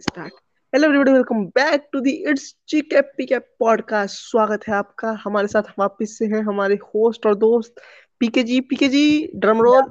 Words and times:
Start 0.00 0.32
hello 0.72 0.86
everybody 0.86 1.12
welcome 1.12 1.44
back 1.46 1.88
to 1.92 2.00
the 2.00 2.10
it's 2.10 2.56
GK 2.68 3.00
PK 3.00 3.38
podcast 3.38 4.16
स्वागत 4.20 4.60
है 4.68 4.74
आपका। 4.74 5.10
हमारे 5.24 5.48
साथ 5.48 5.62
वापस 5.78 6.16
से 6.18 6.26
हैं 6.26 6.42
हमारे 6.42 6.74
होस्ट 6.74 7.26
और 7.26 7.34
दोस्त 7.34 7.74
पीके 8.20 8.42
जी 8.42 8.60
पीके 8.60 8.88
जी 8.88 9.32
ड्रम 9.36 9.60
रोल 9.60 9.82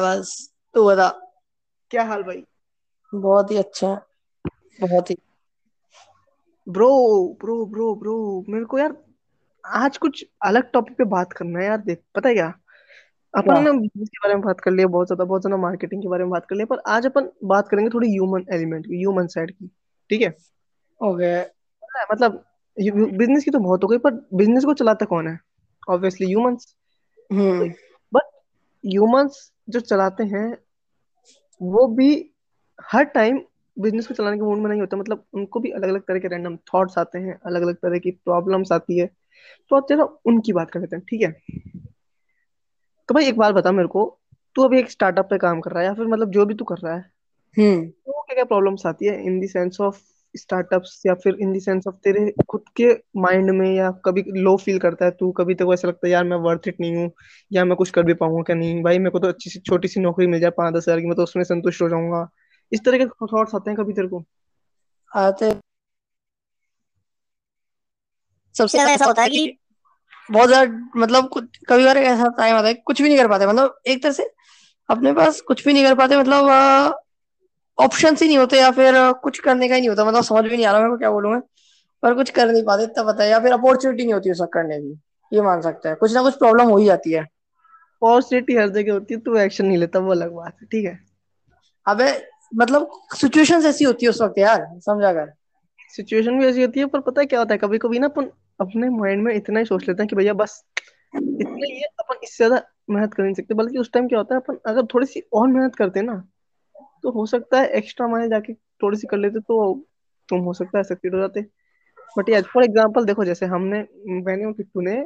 बस। 0.00 0.54
तू 0.74 0.84
बता। 0.86 1.08
क्या 1.90 2.04
हाल 2.04 2.22
भाई? 2.22 2.44
बहुत 3.14 3.50
ही 3.50 3.56
अच्छा। 3.56 3.94
बहुत 4.80 5.10
ही। 5.10 5.16
ब्रो 6.68 6.92
ब्रो 7.40 7.66
ब्रो 7.66 7.94
ब्रो 7.94 8.44
मेरे 8.48 8.64
को 8.64 8.78
यार 8.78 8.96
आज 9.64 9.98
कुछ 9.98 10.24
अलग 10.44 10.70
टॉपिक 10.70 10.96
पे 10.96 11.04
बात 11.04 11.32
करना 11.32 11.58
है 11.58 11.66
यार 11.66 11.78
देख। 11.78 12.02
पता 12.14 12.28
है 12.28 12.34
क्या? 12.34 12.52
अपन 13.36 13.62
ने 13.64 13.72
बिज़नेस 13.72 14.08
के 14.08 14.18
बारे 14.18 14.34
में 14.34 14.42
बात 14.42 14.60
कर 14.60 14.70
लिया 14.70 14.86
बहुत 14.88 15.06
ज़्यादा 15.06 15.24
बहुत 15.24 15.42
ज़्यादा 15.42 15.56
मार्केटिंग 15.62 16.02
के 16.02 16.08
बारे 16.08 16.24
में 16.24 16.30
बात 16.30 16.46
कर 16.46 16.56
लिया 16.56 16.66
पर 16.66 16.82
आज 16.88 17.06
अपन 17.06 17.28
बात 17.44 17.68
करेंगे 17.68 17.90
थोड़ी 17.94 18.10
ह्यूमन 18.10 18.44
एलिमेंट 18.52 18.86
की 18.86 18.96
ह्यूमन 18.96 19.26
साइड 19.26 19.50
की 19.50 19.70
ठीक 20.10 20.22
है? 20.22 20.34
ओके 21.00 21.40
मतलब 22.12 22.44
बिज़नेस 22.76 23.44
की 23.44 23.50
तो 23.50 23.58
बहुत 23.58 23.84
हो 23.84 23.88
गई 23.88 23.98
पर 23.98 24.14
बिज़नेस 24.34 24.64
को 24.64 24.74
चलाता 24.74 25.06
कौन 25.06 25.28
है? 25.28 25.38
Obviously 25.88 26.26
humans 26.26 26.74
hmm. 27.30 27.68
But 28.12 28.22
humans 28.84 29.50
जो 29.68 29.80
चलाते 29.80 30.24
हैं 30.24 30.46
वो 31.60 31.86
भी 31.88 32.08
हर 32.78 33.04
टाइम 33.14 33.40
बिज़नेस 33.76 34.06
को 34.06 34.14
चलाने 34.14 34.36
के 34.36 34.42
मूड 34.42 34.58
में 34.58 34.68
नहीं 34.70 34.80
होता 34.80 34.96
मतलब 34.96 35.24
उनको 35.34 35.60
भी 35.60 35.70
अलग 35.70 35.88
अलग 35.88 36.00
तरह 36.00 36.18
के 36.18 36.28
रैंडम 36.28 36.56
थॉट्स 36.74 36.98
आते 36.98 37.18
हैं 37.18 37.38
अलग 37.46 37.62
अलग 37.62 37.76
तरह 37.76 37.98
की 37.98 38.10
प्रॉब्लम्स 38.10 38.72
आती 38.72 38.98
है 38.98 39.06
तो 39.70 39.76
आप 39.76 39.86
चलो 39.88 40.04
उनकी 40.26 40.52
बात 40.52 40.70
कर 40.70 40.80
लेते 40.80 40.96
हैं 40.96 41.04
ठीक 41.10 41.22
है? 41.22 41.34
तो 43.08 43.14
भाई 43.14 43.26
एक 43.26 43.36
बात 43.38 43.54
बता 43.54 43.72
मेरे 43.72 43.88
को 43.88 44.04
तू 44.56 44.62
अभी 44.62 44.78
एक 44.78 44.90
स्टार्टअप 44.90 45.26
पे 45.30 45.38
काम 45.38 45.60
कर 45.60 45.70
रहा 45.70 45.80
है 45.80 45.86
या 45.86 45.94
फिर 45.94 46.06
मतलब 46.06 46.30
जो 46.30 46.44
भी 46.46 46.54
तू 46.54 46.64
कर 46.64 46.76
रहा 46.76 46.94
है? 46.94 47.00
हम्म। 47.56 47.86
तो 47.86 48.22
क्या 48.22 48.34
क्या 48.34 48.44
प्रॉब्लम्स 48.44 48.86
आती 48.86 49.06
है 49.06 49.22
in 49.26 49.40
the 49.40 49.48
sense 49.48 49.80
of 49.80 50.00
startups 50.34 51.02
या 51.06 51.14
फिर 51.14 51.36
इन 51.40 51.52
द 51.52 51.60
सेंस 51.60 51.86
ऑफ़ 51.86 51.94
तेरे 52.04 52.32
खुद 52.48 52.64
के 52.76 52.90
माइंड 53.20 53.50
में 53.50 53.68
या 53.74 53.90
कभी 54.04 54.24
लो 54.36 54.56
फील 54.56 54.78
करता 54.78 55.04
है 55.04 55.10
तू 55.10 55.30
कभी 55.32 55.54
तेरे 55.54 55.66
को 55.66 55.74
ऐसा 55.74 55.88
लगता 55.88 56.06
है 56.06 56.12
यार 56.12 56.24
मैं 56.24 56.36
वर्थ 56.36 56.68
इट 56.68 56.80
नहीं 56.80 56.96
हूँ 56.96 57.10
या 57.50 57.64
मैं 57.64 57.76
कुछ 57.76 57.90
कर 57.90 58.02
भी 58.02 58.14
पाऊँगा 58.14 58.42
क्या 58.42 58.56
नहीं? 58.56 58.82
भाई 58.82 58.98
मेरे 58.98 59.10
को 59.10 59.18
तो 59.18 59.28
अच्छी 59.28 59.50
सी 59.50 59.58
छोटी 59.60 59.88
सी 59.88 60.00
नौकरी 60.00 60.26
मिल 60.26 60.40
जाए 60.40 60.50
पाँच 60.50 60.74
दस 60.74 60.84
हज़ार 60.88 61.00
की 61.00 61.06
मैं 61.06 61.16
तो 61.16 61.22
उसमें 61.22 61.44
संतुष्ट 61.44 61.82
हो 61.82 61.88
जाऊँगा। 61.88 62.28
इस 62.72 62.84
तरह 62.84 62.98
के 62.98 63.26
थॉट्स 63.26 63.54
आते 63.54 63.70
हैं 63.70 63.76
कभी 63.78 63.92
तेरे 63.92 64.08
को? 64.08 64.24
आते 65.12 65.50
सबसे 68.54 68.78
ज़्यादा 68.78 68.92
ऐसा 68.92 69.04
होता 69.04 69.22
है 69.22 69.28
कि 69.28 69.58
बहुत 70.28 70.48
ज़्यादा 70.48 70.90
मतलब 70.96 71.28
कुछ 71.28 71.58
कभी 71.68 71.84
बार 71.84 71.98
ऐसा 71.98 72.28
टाइम 72.38 72.56
आता 72.56 72.68
है 72.68 72.74
कुछ 72.74 73.02
भी 73.02 73.08
नहीं 73.08 73.18
कर 73.18 73.28
पाते 73.28 73.46
मतलब 73.46 73.78
एक 73.86 74.02
तरह 74.02 74.12
से 74.12 74.30
अपने 74.88 75.12
पास 75.12 75.40
कुछ 75.40 75.64
भी 75.66 75.72
नहीं 75.72 75.84
कर 75.84 75.94
पाते 75.94 76.16
मतलब 76.16 76.50
ऑप्शन 77.78 78.16
ही 78.22 78.26
नहीं 78.26 78.38
होते 78.38 78.58
या 78.58 78.70
फिर 78.70 78.94
कुछ 79.22 79.38
करने 79.38 79.68
का 79.68 79.74
ही 79.74 79.80
नहीं 79.80 79.88
होता 79.88 80.04
मतलब 80.04 80.22
समझ 80.22 80.44
भी 80.44 80.56
नहीं 80.56 80.66
आ 80.66 80.72
रहा 80.72 80.80
मेरे 80.80 80.90
को 80.90 80.98
क्या 80.98 81.10
बोलूँ 81.10 81.40
पर 82.02 82.14
कुछ 82.14 82.30
कर 82.30 82.50
नहीं 82.52 82.62
पाते 82.62 82.84
इतना 82.84 83.04
पता 83.04 83.24
है 83.24 83.30
या 83.30 83.40
फिर 83.40 83.52
अपॉर्चुनिटी 83.52 84.02
नहीं 84.02 84.14
होती 84.14 84.30
उसका 84.30 84.46
करने 84.54 84.78
की 84.80 84.92
ये 85.32 85.42
मान 85.42 85.60
सकते 85.60 85.88
हैं। 85.88 85.96
कुछ 85.98 86.12
ना 86.14 86.22
कुछ 86.22 86.34
प्रॉब्लम 86.34 86.68
हो 86.68 86.76
ही 86.78 86.84
जाती 86.86 87.12
है। 87.12 87.20
अपॉर्चुनिटी 87.22 88.56
हर 88.56 88.68
जगह 88.68 88.92
होती 88.92 89.14
है 89.14 89.20
तू 89.20 89.36
एक्शन 89.36 89.66
नहीं 89.66 89.78
लेता 89.78 89.98
वो 89.98 90.10
अलग 90.12 90.32
बात 90.32 90.56
है 90.62 90.66
ठीक 90.72 90.84
है? 90.84 90.98
अबे 91.86 92.10
मतलब 92.52 92.90
सिचुएशंस 93.16 93.64
ऐसी 93.64 93.84
होती 93.84 94.06
है 94.06 94.10
उस 94.10 94.20
वक्त 94.22 94.38
यार 94.38 94.66
समझा 94.80 95.12
कर। 95.12 95.32
सिचुएशन 95.96 96.38
भी 96.38 96.46
ऐसी 96.46 96.62
होती 96.62 96.80
है 96.80 96.86
पर 96.86 97.00
पता 97.00 97.20
है 97.20 97.26
क्या 97.26 97.38
होता 97.40 97.54
है 97.54 97.58
कभी 97.58 97.78
कभी 97.78 97.98
ना 97.98 98.06
अपन 98.06 98.30
अपने 98.60 98.88
माइंड 98.90 99.22
में 99.22 99.32
इतना 99.34 99.58
ही 99.58 99.64
सोच 99.64 99.88
लेते 99.88 100.02
हैं 100.02 100.08
कि 100.08 100.16
भैया 100.16 100.32
बस 100.34 100.62
इतना 101.14 101.64
ही 101.64 101.72
है 101.72 101.86
अपन 101.98 102.18
इससे 102.22 102.36
ज़्यादा 102.36 102.62
मेहनत 102.90 103.14
कर 103.14 103.22
नहीं 103.22 103.34
सकते। 103.34 103.54
बल्कि 103.54 103.78
उस 103.78 103.90
टाइम 103.92 104.08
क्या 104.08 104.18
होता 104.18 104.34
है 104.34 104.40
अपन 104.40 104.58
अगर 104.66 104.86
थोड़ी 104.94 105.06
सी 105.06 105.22
और 105.34 105.48
मेहनत 105.48 105.76
करते 105.76 106.02
ना 106.02 106.22
तो 107.02 107.10
हो 107.10 107.26
सकता 107.26 107.60
है 107.60 107.68
एक्स्ट्रा 107.78 108.06
माइल 108.08 108.28
जाके 108.30 108.52
थोड़ी 108.82 108.96
सी 108.98 109.06
कर 109.06 109.16
लेते 109.16 109.40
तो 109.40 109.74
तुम 110.28 110.40
हो 110.40 110.52
सकता 110.54 110.78
है 110.78 110.84
सक्सीड 110.84 111.14
हो 111.14 111.20
जाते। 111.20 111.40
बट 112.16 112.28
यार 112.28 112.42
फॉर 112.52 112.64
एग्ज़ाम्पल 112.64 113.04
देखो 113.04 113.24
जैसे 113.24 113.46
हमने 113.46 113.78
मैंने 114.22 114.44
और 114.44 114.52
किट्टू 114.52 114.80
ने 114.80 114.96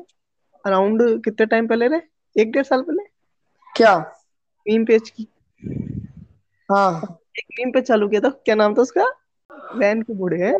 अराउंड 0.65 1.03
कितने 1.25 1.47
टाइम 1.47 1.67
पहले 1.69 1.89
रे 1.89 2.03
एक 2.37 2.53
डेढ़ 2.53 2.65
साल 2.65 2.83
पहले? 2.83 3.03
क्या? 3.75 3.97
मीम 4.67 4.85
पेज 4.85 5.11
की। 5.11 5.27
हाँ। 6.69 7.19
एक 7.39 7.45
मीम 7.59 7.73
पेज 7.73 7.85
चालू 7.85 8.09
किया 8.09 8.21
था 8.21 8.29
क्या 8.45 8.55
नाम 8.55 8.75
था 8.75 8.83
उसका? 8.83 9.05
वैन 9.77 10.03
के 10.03 10.15
बूढ़े 10.15 10.39
हैं। 10.39 10.57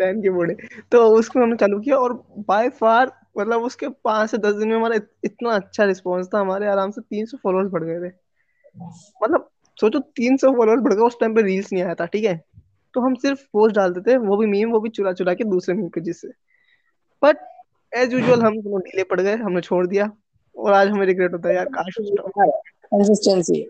वैन 0.00 0.22
के 0.22 0.30
बूढ़े 0.30 0.56
तो 0.92 1.04
उसको 1.10 1.40
हमने 1.40 1.56
चालू 1.56 1.80
किया 1.80 1.96
और 1.96 2.12
बाय 2.48 2.68
फार 2.70 3.12
मतलब 3.38 3.62
उसके 3.62 3.88
पाँच 4.04 4.30
से 4.30 4.38
दस 4.38 4.54
दिन 4.54 4.68
में 4.68 4.76
हमारा 4.76 4.94
इत, 4.94 5.08
इतना 5.24 5.50
अच्छा 5.50 5.84
रिस्पॉन्स 5.84 6.28
था 6.34 6.40
हमारे 6.40 6.66
आराम 6.66 6.90
से 6.90 7.00
तीन 7.00 7.26
सौ 7.26 7.36
फॉलोअर्स 7.42 7.70
बढ़ 7.70 7.84
गए 7.84 8.00
थे। 8.00 8.12
मतलब 9.22 9.48
सोचो 9.78 9.98
तीन 9.98 10.36
सौ 10.36 10.52
फॉलोअर्स 10.52 10.82
बढ़ 10.82 10.94
गए 10.94 11.02
उस 11.02 11.18
टाइम 11.20 11.34
पे 11.34 11.42
रील्स 11.42 11.72
नहीं 11.72 11.82
आया 11.82 11.94
था 11.94 12.06
ठीक 12.06 12.24
है? 12.24 12.42
तो 12.94 13.00
हम 13.00 13.14
सिर्फ़ 13.14 13.40
पोस्ट 13.52 13.76
डालते 13.76 14.00
थे 14.00 14.16
वो 14.16 14.36
भी 14.36 14.46
मीम 14.46 14.70
वो 14.70 14.80
भी 14.80 14.88
चुरा 14.88 15.12
चुरा 15.12 15.34
के 15.34 15.44
दूसरे 15.44 15.74
मीम 15.74 15.88
पेजेस 15.88 16.04
जिससे। 16.04 16.28
बट 17.22 17.36
एज 17.92 18.12
यूजुअल 18.12 18.42
हम 18.42 18.60
दोनों 18.60 18.80
ढीले 18.80 19.04
पड़ 19.04 19.20
गए 19.20 19.36
हमने 19.36 19.60
छोड़ 19.60 19.86
दिया 19.86 20.10
और 20.56 20.72
आज 20.72 20.88
हमें 20.88 21.06
रिग्रेट 21.06 21.32
होता 21.32 21.48
है 21.48 21.54
यार 21.54 21.68
काश 21.68 21.96
consistency 21.98 23.62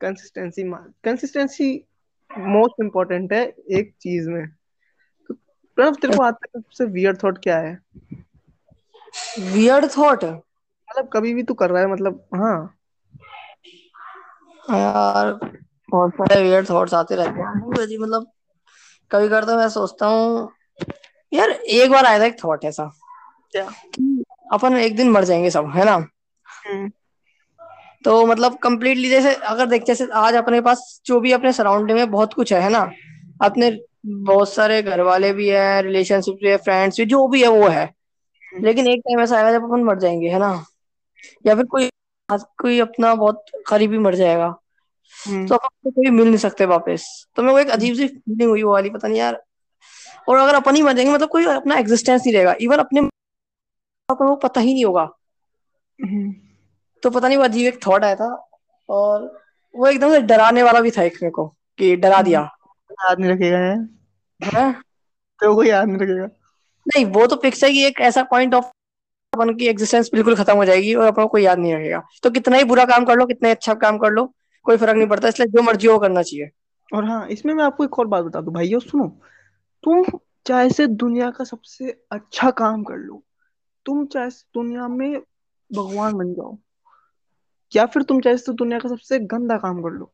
consistency 0.00 0.62
consistency 1.04 1.74
most 2.30 2.82
important 2.82 3.32
है 3.32 3.42
एक 3.70 3.94
चीज़ 4.00 4.28
में। 4.30 4.46
प्रणव 5.76 5.94
तेरे 5.94 6.16
को 6.16 6.22
आज 6.22 6.34
तक 6.34 6.48
सबसे 6.56 6.84
वियर्ड 6.84 7.22
थॉट 7.24 7.38
क्या 7.38 7.58
है? 7.58 7.78
वियर्ड 9.38 9.84
थॉट 9.98 10.24
मतलब 10.24 11.08
कभी 11.12 11.34
भी 11.34 11.42
तू 11.42 11.54
कर 11.54 11.70
रहा 11.70 11.82
है 11.82 11.88
मतलब 11.92 12.24
हाँ। 12.34 12.76
यार 14.70 15.32
बहुत 15.90 16.10
सारे 16.14 16.42
वियर्ड 16.42 16.70
थॉट्स 16.70 16.94
आते 16.94 17.16
रहते 17.16 17.40
हैं। 17.40 17.86
जी 17.86 17.98
मतलब 17.98 18.26
कभी 19.10 19.28
करता 19.28 19.56
मैं 19.56 19.68
सोचता 19.68 20.06
हूँ 20.06 20.52
यार 21.32 21.50
एक 21.50 21.90
बार 21.90 22.06
आया 22.06 22.20
था 22.20 22.24
एक 22.24 22.44
थॉट 22.44 22.64
ऐसा 22.64 22.90
क्या? 23.52 23.70
अपन 24.52 24.76
एक 24.76 24.96
दिन 24.96 25.10
मर 25.10 25.24
जाएँगे 25.24 25.50
सब 25.50 25.70
है 25.74 25.84
ना? 25.84 25.98
तो 28.04 28.26
मतलब 28.26 28.58
कम्प्लीटली 28.58 29.08
जैसे 29.08 29.34
अगर 29.34 29.66
देखते 29.66 29.94
जैसे 29.94 30.12
आज 30.12 30.34
अपने 30.34 30.60
पास 30.60 31.02
जो 31.06 31.20
भी 31.20 31.32
अपने 31.32 31.52
सराउंडिंग 31.52 31.98
में 31.98 32.10
बहुत 32.10 32.34
कुछ 32.34 32.52
है 32.52 32.60
है 32.60 32.70
ना? 32.70 32.90
अपने 33.42 33.70
बहुत 34.04 34.52
सारे 34.52 34.80
घर 34.82 35.00
वाले 35.00 35.32
भी 35.32 35.48
है 35.48 35.82
रिलेशनशिप 35.82 36.38
भी 36.42 36.48
है 36.48 36.56
फ्रेंड्स 36.56 36.98
भी 37.00 37.06
जो 37.06 37.26
भी 37.28 37.42
है 37.42 37.48
वो 37.48 37.68
है। 37.68 37.84
लेकिन 38.60 38.86
एक 38.86 39.00
टाइम 39.00 39.20
ऐसा 39.20 39.36
आएगा 39.36 39.52
जब 39.52 39.64
अपन 39.64 39.84
मर 39.84 39.98
जाएँगे 39.98 40.28
है 40.28 40.38
ना? 40.38 40.52
या 41.46 41.54
फिर 41.54 41.64
कोई 41.66 41.88
कोई 42.58 42.78
अपना 42.80 43.14
बहुत 43.14 43.44
करीबी 43.66 43.98
मर 43.98 44.14
जाएगा। 44.14 44.54
तो 45.48 45.54
अपन 45.54 45.90
कोई 45.90 46.10
मिल 46.10 46.26
नहीं 46.26 46.36
सकते 46.36 46.66
वापस। 46.66 47.04
तो 47.36 47.42
मेरे 47.42 47.54
को 47.54 47.58
एक 47.60 47.70
अजीब 47.70 47.94
सी 47.96 48.06
फीलिंग 48.08 48.50
हुई 48.50 48.62
वो 48.62 48.72
वाली 48.72 48.90
पता 48.90 49.08
नहीं 49.08 49.18
यार। 49.18 49.42
और 50.28 50.38
अगर 50.38 50.54
अपन 50.54 50.76
ही 50.76 50.82
मर 50.82 50.92
जाएँगे 50.92 51.12
मतलब 51.12 51.28
कोई 51.28 51.46
अपना 51.46 51.76
एग्जिस्टेंस 51.76 52.22
नहीं 52.26 52.34
रहेगा। 52.34 52.54
इवन 52.60 52.78
अपने 52.78 53.00
अपन 54.08 54.26
को 54.26 54.36
पता 54.36 54.60
ही 54.60 54.72
नहीं 54.74 54.84
होगा। 54.84 55.08
तो 57.02 57.10
पता 57.10 57.28
नहीं 57.28 57.38
वो 57.38 57.44
अजीब 57.44 57.66
एक 57.66 57.78
थॉट 57.86 58.04
आया 58.04 58.14
था। 58.14 58.28
और 58.88 59.22
वो 59.74 59.86
एकदम 59.86 60.12
से 60.12 60.20
डराने 60.22 60.62
वाला 60.62 60.80
भी 60.80 60.90
था 60.90 61.02
एक 61.02 61.14
मेरे 61.22 61.30
को 61.30 61.46
कि 61.78 61.94
डरा 61.96 62.22
दिया। 62.22 62.48
याद 62.98 63.20
नहीं 63.20 63.30
रखेगा 63.30 63.58
है, 63.58 63.76
है? 64.40 64.72
तो 65.40 65.54
कोई 65.54 65.68
याद 65.68 65.88
नहीं 65.88 65.98
रखेगा। 65.98 66.26
नहीं 66.86 67.04
वो 67.04 67.26
तो 67.26 67.36
फिक्स 67.36 67.64
है 67.64 67.70
कि 67.70 67.84
एक 67.86 68.00
ऐसा 68.00 68.22
पॉइंट 68.22 68.54
ऑफ़ 68.54 68.64
अपन 69.32 69.54
की 69.54 69.66
एग्जिस्टेंस 69.66 70.10
बिल्कुल 70.14 70.36
खत्म 70.36 70.56
हो 70.56 70.64
जाएगी 70.64 70.94
और 70.94 71.06
अपन 71.06 71.22
को 71.22 71.28
कोई 71.28 71.42
याद 71.42 71.58
नहीं 71.58 71.74
रखेगा। 71.74 72.02
तो 72.22 72.30
कितना 72.30 72.56
ही 72.56 72.64
बुरा 72.64 72.84
काम 72.84 73.04
कर 73.04 73.16
लो 73.16 73.26
कितना 73.26 73.50
अच्छा 73.50 73.74
काम 73.74 73.98
कर 73.98 74.10
लो 74.10 74.24
कोई 74.66 74.76
फ़र्क 74.76 74.96
नहीं 74.96 75.08
पड़ता 75.08 75.28
इसलिए 75.28 75.48
जो 75.48 75.62
मर्ज़ी 75.62 75.88
वो 75.88 75.98
करना 75.98 76.22
चाहिए। 76.22 76.50
और 76.94 77.04
हाँ 77.04 77.26
इसमें 77.28 77.52
मैं 77.54 77.64
आपको 77.64 77.84
एक 77.84 77.98
और 77.98 78.06
बात 78.06 78.24
बता 78.24 78.40
दूँ। 78.40 78.54
भाइयों 78.54 78.80
सुनो 78.80 79.08
तुम 79.84 80.04
चाहे 80.46 80.70
से 80.70 80.86
दुनिया 80.86 81.30
का 81.30 81.44
सबसे 81.44 81.90
अच्छा 82.12 82.50
काम 82.50 82.82
कर 82.84 82.96
लो 82.96 83.22
तुम 83.86 84.06
चाहे 84.06 84.30
दुनिया 84.54 84.88
में 84.88 85.20
भगवान 85.70 86.14
बन 86.14 86.32
जाओ 86.34 86.56
या 87.72 87.86
फिर 87.86 88.02
तुम 88.02 88.20
चाहे 88.20 88.36
तो 88.36 88.52
दुनिया 88.52 88.78
का 88.78 88.88
सबसे 88.88 89.18
गंदा 89.18 89.56
काम 89.56 89.82
कर 89.82 89.90
लो 89.90 90.12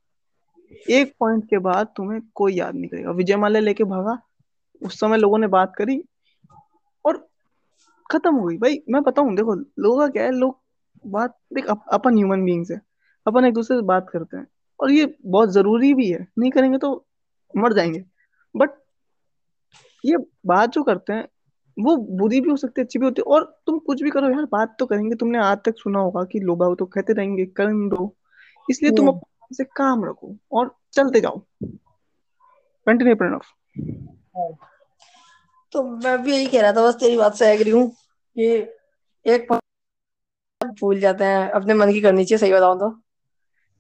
एक 0.91 1.15
पॉइंट 1.21 1.45
के 1.45 1.59
बाद 1.59 1.87
तुम्हें 1.97 2.21
कोई 2.35 2.55
याद 2.55 2.75
नहीं 2.75 2.89
करेगा। 2.89 3.11
विजय 3.11 3.37
माल्या 3.37 3.61
लेके 3.61 3.85
भागा 3.85 4.19
उस 4.83 4.99
समय 5.01 5.17
लोगों 5.17 5.39
ने 5.39 5.47
बात 5.47 5.75
करी 5.79 6.03
और 7.05 7.17
खत्म 8.11 8.35
हो 8.35 8.47
गई। 8.47 8.57
भाई 8.59 8.83
मैं 8.91 9.03
बताऊँ 9.03 9.35
देखो 9.37 9.55
लोगों 9.55 9.99
का 9.99 10.09
क्या 10.09 10.25
है 10.25 10.31
लोग 10.33 10.59
बात 11.05 11.37
देख 11.55 11.67
अप, 11.67 11.85
अपन 11.93 12.17
ह्यूमन 12.17 12.45
बींग्स 12.45 12.71
है। 12.71 12.81
अपन 13.27 13.45
एक 13.45 13.55
दूसरे 13.55 13.77
से 13.77 13.83
बात 13.83 14.09
करते 14.13 14.37
हैं। 14.37 14.47
और 14.81 14.91
ये 14.91 15.15
बहुत 15.27 15.51
ज़रूरी 15.53 15.93
भी 15.95 16.11
है। 16.11 16.27
नहीं 16.39 16.51
करेंगे 16.51 16.79
तो 16.79 16.95
मर 17.55 17.73
जाएँगे। 17.73 18.05
बट 18.55 18.71
ये 20.05 20.17
बात 20.47 20.71
जो 20.71 20.83
करते 20.83 21.13
हैं 21.13 21.29
वो 21.77 21.97
बुरी 22.19 22.41
भी 22.41 22.51
हो 22.51 22.57
सकती 22.57 22.81
है 22.81 22.85
अच्छी 22.85 22.99
भी 22.99 23.05
होती 23.07 23.23
है। 23.27 23.33
और 23.33 23.45
तुम 23.67 23.79
कुछ 23.79 24.03
भी 24.03 24.11
करो 24.11 24.31
यार 24.31 24.45
बात 24.45 24.77
तो 24.79 24.87
करेंगे। 24.87 25.17
तुमने 25.17 25.39
आज 25.39 25.59
तक 25.65 25.75
सुना 25.79 26.01
होगा 26.01 26.25
कि 26.25 26.41
लोग 26.41 26.65
तो 26.79 26.87
कहते 26.87 27.13
रहेंगे 27.13 27.47
कर 27.47 27.73
दो। 27.89 28.15
इसलिए 28.71 28.93
तुम 28.93 29.09
अपने 29.53 29.55
से 29.55 29.65
काम 29.77 30.05
रखो 30.05 30.35
और 30.53 30.75
चलते 30.93 31.21
जाओ। 31.21 31.39
कंटिन्यू 32.87 33.15
प्रणव 33.17 33.41
तो 35.73 35.83
मैं 35.83 36.23
भी 36.23 36.33
यही 36.33 36.47
कह 36.47 36.63
रहा 36.63 36.73
था 36.73 36.87
बस 36.87 36.95
तेरी 37.01 37.17
बात 37.17 37.35
से 37.35 37.53
एग्री 37.53 37.71
हूँ 37.71 37.89
कि 38.37 38.47
एक 39.27 39.53
भूल 40.81 41.01
जाते 41.01 41.25
हैं 41.25 41.49
अपने 41.51 41.75
मन 41.75 41.93
की 41.93 42.01
करनी 42.01 42.25
चाहिए 42.25 42.39
सही 42.39 42.53
बताऊँ 42.53 42.79
तो। 42.81 42.95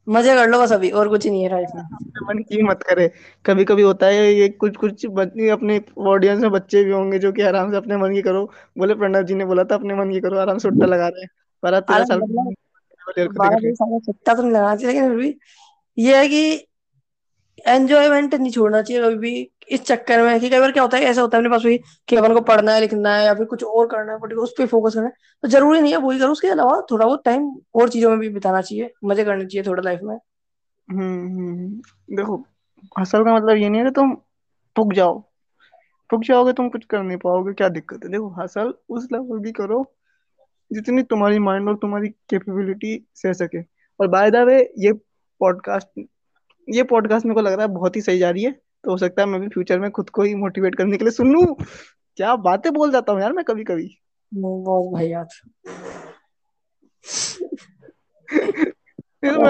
मज़े 0.06 0.34
कर 0.34 0.48
लो 0.48 0.60
बस 0.60 0.72
अभी 0.72 0.90
और 0.90 1.08
कुछ 1.08 1.26
नहीं 1.26 1.42
है 1.42 1.48
लाइफ 1.50 1.69
में। 1.74 1.82
मन 2.28 2.38
की 2.42 2.62
मत 2.62 2.82
करे। 2.82 3.10
कभी 3.44 3.64
कभी 3.64 3.82
होता 3.82 4.06
है 4.06 4.32
ये 4.34 4.48
कुछ 4.48 4.76
कुछ 4.76 5.06
अपने 5.06 5.80
ऑडियंस 6.06 6.40
में 6.42 6.50
बच्चे 6.50 6.84
भी 6.84 6.92
होंगे 6.92 7.19
जो 7.19 7.32
कि 7.32 7.42
आराम 7.42 7.70
से 7.70 7.76
अपने 7.76 7.96
मन 7.96 8.14
की 8.14 8.22
करो। 8.22 8.44
बोले 8.78 8.94
प्रणव 8.94 9.22
जी 9.22 9.34
ने 9.34 9.44
बोला 9.44 9.64
था 9.64 9.74
अपने 9.74 9.94
मन 9.94 10.10
की 10.10 10.20
करो 10.20 10.38
आराम 10.38 10.58
से 10.58 10.69
उट्टा 10.69 10.86
लगा 10.86 11.08
रहे 11.08 11.22
हैं। 11.22 11.28
बारह 11.62 11.80
तेरह 11.80 12.04
साल 12.04 12.20
का 12.20 12.26
तो 14.34 14.42
नहीं 14.42 14.52
लगाना 14.52 14.76
चाहिए 14.76 14.92
लेकिन 14.92 15.08
फिर 15.08 15.19
भी 15.19 15.38
ये 15.99 16.19
है 16.19 16.29
कि 16.29 16.43
एंजॉयमेंट 17.67 18.35
नहीं 18.35 18.50
छोड़ना 18.53 18.83
चाहिए 18.83 19.03
कभी 19.03 19.17
भी। 19.17 19.50
इस 19.71 19.83
चक्कर 19.83 20.23
में 20.23 20.41
कि 20.41 20.49
कई 20.50 20.61
बार 20.61 20.73
क्या 20.73 20.83
होता 20.83 20.97
है 20.97 21.03
ऐसा 21.05 21.21
होता 21.23 21.37
है 21.37 21.43
अपने 21.43 21.50
पास 21.50 21.62
भी 21.62 21.77
कि 22.09 22.17
अपन 22.17 22.35
को 22.35 22.41
पढ़ना 22.41 22.73
है 22.73 22.81
लिखना 22.81 23.15
है 23.17 23.25
या 23.25 23.35
फिर 23.35 23.44
कुछ 23.47 23.62
और 23.65 23.87
करना 23.87 24.12
है 24.12 24.35
उस 24.37 24.55
पर 24.59 24.67
फोकस 24.67 24.94
करना 24.94 25.06
है। 25.06 25.12
तो 25.43 25.49
ज़रूरी 25.49 25.81
नहीं 25.81 25.93
है 25.93 25.99
वही 25.99 26.19
करो 26.19 26.33
उसके 26.33 26.49
अलावा 26.49 26.81
थोड़ा 26.91 27.05
बहुत 27.06 27.23
टाइम 27.25 27.50
और 27.75 27.89
चीज़ों 27.89 28.11
में 28.11 28.19
भी 28.19 28.29
बिताना 28.29 28.61
चाहिए 28.61 28.91
मज़े 29.05 29.25
करने 29.25 29.44
चाहिए 29.47 29.67
थोड़ा 29.67 29.83
लाइफ 29.83 30.00
में। 30.03 30.15
हम्म 30.89 31.00
हम्म, 31.00 31.49
हम्म। 31.50 32.17
देखो 32.17 32.44
हसल 32.99 33.25
का 33.25 33.35
मतलब 33.35 33.56
ये 33.56 33.69
नहीं 33.69 33.81
है 33.81 33.87
कि 33.87 33.93
तुम 33.93 34.15
पुक 34.77 34.93
जाओ। 34.93 35.19
पुक 36.11 36.23
जाओगे 36.23 36.53
तुम 36.53 36.69
कुछ 36.69 36.85
कर 36.85 37.03
नहीं 37.03 37.19
पाओगे 37.19 37.53
क्या 37.53 37.69
दिक्कत 37.69 38.05
है? 38.05 38.11
देखो 38.11 38.29
हसल 38.39 38.75
उस 38.89 39.09
लेवल 39.12 39.44
की 39.44 39.53
करो 39.53 39.85
जितनी 40.71 41.03
तुम्हारी 41.03 41.39
माइंड 41.39 41.69
और 41.69 41.77
तुम्हारी 41.77 42.09
कैपेबिलिटी 42.31 43.06
सह 43.15 43.33
सके। 43.33 43.62
और 44.00 44.09
बाय 44.09 44.31
द 44.31 44.37
वे 44.37 44.59
ये 44.79 44.93
पॉडकास्ट 45.43 46.00
ये 46.69 46.83
पॉडकास्ट 46.83 47.27
मेरे 47.27 47.35
को 47.35 47.41
लग 47.41 47.53
रहा 47.53 47.67
है 47.67 47.73
बहुत 47.73 47.97
ही 47.97 48.00
सही 48.00 48.19
जा 48.19 48.31
रही 48.31 48.43
है 48.44 48.50
तो 48.85 48.91
हो 48.91 48.97
सकता 48.97 49.23
है 49.23 49.29
मैं 49.29 49.41
भी 49.41 49.49
फ्यूचर 49.49 49.81
में 49.81 49.91
खुद 49.91 50.11
को 50.11 50.23
ही 50.23 50.35
मोटिवेट 50.35 50.75
करने 50.75 50.97
के 50.97 51.05
लिए 51.05 51.12
सुन 51.12 51.33
लूँ। 51.33 51.55
क्या 52.19 52.35
बातें 52.37 52.73
बोल 52.73 52.93
जाता 52.93 53.12
हूँ 53.12 53.21
यार 53.21 53.33
मैं 53.33 53.44
कभी 53.44 53.65
कभी 53.65 53.89
बहुत 54.33 54.93
भाई 54.93 55.09
यार 55.09 55.25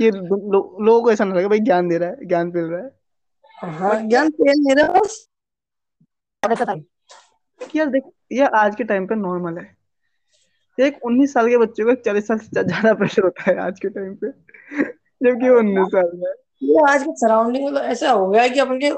ये 0.00 0.10
लो, 0.10 0.76
लोगों 0.80 1.02
को 1.02 1.12
ऐसा 1.12 1.24
ना 1.24 1.34
लगे 1.34 1.48
भाई 1.48 1.60
ज्ञान 1.60 1.88
दे 1.88 1.98
रहा 1.98 2.08
है 2.08 2.26
ज्ञान 2.26 2.52
मिल 2.54 2.64
रहा 2.64 2.80
है। 2.80 3.72
हाँ 3.72 4.00
ज्ञान 4.08 4.30
तेल 4.30 4.62
मेरा 4.62 4.88
बस। 4.88 5.28
यार 7.76 7.86
देख 7.86 8.02
ये 8.32 8.46
आज 8.56 8.76
के 8.76 8.84
टाइम 8.84 9.06
पे 9.06 9.14
नॉर्मल 9.14 9.58
है। 9.58 9.75
एक 10.78 11.04
उन्नीस 11.06 11.32
साल 11.32 11.48
के 11.48 11.56
बच्चे 11.58 11.84
को 11.84 11.90
एक 11.90 12.02
चालीस 12.04 12.26
साल 12.28 12.38
से 12.38 12.62
ज़्यादा 12.62 12.92
प्रेशर 12.94 13.22
होता 13.22 13.50
है 13.50 13.56
आज 13.60 13.78
के 13.80 13.88
टाइम 13.88 14.14
पे। 14.14 14.30
जबकि 15.22 15.48
वो 15.48 15.58
उन्नीस 15.58 15.86
साल 15.88 16.10
में 16.14 16.32
ये 16.62 16.82
आज 16.88 17.02
के 17.02 17.12
सराउंडिंग 17.16 17.64
में 17.64 17.74
तो 17.74 17.80
ऐसा 17.82 18.10
हो 18.10 18.28
गया 18.28 18.42
है 18.42 18.50
कि 18.50 18.60
अपन 18.60 18.78
के 18.80 18.90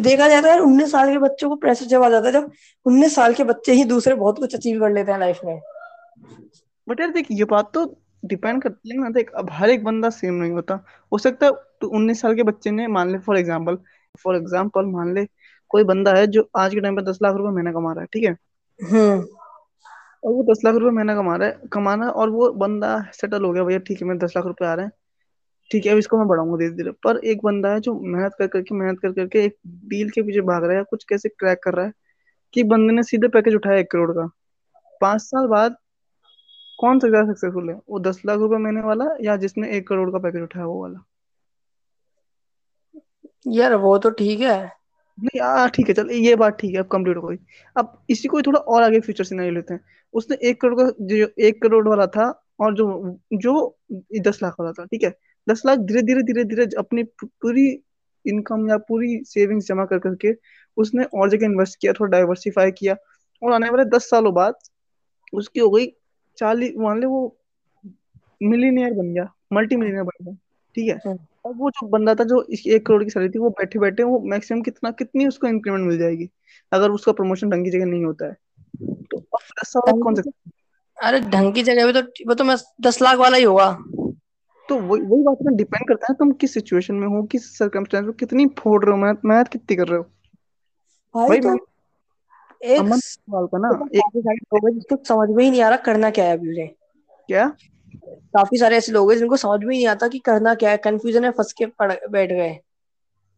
देखा 0.00 0.28
जाता 0.28 0.52
है 0.52 0.60
उन्नीस 0.60 0.90
साल 0.92 1.12
के 1.12 1.18
बच्चों 1.18 1.48
को 1.48 1.56
प्रेशर 1.56 1.86
जब 1.86 2.02
आ 2.02 2.08
जाता 2.10 2.26
है 2.26 2.32
जब 2.32 2.50
उन्नीस 2.86 3.14
साल 3.14 3.34
के 3.34 3.44
बच्चे 3.44 3.72
ही 3.72 3.84
दूसरे 3.86 4.14
बहुत 4.14 4.38
कुछ 4.38 4.54
अचीव 4.54 4.80
कर 4.80 4.90
लेते 4.92 5.12
हैं 5.12 5.18
लाइफ 5.18 5.40
में। 5.44 5.60
बट 6.86 7.00
यार 7.00 7.10
देख 7.10 7.26
ये 7.30 7.44
बात 7.46 7.70
तो 7.74 7.84
डिपेंड 8.24 8.62
करती 8.62 8.90
है 8.90 8.98
ना। 8.98 9.10
देख 9.10 9.30
अब 9.34 9.50
हर 9.52 9.70
एक 9.70 9.84
बंदा 9.84 10.10
सेम 10.10 10.34
नहीं 10.34 10.52
होता। 10.52 10.74
हो 11.12 11.18
सकता 11.18 11.46
है 11.46 11.52
तो 11.80 11.88
उन्नीस 11.90 12.20
साल 12.20 12.34
के 12.34 12.42
बच्चे 12.42 12.70
ने 12.70 12.86
मान 12.88 13.12
ले 13.12 13.18
फॉर 13.18 13.38
एग्ज़ाम्पल 13.38 13.78
फॉर 14.24 14.36
एग्ज़ाम्पल 14.36 14.86
मान 14.86 15.14
ले 15.14 15.26
कोई 15.70 15.84
बंदा 15.84 16.12
है 16.14 16.26
जो 16.28 16.48
आज 16.58 16.74
के 16.74 16.80
टाइम 16.80 16.96
पे 16.96 17.02
दस 17.02 17.18
लाख 17.22 17.34
रुपए 17.36 17.54
महीना 17.54 17.72
कमा 17.72 17.92
रहा 17.92 18.00
है 18.02 18.08
ठीक 18.12 18.24
है? 18.24 18.36
हम्म। 18.80 19.20
और 20.22 20.32
वो 20.32 20.42
दस 20.44 20.60
लाख 20.64 20.74
रुपए 20.74 20.90
महीना 20.90 21.14
कमा 21.16 21.36
रहा 21.36 21.48
है, 21.48 21.60
कमाना 21.72 22.08
और 22.10 22.30
वो 22.30 22.50
बंदा 22.54 22.98
सेटल 23.12 23.44
हो 23.44 23.52
गया, 23.52 23.64
भैया, 23.64 23.78
ठीक 23.78 24.00
है, 24.02 24.06
मेरे 24.08 24.18
दस 24.18 24.32
लाख 24.36 24.46
रुपए 24.46 24.66
आ 24.66 24.74
रहे 24.74 24.86
हैं। 24.86 24.92
ठीक 25.70 25.86
है, 25.86 25.92
अब 25.92 25.98
इसको 25.98 26.18
मैं 26.18 26.26
बढ़ाऊँगा 26.28 26.56
धीरे 26.58 26.70
धीरे। 26.76 26.90
पर 27.04 27.16
एक 27.24 27.40
बंदा 27.44 27.72
है 27.72 27.80
जो 27.80 27.94
मेहनत 28.00 28.34
कर 28.38 28.46
करके 28.46 28.74
मेहनत 28.74 28.98
कर 29.00 29.12
करके 29.12 29.44
एक 29.44 29.56
डील 29.88 30.10
के 30.10 30.22
पीछे 30.22 30.40
भाग 30.42 30.64
रहा 30.64 30.78
है 30.78 30.84
कुछ 30.90 31.04
कैसे 31.04 31.28
क्रैक 31.28 31.60
कर 31.64 31.74
रहा 31.74 31.86
है 31.86 31.92
कि 32.54 32.64
बंदे 32.64 32.92
ने 32.94 33.02
सीधे 33.02 33.28
पैकेज 33.28 33.54
उठाया 33.54 33.78
एक 33.78 33.90
करोड़ 33.90 34.10
का। 34.12 34.26
पाँच 35.00 35.20
साल 35.22 35.46
बाद 35.48 35.76
कौन 36.78 36.98
सा 36.98 37.08
ज़्यादा 37.08 37.32
सक्सेसफुल 37.32 37.68
है? 37.70 37.74
वो 37.90 38.00
दस 38.00 38.22
लाख 38.26 38.38
रुपए 38.38 38.56
महीने 38.56 38.80
वाला 38.80 39.04
या 39.22 39.36
जिसने 39.36 39.70
एक 39.76 39.88
करोड़ 39.88 40.10
का 40.10 40.18
पैकेज 40.18 40.42
उठाया 40.42 40.66
वो 40.66 40.82
वाला? 40.82 41.04
यार, 43.46 43.74
वो 43.74 43.96
तो 43.98 44.10
ठीक 44.10 44.40
है। 44.40 44.79
नहीं 45.20 45.40
हाँ 45.40 45.68
ठीक 45.70 45.88
है, 45.88 45.94
चल, 45.94 46.10
ये 46.10 46.34
बात 46.36 46.56
ठीक 46.60 46.74
है, 46.74 46.80
अब 46.80 46.86
कंप्लीट 46.88 47.16
हो 47.16 47.28
गई। 47.28 47.36
अब 47.76 48.02
इसी 48.10 48.28
को 48.28 48.36
ही 48.36 48.42
थोड़ा 48.46 48.58
और 48.60 48.82
आगे 48.82 49.00
फ्यूचर 49.00 49.24
सिनेरियो 49.24 49.54
लेते 49.54 49.74
हैं। 49.74 49.80
उसने 50.14 50.36
एक 50.42 50.60
करोड़ 50.60 50.74
का 50.74 50.90
जो, 51.00 51.26
एक 51.38 51.62
करोड़ 51.62 51.86
वाला 51.88 52.06
था 52.08 52.28
और 52.60 52.74
जो 52.74 53.18
जो 53.34 53.78
दस 54.20 54.38
लाख 54.42 54.56
वाला 54.60 54.72
था, 54.72 54.84
ठीक 54.84 55.02
है? 55.04 55.14
दस 55.46 55.62
लाख 55.66 55.78
धीरे 55.80 56.02
धीरे 56.02 56.22
धीरे 56.22 56.44
धीरे 56.44 56.66
अपनी 56.78 57.02
पूरी 57.14 57.68
इनकम 58.24 58.68
या 58.68 58.76
पूरी 58.78 59.22
सेविंग्स 59.26 59.66
जमा 59.66 59.84
कर 59.84 59.98
करके 59.98 60.34
उसने 60.76 61.04
और 61.04 61.30
जगह 61.30 61.46
इन्वेस्ट 61.46 61.78
किया, 61.80 61.92
थोड़ा 61.92 62.10
डाइवर्सिफाई 62.10 62.70
किया 62.70 62.96
और 63.42 63.52
आने 63.52 63.70
वाले 63.70 63.84
दस 63.90 64.10
सालों 64.10 64.34
बाद 64.34 64.54
उसकी 65.32 65.60
हो 65.60 65.70
गई 65.70 65.86
चालीस, 66.38 66.72
मान 66.76 67.00
ले 67.00 67.06
वो 67.06 67.36
मिलीनियर 68.42 68.92
बन 68.92 69.12
गया 69.14 69.32
मल्टी 69.52 69.76
मिलीनियर 69.76 70.02
बन 70.02 70.24
गया, 70.24 70.34
ठीक 70.74 70.88
है। 70.88 71.16
अब 71.46 71.58
वो 71.58 71.70
जो 71.70 71.86
बंदा 71.88 72.14
था 72.14 72.24
जो 72.24 72.44
एक 72.66 72.86
करोड़ 72.86 73.04
की 73.04 73.10
सैलरी 73.10 73.28
थी 73.28 73.38
वो 73.38 73.50
बैठे 73.50 73.78
बैठे 73.78 74.02
वो 74.02 74.18
मैक्सिमम 74.20 74.62
कितना 74.62 74.90
कितनी 74.90 75.26
उसको 75.26 75.46
इंक्रीमेंट 75.46 75.86
मिल 75.86 75.98
जाएगी? 75.98 76.28
अगर 76.72 76.90
उसका 76.90 77.12
प्रमोशन 77.12 77.50
ढंग 77.50 77.64
की 77.64 77.70
जगह 77.70 77.84
नहीं 77.84 78.04
होता 78.04 78.26
है। 78.26 78.36
तो 78.82 79.18
अब 79.18 79.38
दस 79.60 79.68
साल 79.68 80.00
कौन 80.02 80.14
सा? 80.14 80.30
अरे 80.96 81.20
ढंग 81.20 81.54
की 81.54 81.62
जगह 81.62 81.86
भी 81.86 81.92
तो 81.92 82.28
वो 82.28 82.34
तो 82.34 82.44
मैं 82.44 82.56
दस 82.80 83.00
लाख 83.02 83.18
वाला 83.18 83.36
ही 83.36 83.42
होगा। 83.42 83.70
तो 84.68 84.76
वही 84.76 85.02
वही 85.02 85.22
बात 85.22 85.38
ना 85.42 85.56
डिपेंड 85.56 85.88
करता 85.88 86.06
है 86.10 86.14
तुम 86.14 86.32
किस 86.32 86.54
सिचुएशन 86.54 86.94
में 86.94 87.06
हो 87.08 87.22
किस 87.22 87.58
सर्कमस्टेंस 87.58 88.04
में 88.04 88.12
कितनी 88.12 88.46
फोड़ 88.58 88.84
रहे 88.84 88.92
हो 88.92 88.96
मेहनत 88.96 89.20
मेहनत 89.24 89.48
कितनी 89.48 89.76
कर 89.76 89.88
रहे 89.88 89.98
हो? 89.98 90.04
भाई 91.14 91.40
भाई 91.40 91.56
तो 91.56 91.66
एक 92.64 92.94
सवाल 92.94 93.46
का 93.46 93.58
ना 93.58 93.72
तो 93.72 93.88
एक 93.88 94.02
सारे 94.16 94.36
लोग 94.36 94.70
जिसको 94.70 94.96
समझ 95.04 95.28
में 95.36 95.44
ही 95.44 95.50
नहीं 95.50 95.62
आ 95.62 95.68
रहा 95.68 95.78
करना 95.78 96.10
क्या 96.10 96.24
है 96.24 96.36
अभी 96.38 96.66
क्या? 96.66 97.52
काफ़ी 98.04 98.58
सारे 98.58 98.76
ऐसे 98.76 98.92
लोग 98.92 99.10
हैं 99.12 99.18
जिनको 99.18 99.36
समझ 99.36 99.60
में 99.60 99.66
नहीं 99.68 99.86
आता 99.86 100.08
कि 100.08 100.18
करना 100.18 100.54
क्या 100.54 100.70
है 100.70 100.76
कंफ्यूजन 100.76 101.22
में 101.22 101.30
फंस 101.30 101.52
के 101.52 101.66
पड़, 101.66 101.92
बैठ 102.10 102.32
गए। 102.32 102.58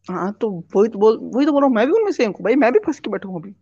हाँ 0.07 0.31
तो 0.41 0.49
वही 0.75 0.89
तो 0.89 0.99
बोल, 0.99 1.17
वही 1.23 1.45
तो 1.45 1.51
बोल 1.51 1.61
रहा 1.61 1.67
हूँ, 1.67 1.75
मैं 1.75 1.85
भी 1.87 1.93
उनमें 1.93 2.11
से 2.11 2.25
हूँ। 2.25 2.33
भाई, 2.41 2.55
मैं 2.55 2.71
भी 2.73 2.79
फंस 2.79 2.99
के 2.99 3.09
बैठा 3.09 3.29
हूँ 3.29 3.41
अभी। 3.41 3.55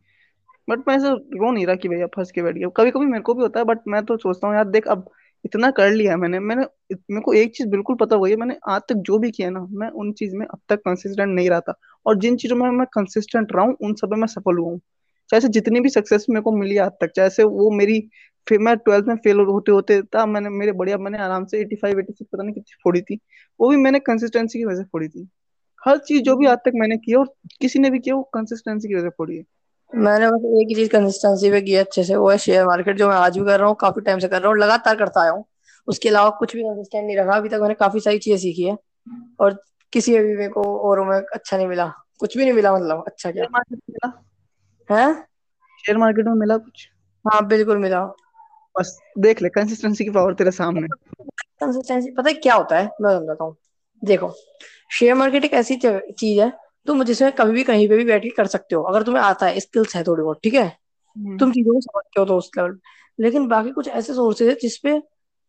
बट 0.68 0.80
मैं 0.88 0.95
ऐसे 0.95 1.09
रो 1.38 1.51
नहीं 1.51 1.65
रहा 1.65 1.75
कि 1.75 1.89
भैया 1.89 2.07
फंस 2.07 2.31
के 2.31 2.42
बैठ 2.42 2.56
गया 2.56 2.69
कभी 2.69 2.92
कभी 2.92 3.06
मेरे 3.06 3.24
को 3.24 3.33
भी 3.33 3.42
होता 3.42 3.59
है 3.59 3.65
बट 3.65 3.80
मैं 3.88 4.03
तो 4.06 4.18
सोचता 4.18 4.48
हूँ, 4.48 4.56
यार 4.56 4.69
देख, 4.69 4.88
अब 4.88 5.09
इतना 5.45 5.69
कर 5.71 5.92
लिया 5.92 6.18
मैंने। 6.18 6.39
मैंने 6.39 6.62
मेरे 6.92 7.21
को 7.21 7.33
एक 7.33 7.56
चीज़ 7.56 7.68
बिल्कुल 7.69 7.95
पता 7.95 8.15
है, 8.27 8.36
मैंने 8.36 8.57
आज 8.69 8.81
तक 8.89 8.95
जो 8.95 9.18
भी 9.19 9.31
किया 9.31 9.50
ना, 9.50 9.65
मैं 9.71 9.89
उन 9.89 10.12
चीज़ 10.13 10.36
में 10.36 10.45
अब 10.45 10.59
तक 10.69 10.80
कंसिस्टेंट 10.80 11.30
नहीं 11.30 11.50
रहा 11.50 11.59
था 11.59 11.74
और 12.06 12.18
जिन 12.19 12.36
चीज़ों 12.38 12.56
में 12.57 12.69
मैं 12.71 12.88
कंसिस्टेंट 12.94 13.51
रहा 13.56 13.65
हूँ, 13.65 13.75
उन 13.81 13.94
सब 13.94 14.12
में 14.12 14.18
मैं 14.18 14.27
सफल 14.27 14.57
हुआ 14.57 14.71
हूँ। 14.71 14.80
चाहे 15.30 15.50
जितनी 15.50 15.80
भी 15.80 15.89
सक्सेस 15.89 16.25
मेरे 16.30 16.42
को 16.42 16.51
मिली 16.51 16.77
आज 16.77 16.92
तक, 16.92 17.12
चाहे 17.15 17.44
वो 17.44 17.69
मेरी 17.71 18.00
फिर 18.48 18.60
मैं 18.60 18.76
ट्वेल्थ 18.78 19.06
में 19.06 19.16
फेल 19.16 19.40
होते 19.40 19.72
होते 19.72 20.02
था 20.02 20.26
मैंने 20.26 20.50
मेरे 20.50 20.72
बढ़िया 20.72 20.98
मैंने 20.98 21.18
आराम 21.18 21.46
से 21.46 21.60
एटी 21.60 21.76
फाइव 21.76 22.00
एटी 22.00 22.14
सिक्स 22.14 22.30
पता 22.34 22.44
नहीं 22.44 22.54
कितनी 22.54 22.80
फोड़ी 22.84 23.02
थी। 23.02 23.20
वो 23.60 23.70
भी 23.70 23.78
मैंने 23.78 24.00
कंसिस्टेंसी 24.00 24.60
की 24.60 24.66
वजह 24.66 24.78
से 24.78 24.84
फोड़ी 24.84 25.08
थी। 25.08 25.28
हर 25.86 25.98
चीज़ 25.98 26.22
जो 26.24 26.36
भी 26.36 26.45
आज 26.45 26.57
तक 26.57 26.71
मैंने 26.76 26.98
की 26.98 27.14
और 27.14 27.33
किसी 27.62 27.80
ने 27.80 27.90
भी 27.90 28.00
किया 28.00 28.16
वो 28.16 28.24
कंसिस्टेंसी 28.24 28.88
की 28.88 28.95
वजह 28.95 29.04
से 29.04 29.10
फोड़ी 29.10 29.38
है। 29.38 29.44
मैंने 29.94 30.28
बस 30.28 30.42
एक 30.62 30.68
ही 30.69 30.76
चीज़ 30.76 30.90
कंसिस्टेंसी 30.90 31.52
पे 31.52 31.62
की 31.62 31.76
अच्छे 31.76 32.04
से 32.04 32.16
वो 32.16 32.30
है 32.30 32.38
शेयर 32.38 32.66
मार्केट 32.66 32.98
जो 32.98 33.10
मैं 33.10 33.16
आज 33.16 33.38
भी 33.38 33.45
कर 33.45 33.60
रहा 33.60 33.68
हूँ 33.68 33.76
काफ़ी 33.76 34.02
टाइम 34.02 34.19
से 34.19 34.28
कर 34.28 34.42
रहा 34.42 34.50
हूँ 34.50 34.57
लगातार 34.57 34.95
करता 34.95 35.21
आया 35.21 35.31
हूँ। 35.31 35.45
उसके 35.88 36.10
अलावा 36.10 36.30
कुछ 36.30 36.56
भी 36.56 36.64
कंसिस्टेंट 36.64 37.06
नहीं 37.06 37.18
रखा 37.18 37.33
अभी 37.33 37.50
तक 37.50 37.60
मैंने 37.62 37.74
काफ़ी 37.74 38.00
सारी 38.00 38.19
चीज़ें 38.19 38.38
सीखी 38.38 38.64
है। 38.64 38.78
और 39.40 39.64
किसी 39.94 40.16
अभी 40.16 40.36
मेरे 40.36 40.50
को 40.50 40.64
और 40.80 41.02
में 41.10 41.18
अच्छा 41.18 41.57
नहीं 41.57 41.68
मिला 41.68 41.94
कुछ 42.19 42.38
भी 42.38 42.44
नहीं 42.44 42.54
मिला 42.54 42.76
मतलब 42.76 43.04
अच्छा 43.07 43.31
क्या? 43.31 43.45
है? 44.90 45.14
शेयर 45.80 45.98
मार्केट 45.98 46.26
में 46.26 46.33
मिला 46.33 46.57
कुछ? 46.57 46.90
हाँ 47.26 47.48
बिल्कुल 47.48 47.78
मिला। 47.78 48.14
बस 48.75 48.97
देख 49.19 49.42
ले 49.42 49.49
कंसिस्टेंसी 49.49 50.04
की 50.04 50.09
पावर 50.09 50.33
तेरे 50.33 50.51
सामने। 50.51 50.87
कंसिस्टेंसी 50.87 52.11
पता 52.11 52.30
है 52.30 52.33
क्या 52.35 52.56
होता 52.56 52.78
है? 52.78 52.85
मैं 53.01 53.18
समझाता 53.18 53.44
हूँ। 53.44 53.56
देखो 54.04 54.31
शेयर 54.92 55.16
मार्केट 55.16 55.45
एक 55.45 55.54
ऐसी 55.54 55.75
चीज़ 55.75 56.40
है 56.42 56.51
तुम 56.87 57.04
जिसमें 57.04 57.31
कभी 57.31 57.51
भी 57.54 57.63
कहीं 57.63 57.87
पे 57.90 57.97
भी 57.97 58.04
बैठ 58.06 58.23
के 58.23 58.30
कर 58.30 58.47
सकते 58.47 58.75
हो। 58.75 58.81
अगर 58.83 59.04
तुम्हें 59.04 59.23
आता 59.23 59.45
है 59.45 59.59
स्किल्स 59.59 59.95
है 59.95 60.04
थोड़ी 60.04 60.23
बहुत 60.23 60.40
ठीक 60.44 60.54
है? 60.54 60.66
हम्म, 61.16 61.37
तुम 61.37 61.51
चीज़ों 61.51 61.73
को 61.73 61.81
समझते 61.81 62.19
हो 62.19 62.25
तो 62.25 62.37
उस 62.37 62.49
लेवल 62.57 62.78
लेकिन 63.19 63.47
बाकी 63.47 63.71
कुछ 63.71 63.87
ऐसे 63.90 64.13
सोर्सेज 64.13 64.49
है 64.49 64.56
जिसपे 64.61 64.99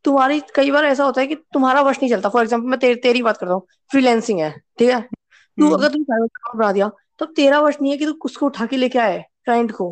तुम्हारी 0.05 0.41
कई 0.55 0.71
बार 0.71 0.85
ऐसा 0.85 1.05
होता 1.05 1.21
है 1.21 1.27
कि 1.27 1.35
तुम्हारा 1.53 1.83
वश 1.83 1.99
नहीं 1.99 2.11
चलता। 2.11 2.29
फॉर 2.29 2.43
एग्ज़ाम्पल 2.43 2.69
मैं 2.69 2.79
ते, 2.79 2.95
तेरी 2.95 3.23
बात 3.23 3.37
करता 3.37 3.53
हूँ 3.53 3.67
फ्रीलैंसिंग 3.91 4.41
है 4.41 4.51
ठीक 4.79 4.91
है? 4.91 5.01
तू 5.01 5.65
हम्म, 5.65 5.75
अगर 5.75 5.93
तुम 5.93 6.05
बना 6.05 6.73
दिया 6.73 6.91
तो 7.19 7.27
तेरा 7.27 7.61
वश 7.61 7.77
नहीं 7.81 7.93
है 7.93 7.99
कि 7.99 8.07
तू 8.07 8.19
उसको 8.25 8.47
उठा 8.47 8.67
के 8.67 8.77
लेके 8.77 8.99
आए 8.99 9.25
क्लाइंट 9.45 9.73
को। 9.73 9.91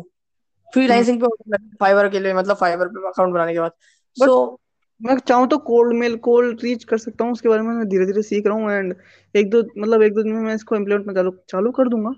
फ्रीलांसिंग 0.73 1.21
पे 1.21 1.57
फाइवर 1.79 2.09
के 2.09 2.19
लिए 2.19 2.33
मतलब 2.33 2.55
फाइवर 2.57 2.87
पे 2.87 3.07
अकाउंट 3.07 3.33
बनाने 3.33 3.53
के 3.53 3.59
बाद। 3.59 3.71
सो 4.17 4.59
मैं 5.01 5.17
चाहूँ 5.19 5.47
तो 5.47 5.57
कोल्ड 5.59 5.93
मेल 5.97 6.15
कोल्ड 6.25 6.63
रीच 6.63 6.83
कर 6.83 6.97
सकता 6.97 7.23
हूँ 7.23 7.31
उसके 7.33 7.49
बारे 7.49 7.61
में 7.61 7.73
मैं 7.73 7.87
धीरे 7.89 8.05
धीरे 8.05 8.21
सीख 8.23 8.47
रहा 8.47 8.55
हूँ 8.55 8.71
एंड 8.71 8.95
एक 9.35 9.49
दो 9.49 9.61
मतलब 9.77 10.01
एक 10.03 10.13
दो 10.13 10.23
दिन 10.23 10.33
में 10.33 10.41
मैं 10.41 10.55
इसको 10.55 10.75
इम्प्लीमेंट 10.75 11.07
में 11.07 11.13
चालू 11.13 11.31
चालू 11.49 11.71
कर 11.71 11.87
दूँगा। 11.89 12.11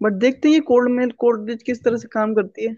बट 0.00 0.12
देखते 0.20 0.48
हैं 0.48 0.54
ये 0.54 0.60
कोल्ड 0.62 0.90
मेल 0.90 1.10
कोल्ड 1.18 1.48
रीच 1.50 1.62
किस 1.62 1.82
तरह 1.84 1.96
से 1.96 2.08
काम 2.08 2.34
करती 2.34 2.66
है। 2.66 2.76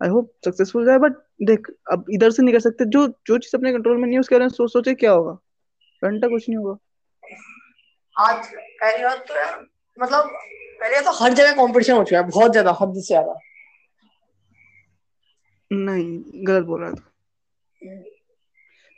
आई 0.00 0.08
होप 0.08 0.30
सक्सेसफुल 0.44 0.86
जाए 0.86 0.98
बट 0.98 1.12
देख 1.42 1.66
अब 1.92 2.04
इधर 2.10 2.30
से 2.30 2.42
नहीं 2.42 2.52
कर 2.54 2.60
सकते। 2.60 2.84
जो 2.86 3.06
जो 3.26 3.38
चीज़ 3.38 3.56
अपने 3.56 3.72
कंट्रोल 3.72 3.96
में 3.96 4.04
नहीं 4.04 4.14
है 4.14 4.20
उसके 4.20 4.34
बारे 4.34 4.44
में 4.44 4.50
सोच 4.50 4.72
सोचे 4.72 4.94
क्या 4.94 5.12
होगा? 5.12 5.32
घंटा 6.02 6.28
कुछ 6.28 6.48
नहीं 6.48 6.56
होगा। 6.58 6.76
आज 8.16 8.46
पहली 8.80 9.04
बात 9.04 9.24
तो 9.28 9.34
यार 9.36 9.58
मतलब 9.98 10.30
पहली 10.80 11.04
तो 11.04 11.12
हर 11.14 11.32
जगह 11.32 11.52
कंपटीशन 11.56 11.92
हो 11.92 12.04
चुका 12.04 12.18
है 12.18 12.28
बहुत 12.28 12.52
ज़्यादा 12.52 12.76
हद 12.80 12.94
से 12.94 13.00
ज़्यादा। 13.02 13.38
नहीं 15.70 16.44
गलत 16.46 16.64
बोल 16.64 16.80
रहा 16.80 16.90
था। 16.92 17.10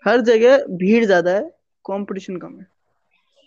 हर 0.04 0.20
जगह 0.22 0.64
भीड़ 0.76 1.04
ज़्यादा 1.04 1.30
है 1.30 1.42
कंपटीशन 1.84 2.37
कम 2.37 2.58
है। 2.58 2.66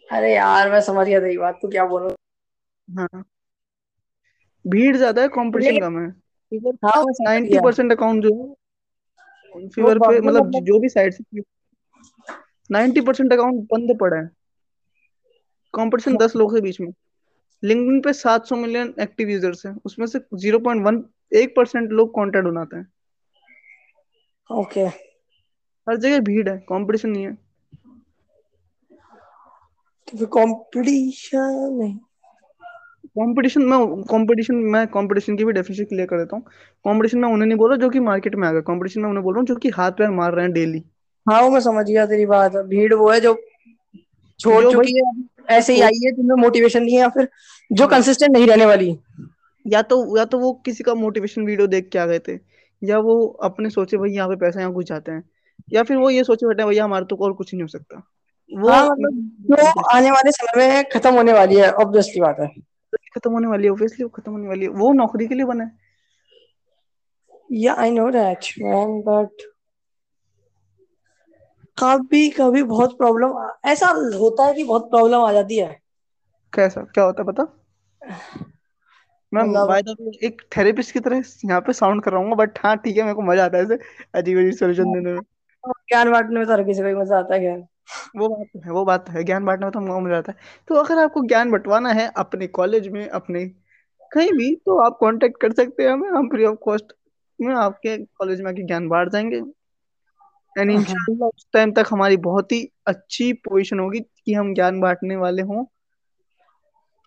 अरे 0.10 0.34
यार 0.34 0.72
मैं 0.72 0.82
समझ 0.82 1.08
गया 1.08 1.20
तेरी 1.20 1.38
बात 1.38 1.60
तू 1.62 1.68
क्या 1.68 1.86
बोल 1.86 2.02
रहा 2.04 3.02
हाँ। 3.02 3.24
भीड़ 4.66 4.96
ज़्यादा 4.98 5.22
है 5.22 5.28
कंपटीशन 5.30 5.80
कम 5.80 6.00
है। 6.00 6.08
नाइन्टी 6.52 7.60
परसेंट 7.60 7.92
अकाउंट 7.92 8.24
जो 8.24 8.34
है 8.36 9.68
फीवर 9.68 10.00
पे 10.00 10.20
मतलब 10.20 10.52
जो 10.64 10.80
भी 10.80 10.90
साइड 10.90 11.14
से 11.14 11.42
नाइन्टी 12.70 13.02
परसेंट 13.02 13.34
अकाउंट 13.34 13.64
बंद 13.72 13.98
पड़ा 14.00 14.18
है। 14.18 14.30
कंपटीशन 15.74 16.18
दस 16.18 16.36
लोग 16.36 16.54
के 16.56 16.62
बीच 16.62 16.80
में। 16.82 16.92
लिंक्डइन 17.64 18.00
पे 18.02 18.14
सात 18.14 18.46
सौ 18.46 18.56
मिलियन 18.56 18.94
एक्टिव 19.02 19.30
यूज़र्स 19.30 19.66
हैं। 19.66 19.76
उसमें 19.86 20.06
से 20.08 20.20
ज़ीरो 20.36 20.60
पॉइंट 20.60 20.86
वन 20.86 21.04
एक 21.34 21.56
परसेंट 21.56 21.92
लोग 21.92 22.10
कंटेंट 22.12 22.46
बनाते 22.46 22.78
हैं। 22.78 22.88
ओके 24.52 24.86
हर 25.88 25.98
जगह 25.98 26.20
भीड़ 26.20 26.48
है 26.50 26.58
कंपटीशन 26.70 27.10
नहीं 27.10 27.26
है। 27.26 27.34
तो 30.08 30.18
फिर 30.18 30.28
कंपटीशन 30.28 31.70
नहीं। 31.74 31.98
कंपटीशन 33.20 33.62
में 33.62 34.04
कंपटीशन 34.04 34.56
मैं 34.74 34.86
कंपटीशन 34.88 35.38
की 35.38 35.46
भी 35.46 35.54
डेफिनेशन 35.54 35.84
क्लियर 35.84 36.08
कर 36.08 36.18
देता 36.18 36.36
हूँ। 36.36 36.44
कंपटीशन 36.86 37.20
में 37.20 37.28
उन्हें 37.30 37.48
नहीं 37.48 37.58
बोल 37.58 37.70
रहा 37.70 37.78
जो 37.78 37.90
कि 37.90 38.00
मार्केट 38.00 38.36
में 38.36 38.48
आ 38.48 38.52
गया। 38.52 38.62
कंपटीशन 38.62 39.02
में 39.02 39.10
उन्हें 39.10 39.24
बोल 39.24 39.34
रहा 39.34 39.40
हूँ 39.40 39.48
जो 39.48 39.56
कि 39.56 39.70
हाथ 39.70 39.92
पैर 39.92 40.10
मार 40.10 40.34
रहे 40.34 40.46
हैं 40.46 40.54
डेली 40.54 40.84
हाँ 41.26 41.42
वो 41.42 41.50
मैं 41.50 41.60
समझ 41.60 41.86
गया 41.86 42.06
तेरी 42.06 42.26
बात। 42.26 42.56
भीड़ 42.68 42.94
वो 42.94 43.10
है 43.12 43.20
जो 43.20 43.34
छोड़ 44.40 44.64
जो 44.64 44.72
चुकी 44.72 44.98
है 44.98 45.58
ऐसे 45.58 45.74
ही 45.74 45.82
आई 45.82 46.00
है 46.06 46.12
जिनमें 46.12 46.36
मोटिवेशन 46.36 46.84
नहीं 46.84 46.96
है 46.96 47.02
या 47.02 47.10
फिर 47.10 47.28
जो 47.72 47.84
हाँ। 47.84 47.92
कंसिस्टेंट 47.92 48.32
नहीं 48.32 48.48
रहने 48.48 48.66
वाली। 48.66 48.98
या 49.66 49.82
तो 49.82 50.18
या 50.18 50.26
तो 50.26 50.40
वो 50.40 50.52
किसी 50.66 50.84
का 50.84 50.94
मोटिवेशन 50.96 51.46
वीडियो 51.46 51.68
देख 51.68 51.90
के 51.90 52.00
आ 52.00 52.06
गए 52.06 52.20
थे। 52.20 52.36
या 52.82 52.98
वो 53.00 53.26
अपने 53.44 53.70
सोचे 53.70 53.98
भाई 53.98 54.10
यहाँ 54.10 54.30
पे 54.30 54.36
पैसा 54.36 54.60
यहाँ 54.60 54.74
कुछ 54.74 54.88
जाते 54.90 55.12
हैं। 55.12 55.24
या 55.74 55.84
फिर 55.84 55.98
वो 55.98 56.10
ये 56.10 56.24
सोचे 56.24 56.48
बैठे 56.48 56.66
भैया 56.66 56.84
हमारे 56.84 57.06
तो 57.06 57.16
और 57.16 57.34
कुछ 57.34 57.54
नहीं 57.54 57.62
हो 57.62 57.68
सकता। 57.68 57.96
हाँ 58.52 58.84
वो 58.86 58.92
मतलब 58.92 59.12
जो 59.50 59.82
आने 59.96 60.12
वाले 60.12 60.32
समय 60.32 60.68
में 60.68 60.90
खत्म 60.90 61.14
होने 61.14 61.34
वाली 61.34 61.56
है 61.56 61.72
ऑब्वियसली 61.72 62.22
बात 62.22 62.40
है। 62.40 62.48
खत्म 63.16 63.32
होने 63.32 63.48
वाली 63.48 63.64
है 63.64 63.70
ऑब्वियसली 63.70 64.04
वो 64.04 64.10
खत्म 64.10 64.32
होने 64.32 64.48
वाली 64.48 64.66
है। 64.66 64.72
वो 64.72 64.92
नौकरी 64.94 65.28
के 65.28 65.36
लिए 65.36 65.46
बना 65.46 65.64
है। 65.64 65.80
या 67.50 67.74
I 67.74 67.92
know 67.92 68.10
that 68.12 68.46
man 68.60 69.02
but 69.02 69.42
कभी 71.78 72.30
कभी 72.30 72.64
बहुत 72.64 72.98
प्रॉब्लम 72.98 73.34
ऐसा 73.66 73.88
होता 74.20 74.46
है 74.46 74.54
कि 74.54 74.64
बहुत 74.64 74.90
प्रॉब्लम 74.90 75.22
आ 75.22 75.32
जाती 75.34 75.58
है। 75.58 75.80
कैसा? 76.54 76.82
क्या 76.84 77.04
होता 77.04 77.22
है 77.22 77.28
पता? 77.28 77.44
मैं 79.32 79.44
मतलब 79.44 79.68
बाय 79.68 79.82
द 79.84 79.96
वे 80.00 80.12
एक 80.22 80.42
थेरेपिस्ट 80.58 80.92
की 80.94 81.00
तरह 81.00 81.24
यहाँ 81.46 81.60
पे 81.62 81.74
साउंड 81.74 82.04
कर 82.04 82.12
रहा 82.12 82.22
हूँ 82.22 82.36
बट 82.38 82.60
हाँ 82.60 82.76
ठीक 82.78 82.98
है 82.98 83.04
मेरे 83.04 83.16
को 83.16 83.22
मज़ा 83.24 83.46
आता 83.46 83.58
है 83.58 83.64
ऐसे 83.64 83.78
अजीब 84.16 84.38
अजीब 84.40 84.54
सोल्यूशन 84.56 84.94
देने 84.94 85.14
में। 85.14 85.22
ज्ञान 85.64 86.12
बांटने 86.12 86.40
में 86.40 86.46
तो 86.48 86.54
हर 86.54 86.64
किसी 86.64 86.82
को 86.84 87.00
मज़ा 87.02 87.20
आता 87.20 87.34
है 87.36 87.40
खैर 87.42 87.64
वो 88.16 88.28
बात 88.30 88.48
तो 88.48 88.60
है 88.62 88.72
वो 88.72 88.84
बात 88.86 89.06
तो 89.08 89.12
है 89.14 89.24
ज्ञान 89.24 89.46
बांटने 89.46 89.66
में 89.66 89.72
तो 89.72 89.80
हमको 89.80 90.00
मज़ा 90.02 90.18
आता 90.18 90.32
है। 90.32 90.38
तो 90.68 90.76
अगर 90.76 91.00
आपको 91.00 91.22
ज्ञान 91.28 91.52
बंटवाना 91.52 91.92
है 91.94 92.08
अपने 92.18 92.48
कॉलेज 92.60 92.88
में 92.90 93.08
अपने 93.10 93.46
कहीं 94.12 94.32
भी 94.34 94.54
तो 94.58 94.78
आप 94.80 94.98
कांटेक्ट 95.02 95.40
कर 95.42 95.54
सकते 95.54 95.84
हैं 95.84 95.90
हमें 95.92 96.10
हम 96.10 96.30
फ्री 96.30 96.46
ऑफ़ 96.46 96.58
कॉस्ट 96.64 96.94
में 97.40 97.54
आपके 97.56 97.98
कॉलेज 97.98 98.42
में 98.42 98.50
आके 98.52 98.64
ज्ञान 98.68 98.88
बांट 98.90 99.10
जाएँगे 99.12 99.38
एंड 100.56 100.72
हाँ 100.72 100.72
इंशाल्लाह 100.72 101.28
उस 101.30 101.48
टाइम 101.54 101.72
तक 101.74 101.86
हमारी 101.92 102.18
बहुत 102.22 102.52
ही 102.52 102.62
अच्छी 102.88 103.32
पोजीशन 103.42 103.80
होगी 103.80 104.00
कि 104.00 104.34
हम 104.34 104.54
ज्ञान 104.56 104.80
बांटने 104.82 105.16
वाले 105.18 105.42
हों। 105.44 105.66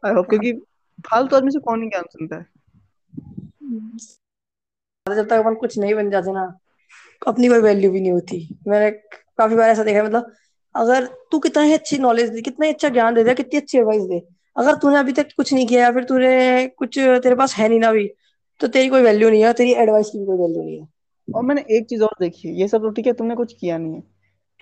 आई 0.03 0.13
होप 0.15 0.29
क्योंकि 0.29 0.53
फालतू 0.99 1.29
तो 1.29 1.37
आदमी 1.37 1.51
से 1.51 1.59
कौन 1.61 1.83
ही 1.83 1.89
ज्ञान 1.89 2.05
सुनता 2.13 2.37
है? 2.37 2.47
जब 5.07 5.27
तक 5.27 5.33
अपन 5.33 5.55
कुछ 5.55 5.79
नहीं 5.79 5.95
बन 5.95 6.11
जाते 6.11 6.33
ना 6.33 6.43
अपनी 7.23 7.49
कोई 7.49 7.59
वैल्यू 7.59 7.91
भी 7.91 8.01
नहीं 8.01 8.13
होती। 8.13 8.39
मैंने 8.69 8.91
काफ़ी 9.39 9.57
बार 9.57 9.71
ऐसा 9.71 9.85
देखा 9.85 9.99
है 9.99 10.05
मतलब 10.05 10.33
अगर 10.75 11.07
तू 11.33 11.39
कितना 11.39 11.63
ही 11.63 11.73
अच्छी 11.73 11.99
नॉलेज 11.99 12.31
दे 12.31 12.43
कितना 12.43 12.67
ही 12.67 12.73
अच्छा 12.73 12.89
ज्ञान 12.89 13.15
दे 13.15 13.25
दे 13.25 13.35
कितनी 13.35 13.61
अच्छी 13.61 13.79
एडवाइस 13.79 14.03
दे 14.03 14.21
अगर 14.57 14.75
तूने 14.75 14.99
अभी 14.99 15.13
तक 15.13 15.29
कुछ 15.37 15.53
नहीं 15.53 15.67
किया 15.67 15.83
या 15.83 15.91
फिर 15.93 16.05
तूने 16.05 16.67
कुछ 16.69 16.99
तेरे 16.99 17.35
पास 17.35 17.55
है 17.57 17.69
नहीं 17.69 17.81
ना 17.81 17.89
अभी 17.89 18.07
तो 18.61 18.69
तेरी 18.69 18.89
कोई 18.89 19.03
वैल्यू 19.03 19.31
नहीं 19.31 19.45
है 19.45 19.53
तेरी 19.53 19.73
एडवाइस 19.73 20.11
की 20.11 20.19
भी 20.19 20.27
कोई 20.27 20.37
वैल्यू 20.39 20.63
नहीं 20.63 20.81
है। 20.81 20.87
और 21.29 21.43
मैंने 21.43 21.65
एक 21.71 21.87
चीज़ 21.89 22.03
और 22.03 22.15
देखी 22.21 22.49
है 22.49 22.55
ये 22.55 22.69
सब 22.69 22.83
तो 22.83 22.91
ठीक 22.91 23.07
है 23.07 23.13
तुमने 23.13 23.35
कुछ 23.35 23.53
किया 23.61 23.79
नहीं 23.79 23.95
है 23.95 24.01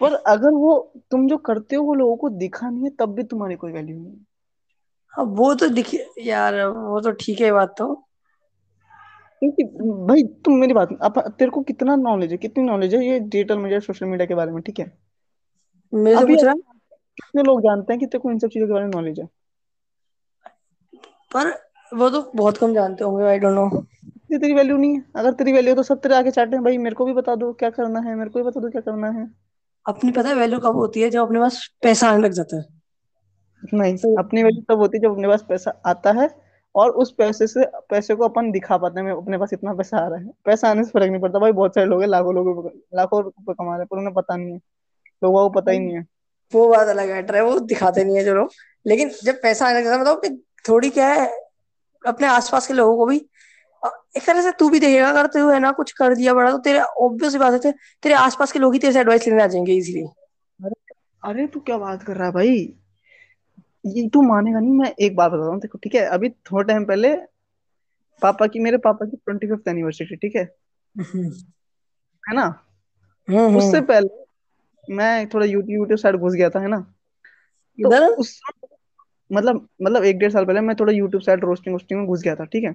पर 0.01 0.15
अगर 0.15 0.51
वो 0.51 0.75
तुम 1.11 1.29
जो 1.29 1.37
करते 1.39 1.77
हो 1.77 1.85
वो 1.85 1.95
लोगों 1.95 2.17
को 2.17 2.29
दिखा 2.29 2.71
नहीं 2.71 2.85
है 2.85 2.91
तब 2.91 3.15
भी 3.15 3.23
तुम्हारी 3.23 3.57
कोई 3.57 3.73
वैल्यू 3.73 3.97
नहीं 3.97 4.12
है। 4.12 4.25
अब 5.14 5.37
वो 5.38 5.54
तो 5.54 5.69
दिखे 5.69 6.07
यार 6.23 6.54
वो 6.66 7.00
तो 7.00 7.11
ठीक 7.21 7.40
है 7.40 7.52
बात 7.52 7.75
तो। 7.78 7.95
क्योंकि 9.42 9.64
भाई 10.09 10.23
तुम 10.45 10.54
मेरी 10.54 10.75
बात 10.75 10.88
अब 11.02 11.21
तेरे 11.38 11.50
को 11.50 11.62
कितना 11.62 11.97
नॉलेज 11.97 12.31
है 12.33 12.37
कितनी 12.38 12.64
नॉलेज 12.64 12.95
है 12.95 13.04
ये 13.07 13.19
डिजिटल 13.21 13.59
मीडिया 13.59 13.81
सोशल 13.81 14.07
मीडिया 14.07 14.26
के 14.26 14.35
बारे 14.35 14.52
में 14.52 14.62
ठीक 14.62 14.78
है? 14.78 14.92
मेरे 15.92 16.19
से 16.19 16.26
पूछ 16.26 16.42
रहा 16.45 16.52
है 16.52 16.59
कितने 17.16 17.42
लोग 17.42 17.61
जानते 17.61 17.92
हैं 17.92 18.00
कि 18.00 18.07
तेरे 18.07 18.19
को 18.19 18.31
इन 18.31 18.38
सब 18.38 18.49
चीज़ों 18.49 18.66
के 18.66 18.73
बारे 18.73 18.85
में 18.85 18.92
नॉलेज 18.92 19.21
है? 19.21 19.26
पर 21.35 21.50
वो 21.92 22.09
तो 22.11 22.21
बहुत 22.35 22.59
कम 22.59 22.75
जानते 22.75 23.04
होंगे 23.04 23.25
आई 23.25 23.38
डोंट 23.38 23.54
नो 23.54 23.66
इसलिए 24.07 24.38
तेरी 24.38 24.54
वैल्यू 24.54 24.76
नहीं 24.76 24.95
है। 24.97 25.04
अगर 25.16 25.33
तेरी 25.33 25.52
वैल्यू 25.52 25.75
तो 25.75 25.83
सब 25.83 26.00
तेरे 26.00 26.14
आगे 26.14 26.31
चाहते 26.31 26.57
हैं। 26.57 26.64
भाई 26.64 26.78
मेरे 26.78 26.95
को 26.95 27.04
भी 27.04 27.12
बता 27.12 27.35
दो 27.37 27.52
क्या 27.52 27.71
करना 27.71 28.00
है 28.00 28.14
मेरे 28.14 28.31
को 28.31 28.38
भी 28.38 28.45
बता 28.45 28.61
दो 28.61 28.71
क्या 28.71 28.81
करना 28.81 29.11
है। 29.11 29.26
अपनी 29.87 30.12
पता 30.12 30.28
है 30.28 30.35
वैल्यू 30.35 30.59
कब 30.61 30.76
होती 30.76 31.00
है? 31.00 31.11
जब 31.11 31.23
अपने 31.23 31.40
पास 31.40 31.66
पैसा 31.83 32.09
आने 32.09 32.23
लग 32.23 32.33
जाता 32.33 32.57
है। 32.57 32.82
नहीं 33.75 33.97
तो 33.97 34.14
अपनी 34.19 34.42
वैल्यू 34.42 34.62
तब 34.69 34.78
होती 34.78 34.99
है 34.99 35.02
जब 35.02 35.12
अपने 35.12 35.28
पास 35.28 35.45
पैसा 35.49 35.71
आता 35.87 36.12
है 36.12 36.28
और 36.75 36.90
उस 36.90 37.12
पैसे 37.12 37.47
से 37.47 37.64
पैसे 37.90 38.14
को 38.14 38.25
अपन 38.25 38.50
दिखा 38.50 38.76
पाते 38.76 39.00
हैं 39.00 39.12
अपने 39.12 39.38
पास 39.38 39.52
इतना 39.52 39.75
पैसा 39.75 39.99
आ 39.99 40.07
रहा 40.09 40.19
है। 40.19 40.31
पैसा 40.45 40.69
आने 40.69 40.85
से 40.85 40.90
फ़र्क 40.90 41.11
नहीं 41.11 41.21
पड़ता 41.21 41.38
भाई 41.38 41.52
बहुत 41.52 41.75
सारे 41.75 41.87
लोग 41.87 42.00
हैं 42.00 42.09
लाखों 42.09 42.35
लोग 42.35 42.71
लाखों 42.95 43.23
रुपए 43.25 43.52
कमा 43.52 43.71
रहे 43.71 43.78
हैं 43.78 43.87
पर 43.87 43.99
उन्हें 43.99 44.14
पता 44.14 44.37
नहीं 44.37 44.52
है। 44.52 44.59
लोगों 45.23 45.49
को 45.49 45.61
पता 45.61 45.73
ही 45.73 45.78
नहीं 45.78 45.95
है। 45.95 46.04
वो 46.52 46.69
बात 46.69 46.88
अलग 46.88 47.35
है 47.35 47.42
वो 47.42 47.59
दिखाते 47.59 48.04
नहीं 48.04 48.16
है 48.16 48.25
जो 48.25 48.35
लोग। 48.35 48.50
लेकिन 48.87 49.11
जब 49.25 49.40
पैसा 49.42 49.66
आने 49.66 49.78
लग 49.78 49.85
जाता 49.85 50.00
मतलब 50.00 50.21
कि 50.21 50.45
थोड़ी 50.69 50.90
क्या 50.90 51.09
है 51.09 51.26
अपने 52.07 52.26
आसपास 52.26 52.66
के 52.66 52.75
लोगों 52.75 52.97
को 52.97 53.07
भी 53.07 53.16
एक 54.16 54.26
तरह 54.26 54.42
से 54.42 54.50
तू 54.52 54.69
भी 54.71 54.81
देखेगा 54.81 55.09
अगर 55.09 55.26
तू 55.26 55.49
है 55.49 55.59
ना 55.59 55.71
कुछ 55.73 55.92
कर 55.92 56.14
दिया 56.14 56.35
बड़ा 56.35 56.50
तो 56.50 56.59
तेरे 56.59 56.81
ऑब्वियस 56.81 57.35
बात 57.35 57.64
है 57.64 57.73
तेरे 58.02 58.14
आसपास 58.14 58.52
के 58.52 58.59
लोग 58.59 58.73
ही 58.73 58.78
तेरे 58.78 58.92
से 58.92 59.00
एडवाइस 59.00 59.28
लेने 59.28 59.42
आ 59.42 59.47
जाएँगे 59.47 59.73
इजीली 59.73 60.02
अरे 60.61 60.75
अरे 61.23 61.47
तू 61.47 61.61
क्या 61.61 61.78
बात 61.78 62.02
कर 62.02 62.16
रहा 62.16 62.26
है 62.26 62.33
भाई? 62.33 62.78
ये 63.85 64.09
तू 64.09 64.23
मानेगा 64.23 64.61
नहीं 64.61 64.73
मैं 64.73 64.93
एक 65.01 65.17
बात 65.17 65.33
बताता 65.33 65.51
हूँ 65.51 65.61
देखो 65.61 65.79
ठीक 65.79 65.95
है 65.95 66.05
अभी 66.07 66.29
थोड़ा 66.31 66.62
टाइम 66.62 66.85
पहले 66.85 67.17
पापा 68.23 68.47
की 68.47 68.59
मेरे 68.59 68.79
पापा 68.79 69.07
की 69.07 69.17
ट्वेंटी 69.17 69.47
फिफ्थ 69.47 69.69
एनिवर्सरी 69.69 70.17
ठीक 70.17 70.37
है? 70.37 70.43
हम्म। 70.95 71.31
है 72.23 72.35
ना? 72.35 72.47
उससे 73.29 73.77
हम्म। 73.77 73.87
पहले 73.87 74.95
मैं 74.95 75.29
थोड़ा 75.29 75.47
यूट्यूब 75.47 75.71
यूट्यूब 75.71 75.99
साइड 75.99 76.17
घुस 76.17 76.35
गया 76.35 76.51
था 76.51 76.61
है 76.61 76.69
ना? 76.69 76.81
तो 77.79 77.89
इधर? 77.89 78.07
उस 78.07 78.41
मतलब 79.33 79.69
मतलब 79.83 80.05
एक 80.05 80.19
डेढ़ 80.19 80.33
साल 80.33 80.45
पहले 80.45 80.61
मैं 80.61 80.77
थोड़ा 80.77 80.93
यूट्यूब 80.93 81.23
साइड 81.23 81.45
रोस्टिंग 81.45 81.75
वोस्टिंग 81.75 82.01
में 82.01 82.09
घुस 82.09 82.23
गया 82.23 82.35
था 82.35 82.45
ठीक 82.45 82.65
है? 82.65 82.71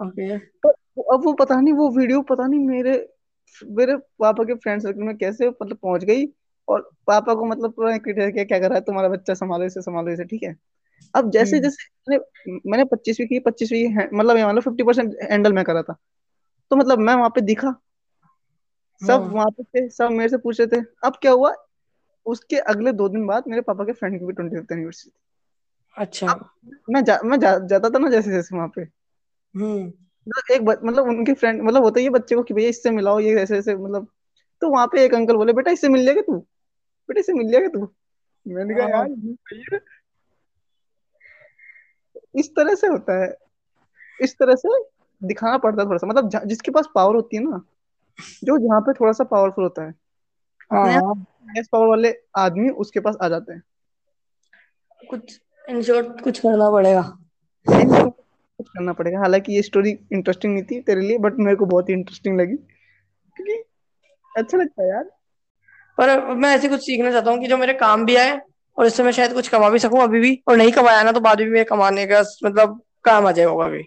ओके 0.00 0.38
तो 0.38 1.02
अब 1.02 1.24
वो 1.24 1.32
पता 1.32 1.60
नहीं 1.60 1.74
वो 1.74 1.88
वीडियो 1.90 2.20
पता 2.22 2.46
नहीं 2.46 2.60
मेरे 2.60 3.14
मेरे 3.70 3.96
पापा 3.96 4.44
के 4.44 4.54
फ्रेंड 4.54 4.82
सर्कल 4.82 5.02
में 5.02 5.16
कैसे 5.16 5.48
मतलब 5.48 5.76
पहुँच 5.76 6.04
गई 6.04 6.26
और 6.68 6.90
पापा 7.06 7.34
को 7.34 7.44
मतलब 7.44 7.72
पूरा 7.72 7.96
किया 7.98 8.44
क्या 8.44 8.58
कर 8.58 8.68
रहा 8.68 8.74
है 8.74 8.80
तुम्हारा 8.80 9.08
बच्चा 9.08 9.34
संभालो 9.34 9.64
इसे 9.64 9.80
संभालो 9.80 10.10
इसे 10.10 10.24
ठीक 10.24 10.42
है? 10.42 10.56
अब 11.14 11.30
जैसे 11.30 11.56
हम्म। 11.56 11.68
जैसे 11.68 11.90
मैंने 12.08 12.60
मैंने 12.70 12.84
पच्चीसवीं 12.84 13.26
की 13.26 13.38
पच्चीसवीं 13.38 14.08
मतलब 14.14 14.36
ये 14.36 14.44
मान 14.44 14.54
लो 14.54 14.60
फिफ्टी 14.60 14.82
परसेंट 14.82 15.16
हैंडल 15.30 15.52
मैं 15.52 15.64
करा 15.64 15.82
था। 15.82 15.96
तो 16.70 16.76
मतलब 16.76 16.98
मैं 16.98 17.14
वहाँ 17.14 17.30
पे 17.30 17.40
दिखा। 17.40 17.74
सब 19.06 19.10
हाँ। 19.10 19.18
वहाँ 19.18 19.50
पे 19.50 19.62
थे 19.62 19.88
सब 19.88 20.10
मेरे 20.10 20.28
से 20.28 20.36
पूछ 20.36 20.60
रहे 20.60 20.80
थे। 20.80 20.84
अब 21.04 21.12
क्या 21.22 21.32
हुआ? 21.32 21.54
उसके 22.26 22.56
अगले 22.56 22.92
दो 22.92 23.08
दिन 23.08 23.26
बाद 23.26 23.44
मेरे 23.48 23.62
पापा 23.62 23.84
के 23.84 23.92
फ्रेंड 23.92 24.18
की 24.18 24.26
भी 24.26 24.32
ट्वेंटी 24.32 24.56
फिफ्थ 24.56 24.72
एनिवर्सरी 24.72 25.10
थी। 25.10 25.20
अच्छा। 25.96 26.50
मैं 26.90 27.04
जा, 27.04 27.18
मैं 27.24 27.40
जा, 27.40 27.58
जाता 27.58 27.90
था 27.90 27.98
ना 27.98 28.10
जैसे 28.10 28.30
जैसे 28.30 28.56
वहाँ 28.56 28.68
पे। 28.68 28.82
हम्म। 29.54 29.92
मतलब 30.28 30.52
एक 30.52 30.84
मतलब 30.84 31.04
उनके 31.04 31.34
फ्रेंड 31.34 31.62
मतलब 31.62 31.82
होता 31.82 31.98
ही 31.98 32.04
है 32.04 32.10
बच्चे 32.10 32.34
को 32.34 32.42
कि 32.42 32.54
भैया 32.54 32.68
इससे 32.68 32.90
मिलाओ 32.90 33.20
ये 33.20 33.34
ऐसे 33.40 33.58
ऐसे 33.58 33.76
मतलब 33.76 34.08
तो 34.60 34.68
वहाँ 34.68 34.86
पे 34.86 35.04
एक 35.04 35.14
अंकल 35.14 35.36
बोले 35.36 35.52
बेटा 35.52 35.70
इससे 35.70 35.88
मिल 35.88 36.04
जाएगा 36.04 36.20
तू? 36.20 36.46
बेटा 37.08 37.22
से 37.22 37.32
मिल 37.32 37.50
जाएगा 37.52 37.68
तू 37.68 37.88
मैंने 38.46 38.74
कहा 38.74 38.82
हाँ। 38.82 38.90
यार 38.90 39.08
सही 39.08 39.64
है। 39.72 39.80
इस 42.34 42.50
तरह 42.50 42.74
से 42.74 42.86
होता 42.86 43.22
है। 43.24 43.34
इस 44.20 44.34
तरह 44.38 44.54
से 44.54 44.68
दिखाना 45.22 45.58
पड़ता 45.58 45.82
है 45.82 45.88
थोड़ा 45.88 45.98
सा। 45.98 46.06
मतलब 46.06 46.46
जिसके 46.46 46.70
पास 46.70 46.88
पावर 46.94 47.14
होती 47.14 47.36
है 47.36 47.42
ना 47.42 47.60
जो 48.44 48.58
जहाँ 48.58 48.80
पे 48.80 48.92
थोड़ा 48.92 49.12
सा 49.12 49.24
पावरफुल 49.24 49.64
होता 49.64 49.84
है। 49.84 49.94
हाँ। 50.72 51.14
पावर 51.72 51.86
वाले 51.86 52.12
आदमी 52.36 52.68
उसके 52.76 53.00
पास 53.00 53.16
आ 53.22 53.28
जाते 53.28 53.52
हैं। 53.52 53.62
कुछ 55.10 55.40
इन 55.68 55.82
शॉर्ट 55.82 56.20
कुछ 56.20 56.38
करना 56.38 56.70
पड़ेगा। 56.70 57.02
कुछ 57.66 58.68
करना 58.68 58.92
पड़ेगा। 58.92 59.18
हालाँकि 59.18 59.52
ये 59.52 59.62
स्टोरी 59.62 59.90
इंटरेस्टिंग 60.12 60.52
नहीं 60.54 60.64
थी 60.64 60.80
तेरे 60.80 61.00
लिए 61.00 61.18
बट 61.18 61.34
मेरे 61.38 61.56
को 61.56 61.66
बहुत 61.66 61.88
ही 61.88 61.94
इंटरेस्टिंग 61.94 62.40
लगी। 62.40 62.56
क्योंकि 63.36 63.62
अच्छा 64.36 64.58
लगता 64.58 64.82
है 64.82 64.88
यार। 64.88 65.10
पर 65.98 66.34
मैं 66.34 66.54
ऐसे 66.54 66.68
कुछ 66.68 66.86
सीखना 66.86 67.12
चाहता 67.12 67.30
हूँ 67.30 67.40
कि 67.40 67.46
जो 67.46 67.56
मेरे 67.56 67.72
काम 67.72 68.04
भी 68.04 68.16
आए 68.16 68.40
और 68.78 68.86
इससे 68.86 69.02
मैं 69.02 69.12
शायद 69.12 69.32
कुछ 69.32 69.48
कमा 69.48 69.70
भी 69.70 69.78
सकूँ 69.78 70.02
अभी 70.02 70.20
भी 70.20 70.42
और 70.48 70.56
नहीं 70.56 70.72
कमाया 70.72 71.02
ना 71.02 71.12
तो 71.12 71.20
बाद 71.20 71.38
में 71.38 71.46
भी 71.46 71.52
मेरे 71.52 71.64
कमाने 71.64 72.06
का 72.06 72.22
मतलब 72.44 72.82
काम 73.04 73.26
आ 73.26 73.32
जाएगा 73.32 73.64
अभी। 73.64 73.82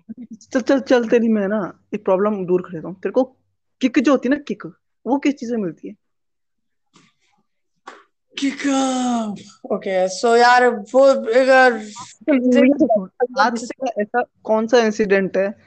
चल 0.53 0.61
चल 0.61 0.79
चल 0.79 1.07
तेरी 1.07 1.27
मैं 1.27 1.47
ना 1.47 1.79
एक 1.93 2.05
प्रॉब्लम 2.05 2.45
दूर 2.45 2.61
कर 2.61 2.73
देता 2.73 2.87
हूँ। 2.87 2.95
तेरे 2.95 3.11
को 3.11 3.23
किक 3.81 3.99
जो 3.99 4.11
होती 4.11 4.29
है 4.29 4.35
ना 4.35 4.41
किक 4.47 4.63
वो 5.05 5.17
किस 5.17 5.33
चीज़ 5.33 5.49
से 5.49 5.57
मिलती 5.57 5.87
है? 5.87 5.95
किक 8.35 8.67
ओके 9.71 10.07
सो 10.07 10.35
यार 10.35 10.67
वो 10.67 11.13
का 11.25 11.67
ऐसा 14.01 14.23
कौन 14.43 14.67
सा 14.67 14.79
इंसिडेंट 14.79 15.37
है 15.37 15.57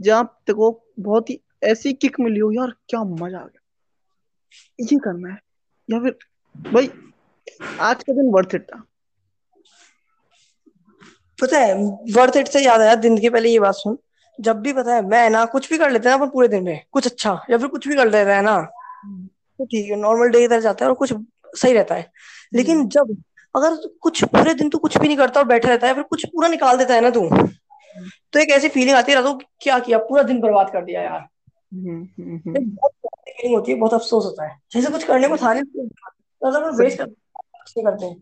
जहाँ 0.00 0.40
तेको 0.46 0.84
बहुत 1.00 1.30
ही 1.30 1.40
ऐसी 1.64 1.92
किक 1.92 2.20
मिली 2.20 2.40
हो 2.40 2.52
यार 2.52 2.74
क्या 2.88 3.04
मज़ा 3.04 3.38
आ 3.38 3.44
गया। 3.44 3.60
ये 4.78 4.98
करना 4.98 5.28
है। 5.28 5.45
या 5.88 5.98
फिर 6.00 6.16
भाई 6.54 6.90
आज 7.80 8.02
का 8.02 8.12
दिन 8.12 8.30
वर्थ 8.32 8.54
इट 8.54 8.62
था। 8.62 8.82
पता 11.38 11.58
है 11.58 11.74
वर्थ 12.14 12.36
इट 12.36 12.48
से 12.48 12.60
याद 12.64 12.80
आया 12.80 12.94
दिन 12.96 13.18
के 13.20 13.30
पहले 13.30 13.48
ये 13.48 13.58
बात 13.60 13.74
सुन। 13.74 13.98
जब 14.38 14.60
भी 14.60 14.72
पता 14.72 14.94
है 14.94 15.06
मैं 15.08 15.28
ना 15.30 15.44
कुछ 15.44 15.68
भी 15.70 15.78
कर 15.78 15.90
लेते 15.90 16.08
हैं 16.08 16.16
ना 16.16 16.22
अपन 16.22 16.30
पूरे 16.32 16.48
दिन 16.48 16.64
में 16.64 16.80
कुछ 16.92 17.06
अच्छा 17.06 17.32
या 17.50 17.58
फिर 17.58 17.68
कुछ 17.68 17.88
भी 17.88 17.96
कर 17.96 18.10
लेते 18.10 18.32
हैं 18.32 18.42
ना 18.42 18.58
तो 18.60 19.64
ठीक 19.64 19.90
है 19.90 19.96
नॉर्मल 19.96 20.28
डे 20.28 20.40
की 20.40 20.48
तरह 20.48 20.60
जाता 20.60 20.84
है 20.84 20.90
और 20.90 20.96
कुछ 20.96 21.12
सही 21.54 21.72
रहता 21.72 21.94
है। 21.94 22.10
लेकिन 22.54 22.86
जब 22.88 23.16
अगर 23.54 23.76
कुछ 24.00 24.22
पूरे 24.24 24.54
दिन 24.54 24.68
तू 24.70 24.78
कुछ 24.78 24.98
भी 24.98 25.06
नहीं 25.06 25.16
करता 25.16 25.40
और 25.40 25.46
बैठा 25.46 25.68
रहता 25.68 25.86
है 25.86 25.94
फिर 25.94 26.02
कुछ 26.02 26.24
पूरा 26.26 26.48
निकाल 26.48 26.76
देता 26.76 26.94
है 26.94 27.00
ना 27.00 27.10
तू 27.10 27.28
तो 28.32 28.38
एक 28.38 28.50
ऐसी 28.50 28.68
फीलिंग 28.68 28.96
आती 28.96 29.12
है 29.12 29.16
रातों 29.18 29.34
क्या 29.60 29.78
किया 29.78 29.98
पूरा 29.98 30.22
दिन 30.22 30.40
बर्बाद 30.40 30.70
कर 30.70 30.84
दिया 30.84 31.02
यार। 31.02 31.26
फीलिंग 31.76 33.54
होती 33.54 33.72
है 33.72 33.78
बहुत 33.78 33.94
अफसोस 33.94 34.24
होता 34.24 34.46
है। 34.46 34.58
जैसे 34.72 34.90
कुछ 34.90 35.04
करने 35.04 35.28
को 35.28 35.36
था 35.36 35.52
नहीं 35.54 35.88
तो 36.42 36.76
वेस्ट 36.78 36.98
करते 36.98 38.06
हैं 38.06 38.16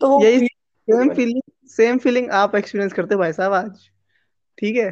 तो 0.00 0.08
वो 0.08 0.24
यही 0.24 0.46
सेम 0.88 1.14
फीलिंग 1.14 1.40
सेम 1.68 1.98
फीलिंग 1.98 2.30
आप 2.30 2.54
एक्सपीरियंस 2.56 2.92
करते 2.92 3.16
भाई 3.16 3.32
साहब 3.32 3.52
आज। 3.52 3.88
ठीक 4.58 4.76
है? 4.76 4.90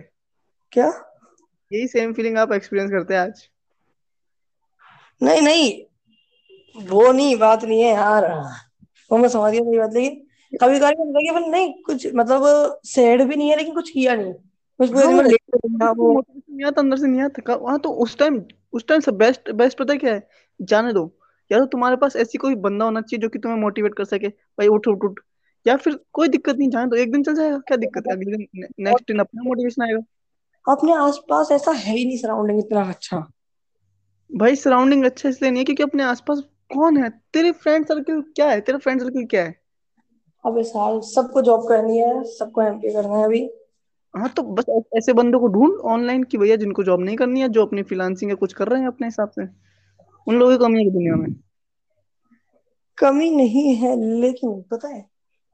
क्या? 0.73 0.87
यही 1.71 1.87
सेम 1.89 2.13
फीलिंग 2.13 2.39
आप 2.39 2.53
एक्सपीरियंस 2.53 2.91
करते 2.91 3.15
हैं 3.15 3.21
आज। 3.21 3.49
नहीं 5.21 5.41
नहीं। 5.43 6.85
वो 6.89 7.11
नहीं 7.13 7.37
बात 7.39 7.65
नहीं 7.65 7.81
है 7.83 7.93
यार। 7.95 8.27
वो 9.11 9.19
मैं 9.19 9.29
समझ 9.29 9.53
गया 9.53 9.63
मेरी 9.63 9.79
बात 9.79 9.95
लेकिन 9.95 10.11
कभी 10.61 10.79
कभी 10.81 11.29
है 11.29 11.49
नहीं 11.51 11.73
कुछ 11.83 12.07
मतलब 12.15 12.81
सैड 12.85 13.23
भी 13.23 13.37
नहीं 13.37 13.51
है 13.51 13.57
लेकिन 13.57 13.75
कुछ 13.75 13.91
किया 13.91 14.15
नहीं। 14.15 14.35
पूरे 14.81 15.07
हाँ, 15.07 15.23
लेट 15.23 15.97
वो 15.97 16.13
नहीं 16.31 16.65
आता 16.65 16.81
अंदर 16.81 16.97
से 16.97 17.07
नहीं 17.07 17.23
आता 17.23 17.55
वहाँ 17.55 17.79
तो 17.79 17.91
उस 18.03 18.17
टाइम 18.19 18.43
उस 18.73 18.87
टाइम 18.89 19.01
से 19.01 19.13
बेस्ट 19.15 19.51
बेस्ट 19.53 19.79
पता 19.79 19.95
क्या 19.95 20.15
है 20.15 20.27
जाने 20.61 20.93
दो 20.93 21.11
या 21.51 21.59
तो 21.59 21.67
तुम्हारे 21.67 21.97
पास 21.97 22.17
ऐसी 22.17 22.39
कोई 22.39 22.55
बंदा 22.67 22.85
होना 22.85 23.01
चाहिए 23.01 23.21
जो 23.21 23.29
कि 23.29 23.39
तुम्हें 23.39 23.61
मोटिवेट 23.61 23.95
कर 23.95 24.05
सके 24.05 24.29
भाई 24.29 24.69
उठ 24.69 24.89
उठ 24.89 25.05
उठ 25.05 25.21
या 25.67 25.77
फिर 25.77 25.99
कोई 26.13 26.29
दिक्कत 26.29 26.57
नहीं 26.57 26.69
जाने 26.71 26.87
दो 26.87 26.97
एक 26.97 27.13
दिन 27.13 27.23
चल 27.23 27.35
जाएगा 27.35 27.59
क्या 27.59 27.77
दिक्कत 27.77 28.05
है 28.09 28.15
अगले 28.15 28.37
दिन 28.37 28.67
नेक्स्ट 28.79 29.07
दिन 29.09 29.19
अपना 29.19 29.43
मोटिवेशन 29.43 29.83
आएगा 29.83 30.01
अपने 30.67 30.93
आसपास 30.93 31.53
ऐसा 31.53 31.73
है 31.73 31.97
ही 31.97 32.05
नहीं 32.05 32.17
सराउंडिंग 32.17 32.59
इतना 32.59 32.83
अच्छा 32.85 33.27
भाई 34.31 34.57
सराउंडिंग 34.57 35.05
अच्छा 35.05 35.29
इसलिए 35.29 35.51
नहीं 35.51 35.61
है 35.61 35.65
क्योंकि 35.65 35.83
अपने 35.83 36.03
आसपास 36.03 36.43
कौन 36.75 36.97
है 36.97 37.09
तेरे 37.33 37.53
फ्रेंड 37.53 37.87
सर्कल 37.87 38.21
क्या 38.37 38.49
है 38.49 38.61
तेरा 38.61 38.79
फ्रेंड 38.79 39.01
सर्कल 39.01 39.25
क्या 39.27 39.45
है 39.45 39.57
अबे 40.45 40.63
साल 40.63 41.01
सबको 41.01 41.43
जॉब 41.43 41.69
करनी 41.69 41.99
है 41.99 42.23
सबको 42.33 42.63
एमपी 42.63 42.93
करना 42.93 43.17
है 43.17 43.25
अभी 43.25 43.41
हाँ 44.15 44.29
तो 44.29 44.43
बस 44.43 44.65
ऐसे 44.97 45.13
बंदों 45.13 45.41
को 45.41 45.49
ढूंढ 45.49 45.75
ऑनलाइन 45.87 46.23
की 46.23 46.39
भैया 46.39 46.57
जिनको 46.57 46.85
जॉब 46.85 47.01
नहीं 47.01 47.17
करनी 47.17 47.41
है 47.41 47.49
जो 47.49 47.65
अपनी 47.67 47.83
फ्रीलांसिंग 47.83 48.31
या 48.31 48.37
कुछ 48.37 48.53
कर 48.53 48.69
रहे 48.69 48.81
हैं 48.81 48.89
अपने 48.89 49.07
हिसाब 49.07 49.31
से। 49.31 49.43
उन 50.27 50.37
लोगों 50.37 50.57
की 50.59 50.65
कमी 50.65 50.85
है 50.85 50.91
दुनिया 50.91 51.15
में। 51.15 51.35
कमी 52.99 53.31
नहीं 53.31 53.75
है 53.77 53.95
लेकिन 54.21 54.61
पता 54.71 54.89
है 54.89 55.05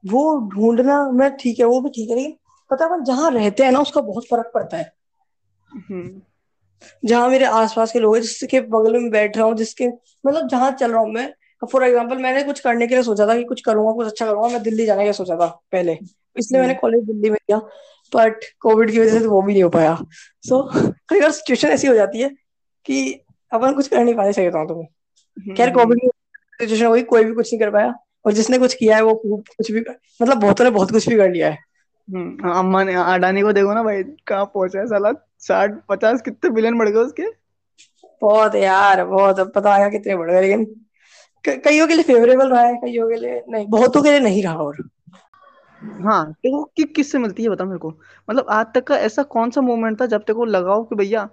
वो 0.03 0.37
ढूंढना 0.55 1.03
मैं 1.11 1.29
ठीक 1.37 1.59
है 1.59 1.65
वो 1.65 1.79
भी 1.81 1.89
ठीक 1.89 2.09
है 2.09 2.15
लेकिन 2.15 2.35
पता 2.71 2.85
है 2.85 3.03
जहाँ 3.03 3.31
रहते 3.31 3.63
हैं 3.63 3.71
ना 3.71 3.79
उसका 3.79 4.01
बहुत 4.01 4.25
फ़र्क 4.27 4.51
पड़ता 4.53 4.77
है। 4.77 4.91
हम्म। 5.69 6.21
जहाँ 7.03 7.29
मेरे 7.29 7.45
आसपास 7.45 7.91
के 7.91 7.99
लोग 7.99 8.15
हैं 8.15 8.21
जिसके 8.21 8.61
बगल 8.61 8.97
में 8.99 9.09
बैठ 9.11 9.37
रहा 9.37 9.45
हूँ 9.47 9.55
जिसके 9.55 9.87
मतलब 9.87 10.47
जहाँ 10.47 10.71
चल 10.71 10.91
रहा 10.91 11.01
हूँ 11.01 11.11
मैं। 11.13 11.33
फॉर 11.71 11.83
एग्ज़ाम्पल 11.83 12.17
मैंने 12.17 12.43
कुछ 12.43 12.59
करने 12.59 12.87
के 12.87 12.93
लिए 12.95 13.03
सोचा 13.03 13.25
था 13.27 13.35
कि 13.35 13.43
कुछ 13.43 13.61
करूँगा 13.61 13.91
कुछ 13.91 14.07
अच्छा 14.07 14.25
करूँगा 14.25 14.47
मैं 14.47 14.61
दिल्ली 14.63 14.85
जाने 14.85 15.05
का 15.05 15.11
सोचा 15.11 15.35
था 15.35 15.45
पहले। 15.71 15.97
इसलिए 16.35 16.61
मैंने 16.61 16.73
कॉलेज 16.73 16.99
हम्म। 16.99 17.11
दिल्ली 17.11 17.29
में 17.29 17.37
किया। 17.47 17.57
बट 18.13 18.43
कोविड 18.59 18.91
की 18.91 18.99
वजह 18.99 19.11
से 19.11 19.19
तो 19.19 19.29
वो 19.31 19.41
भी 19.41 19.53
नहीं 19.53 19.63
हो 19.63 19.69
पाया। 19.69 19.97
सो 20.43 20.61
कई 21.09 21.21
बार 21.21 21.31
सिचुएशन 21.31 21.67
ऐसी 21.67 21.87
हो 21.87 21.93
जाती 21.95 22.21
है 22.21 22.29
कि 22.85 23.11
अपन 23.51 23.73
कुछ 23.73 23.87
कर 23.87 24.03
नहीं 24.03 24.15
पाए 24.15 24.33
सही 24.33 24.49
बताऊँ 24.49 24.67
तुम्हें। 24.67 25.53
खैर 25.55 25.73
कोविड 25.73 25.99
की 25.99 26.07
सिचुएशन 26.61 26.85
हुई 26.85 27.03
कोई 27.03 27.23
भी 27.23 27.33
कुछ 27.33 27.53
नहीं 27.53 27.59
कर 27.59 27.71
पाया। 27.71 27.93
और 28.25 28.33
जिसने 28.33 28.57
कुछ 28.57 28.73
किया 28.73 28.95
है 28.95 29.01
वो 29.03 29.13
कुछ 29.25 29.71
भी 29.71 29.81
मतलब 30.21 30.37
बहुतों 30.37 30.63
ने 30.65 30.69
बहुत 30.69 30.91
कुछ 30.91 31.07
भी 31.09 31.15
कर 31.15 31.29
लिया 31.31 31.49
है। 31.49 31.57
हम्म, 32.07 32.51
अम्मा 32.51 32.83
ने 32.83 32.93
अडानी 32.93 33.41
को 33.41 33.51
देखो 33.53 33.73
ना 33.73 33.83
भाई 33.83 34.03
कहाँ 34.27 34.45
पहुँचा 34.45 34.79
है 34.79 34.85
साला। 34.87 35.11
साठ 35.39 35.73
पचास 35.89 36.21
कितने 36.21 36.49
बिलियन 36.49 36.77
बढ़ 36.77 36.89
गए 36.89 36.99
उसके। 36.99 37.23
बहुत 38.21 38.55
यार 38.55 39.03
बहुत। 39.05 39.39
पता 39.53 39.73
आया 39.73 39.89
कितने 39.89 40.15
बढ़ 40.15 40.31
गए 40.31 40.41
लेकिन 40.41 40.65
कईयों 41.45 41.87
के 41.87 41.93
लिए 41.93 42.03
फेवरेबल 42.03 42.49
रहा 42.49 42.61
है 42.61 42.75
कईयों 42.75 43.09
के 43.09 43.15
लिए 43.15 43.41
नहीं 43.49 43.65
बहुतों 43.67 44.01
के 44.03 44.09
लिए 44.09 44.19
नहीं 44.19 44.43
रहा 44.43 44.55
और। 44.55 44.77
हाँ 45.85 46.31
देखो 46.33 46.63
कि 46.77 46.83
किससे 46.85 47.17
मिलती 47.17 47.43
है 47.43 47.49
बता 47.49 47.65
मेरे 47.65 47.77
को। 47.77 47.89
मतलब 48.29 48.45
आज 48.49 48.65
तक 48.75 48.83
का 48.83 48.97
ऐसा 48.97 49.23
कौन 49.23 49.49
सा 49.51 49.61
मोमेंट 49.61 50.01
था 50.01 50.05
जब 50.05 50.21
तेरे 50.21 50.33
को 50.33 50.45
लगाओ 50.45 50.83
कि 50.83 50.95
भैया 50.95 51.23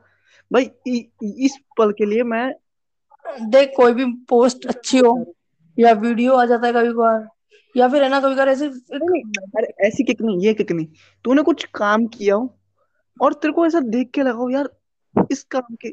भाई 0.51 0.71
इ, 0.87 1.05
इस 1.23 1.59
पल 1.79 1.93
के 1.93 2.07
लिए 2.07 2.23
मैं 2.23 2.53
देख 3.51 3.73
कोई 3.77 3.93
भी 3.95 4.05
पोस्ट 4.29 4.67
अच्छी 4.67 4.99
हो 4.99 5.35
या 5.79 5.93
वीडियो 5.93 6.35
आ 6.35 6.45
जाता 6.45 6.67
है 6.67 6.73
कभी 6.73 6.93
कभार 6.93 7.29
या 7.77 7.89
फिर 7.89 8.03
है 8.03 8.09
ना 8.09 8.21
कभी 8.21 8.35
कभार 8.35 8.49
ऐसे 8.49 8.67
अरे 8.67 9.87
ऐसी 9.87 10.05
किक 10.05 10.23
नहीं 10.23 10.41
ये 10.41 10.55
किक 10.55 10.73
नहीं। 10.73 10.87
तूने 11.25 11.43
कुछ 11.43 11.65
काम 11.65 12.07
किया 12.07 12.35
हो 12.35 12.55
और 13.21 13.35
तेरे 13.35 13.53
को 13.55 13.67
ऐसा 13.67 13.81
देख 13.81 14.11
के 14.11 14.23
लगाओ 14.23 14.49
यार 14.51 14.69
इस 15.31 15.43
काम 15.45 15.77
के 15.87 15.89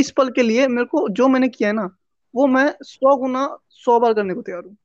इस 0.00 0.10
पल 0.10 0.30
के 0.30 0.42
लिए 0.42 0.66
मेरे 0.68 0.84
को 0.84 1.08
जो 1.08 1.28
मैंने 1.28 1.48
किया 1.48 1.68
है 1.68 1.74
ना 1.74 1.88
वो 2.34 2.46
मैं 2.46 2.74
सौ 2.82 3.16
गुना 3.16 3.56
सौ 3.70 4.00
बार 4.00 4.14
करने 4.14 4.34
को 4.34 4.42
तैयार 4.42 4.62
हूँ। 4.64 4.76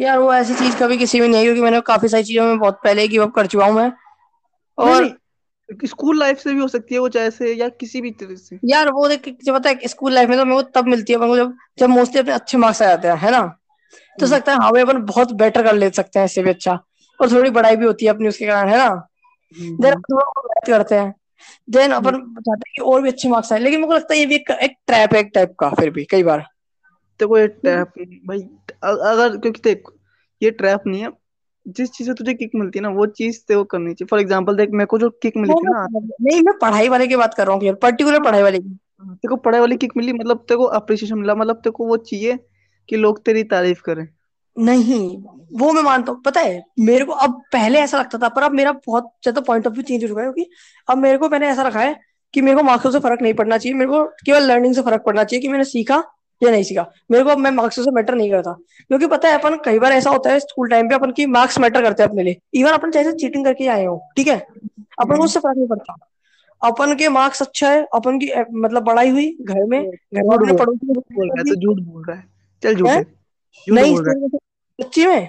यार 0.00 0.18
वो 0.18 0.32
ऐसी 0.34 0.54
चीज़ 0.54 0.76
कभी 0.76 0.96
किसी 0.98 1.20
में 1.20 1.26
नहीं 1.28 1.38
है 1.38 1.44
क्योंकि 1.44 1.60
मैंने 1.60 1.80
काफ़ी 1.80 2.08
सारी 2.08 2.24
चीज़ों 2.24 2.44
में 2.44 2.58
बहुत 2.58 2.80
पहले 2.84 3.08
गिव 3.08 3.22
अप 3.22 3.32
कर 3.34 3.46
चुका 3.46 3.64
हूँ 3.66 3.74
मैं। 3.74 3.92
और 4.78 5.18
स्कूल 5.84 6.18
लाइफ 6.18 6.38
से 6.38 6.52
भी 6.54 6.60
हो 6.60 6.68
सकती 6.68 6.94
है 6.94 7.00
वो 7.00 7.08
चाहे 7.08 7.30
से 7.30 7.52
या 7.54 7.68
किसी 7.68 8.00
भी 8.00 8.10
तरह 8.10 8.34
से। 8.34 8.58
यार 8.64 8.90
वो 8.90 9.08
देख 9.08 9.28
जब 9.44 9.54
पता 9.54 9.70
है 9.70 9.88
स्कूल 9.88 10.12
लाइफ 10.12 10.28
में 10.28 10.38
तो 10.38 10.44
को 10.44 10.62
तब 10.62 10.86
मिलती 10.86 11.12
है 11.12 11.36
जब 11.36 11.54
जब 11.78 11.88
मोस्टली 11.88 12.20
अपने 12.20 12.32
अच्छे 12.32 12.58
मार्क्स 12.58 12.82
आ 12.82 12.86
जाते 12.86 13.08
हैं 13.08 13.16
है 13.16 13.30
ना? 13.30 13.40
तो 14.18 14.26
हम्म। 14.26 14.36
सकता 14.36 14.52
है 14.52 14.58
हाँ 14.58 14.70
भाई 14.72 14.82
अपन 14.82 15.02
बहुत 15.02 15.32
बेटर 15.32 15.62
कर 15.62 15.74
ले 15.74 15.90
सकते 15.90 16.18
हैं 16.18 16.26
इससे 16.26 16.42
भी 16.42 16.50
अच्छा। 16.50 16.78
और 17.20 17.32
थोड़ी 17.32 17.50
बड़ाई 17.50 17.76
भी 17.76 17.86
होती 17.86 18.04
है 18.04 18.10
अपनी 18.10 18.28
उसके 18.28 18.46
कारण 18.46 18.68
है 18.68 18.78
ना? 18.78 18.88
Then 19.56 19.92
hmm. 19.92 20.42
करते 20.66 20.94
हैं। 20.94 21.14
देन 21.70 21.90
अपन 21.90 22.10
चाहते 22.12 22.50
हैं 22.50 22.72
कि 22.76 22.82
और 22.82 23.02
भी 23.02 23.08
अच्छे 23.08 23.28
मार्क्स 23.28 23.52
आए 23.52 23.58
लेकिन 23.58 23.86
को 23.86 23.94
लगता 23.94 24.14
है 24.14 24.20
ये 24.20 24.26
भी 24.26 24.34
एक, 24.34 24.50
एक 24.50 24.76
ट्रैप 24.86 25.14
है 25.14 25.20
एक 25.20 25.30
टाइप 25.34 25.54
का 25.58 25.70
फिर 25.70 25.90
भी 25.90 26.04
कई 26.04 26.22
बार। 26.22 26.46
देखो 27.20 27.38
ये 27.38 27.46
ट्रैप 27.48 27.92
भाई 28.26 28.40
अगर 28.82 29.36
क्योंकि 29.36 29.60
देख 29.64 29.88
ये 30.42 30.50
ट्रैप 30.52 30.82
नहीं 30.86 31.00
है। 31.02 31.10
जिस 31.66 31.90
चीज़ 31.90 32.08
से 32.08 32.14
तुझे 32.14 32.32
किक 32.34 32.50
मिलती 32.54 32.78
है 32.78 32.82
ना 32.82 32.88
वो 32.90 33.06
चीज़ 33.08 33.38
ते 33.48 33.54
वो 33.54 33.64
करनी 33.64 33.92
चाहिए। 33.94 34.06
फॉर 34.06 34.20
एग्जांपल 34.20 34.56
देख 34.56 34.70
मेरे 34.70 34.86
को 34.86 34.98
जो 34.98 35.10
किक 35.22 35.36
मिली 35.36 35.54
थी 35.54 35.66
ना 35.66 35.86
नहीं 35.92 36.40
मैं 36.42 36.56
पढ़ाई 36.58 36.88
वाले 36.88 37.06
की 37.06 37.16
बात 37.16 37.34
कर 37.34 37.46
रहा 37.46 37.56
हूँ 37.56 37.74
पर्टिकुलर 37.82 38.20
पढ़ाई 38.20 38.42
वाले 38.42 38.58
की। 38.58 38.78
हाँ, 39.00 39.14
तेरे 39.14 39.28
को 39.28 39.36
पढ़ाई 39.36 39.60
वाली 39.60 39.76
किक 39.76 39.92
मिली 39.96 40.12
मतलब 40.12 40.44
तेरे 40.48 40.58
को 40.58 40.64
अप्रिशिएशन 40.78 41.18
मिला 41.18 41.34
मतलब 41.34 41.56
तेरे 41.56 41.70
को 41.70 41.86
वो 41.86 41.96
चाहिए 41.98 42.38
कि 42.88 42.96
लोग 42.96 43.24
तेरी 43.24 43.44
तारीफ़ 43.44 43.82
करें। 43.82 44.06
नहीं 44.56 45.16
वो 45.52 45.72
मैं 45.72 45.82
मानता 45.82 46.12
हूँ। 46.12 46.20
पता 46.22 46.40
है 46.40 46.62
मेरे 46.80 47.04
को 47.04 47.12
अब 47.12 47.40
पहले 47.52 47.78
ऐसा 47.78 47.98
लगता 47.98 48.18
था 48.18 48.28
पर 48.28 48.42
अब 48.42 48.52
मेरा 48.52 48.72
बहुत 48.86 49.12
ज़्यादा 49.22 49.40
पॉइंट 49.40 49.66
ऑफ़ 49.66 49.74
व्यू 49.74 49.82
चेंज 49.82 50.02
हो 50.02 50.08
चुका 50.08 50.22
है 50.22 50.26
क्योंकि 50.26 50.50
अब 50.88 50.98
मेरे 50.98 51.18
को 51.18 51.28
मैंने 51.28 51.48
ऐसा 51.48 51.62
रखा 51.62 51.80
है 51.80 51.94
कि 52.34 52.42
मेरे 52.42 52.56
को 52.56 52.62
मार्क्सों 52.62 52.90
से 52.90 52.98
फ़र्क 53.00 53.22
नहीं 53.22 53.34
पड़ना 53.34 53.58
चाहिए 53.58 53.78
मेरे 53.78 53.90
को 53.90 54.04
केवल 54.26 54.42
लर्निंग 54.42 54.74
से 54.74 54.82
फ़र्क 54.82 55.02
पड़ना 55.06 55.24
चाहिए 55.24 55.42
कि 55.42 55.48
मैंने 55.48 55.64
सीखा 55.64 56.02
या 56.42 56.50
नहीं 56.50 56.62
सीखा। 56.62 56.86
मेरे 57.10 57.24
को 57.24 57.36
मैं 57.36 57.50
मार्क्सों 57.50 57.82
से 57.84 57.90
मैटर 57.90 58.14
नहीं 58.14 58.30
करता। 58.30 58.52
क्योंकि 58.88 59.06
पता 59.06 59.28
है 59.28 59.38
अपन 59.38 59.56
कई 59.64 59.78
बार 59.78 59.92
ऐसा 59.92 60.10
होता 60.10 60.30
है 60.30 60.40
स्कूल 60.40 60.68
टाइम 60.68 60.88
पे 60.88 60.94
अपन 60.94 61.10
की 61.10 61.26
मार्क्स 61.26 61.58
मैटर 61.58 61.82
करते 61.82 62.02
हैं 62.02 62.10
अपने 62.10 62.22
लिए। 62.22 62.38
इवन 62.54 62.70
अपन 62.70 62.90
चाहे 62.90 63.12
चीटिंग 63.12 63.44
करके 63.44 63.66
आए 63.66 63.84
हो 63.84 64.00
ठीक 64.16 64.28
है? 64.28 64.38
अपन 65.00 65.16
को 65.16 65.24
उससे 65.24 65.40
फ़र्क 65.40 65.56
नहीं 65.56 65.68
पड़ता। 65.68 65.96
अपन 66.62 66.94
के 66.94 67.08
मार्क्स 67.08 67.42
अच्छा 67.42 67.70
है 67.70 67.82
अपन 67.94 68.18
की 68.18 68.28
मतलब 68.54 68.86
पढ़ाई 68.86 69.08
हुई 69.08 69.30
घर 69.42 69.64
में 69.64 69.80
घर 69.84 70.22
में 70.22 70.34
अपने 70.34 70.52
पड़ोसी 70.52 70.86
बोल 70.86 71.28
रहा 71.28 71.38
है 71.38 71.44
तो 71.44 71.54
झूठ 71.54 71.80
बोल 71.86 72.04
रहा 72.04 72.16
है। 72.16 72.24
चल 72.62 72.74
झूठ 72.74 72.86
नहीं 73.66 73.96
सच्ची 74.78 75.06
में 75.06 75.28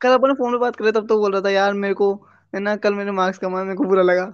कल 0.00 0.12
अपन 0.12 0.32
फ़ोन 0.34 0.52
पे 0.52 0.58
बात 0.58 0.76
कर 0.76 0.84
रहे 0.84 0.92
तब 0.92 1.06
तो 1.08 1.18
बोल 1.18 1.32
रहा 1.32 1.40
था 1.40 1.50
यार 1.50 1.72
मेरे 1.74 1.94
को 1.94 2.12
है 2.54 2.60
ना 2.60 2.76
कल 2.76 2.94
मेरे 2.94 3.10
मार्क्स 3.10 3.38
कम 3.38 3.56
आए 3.56 3.64
मेरे 3.64 3.76
को 3.76 3.84
बुरा 3.84 4.02
लगा। 4.02 4.32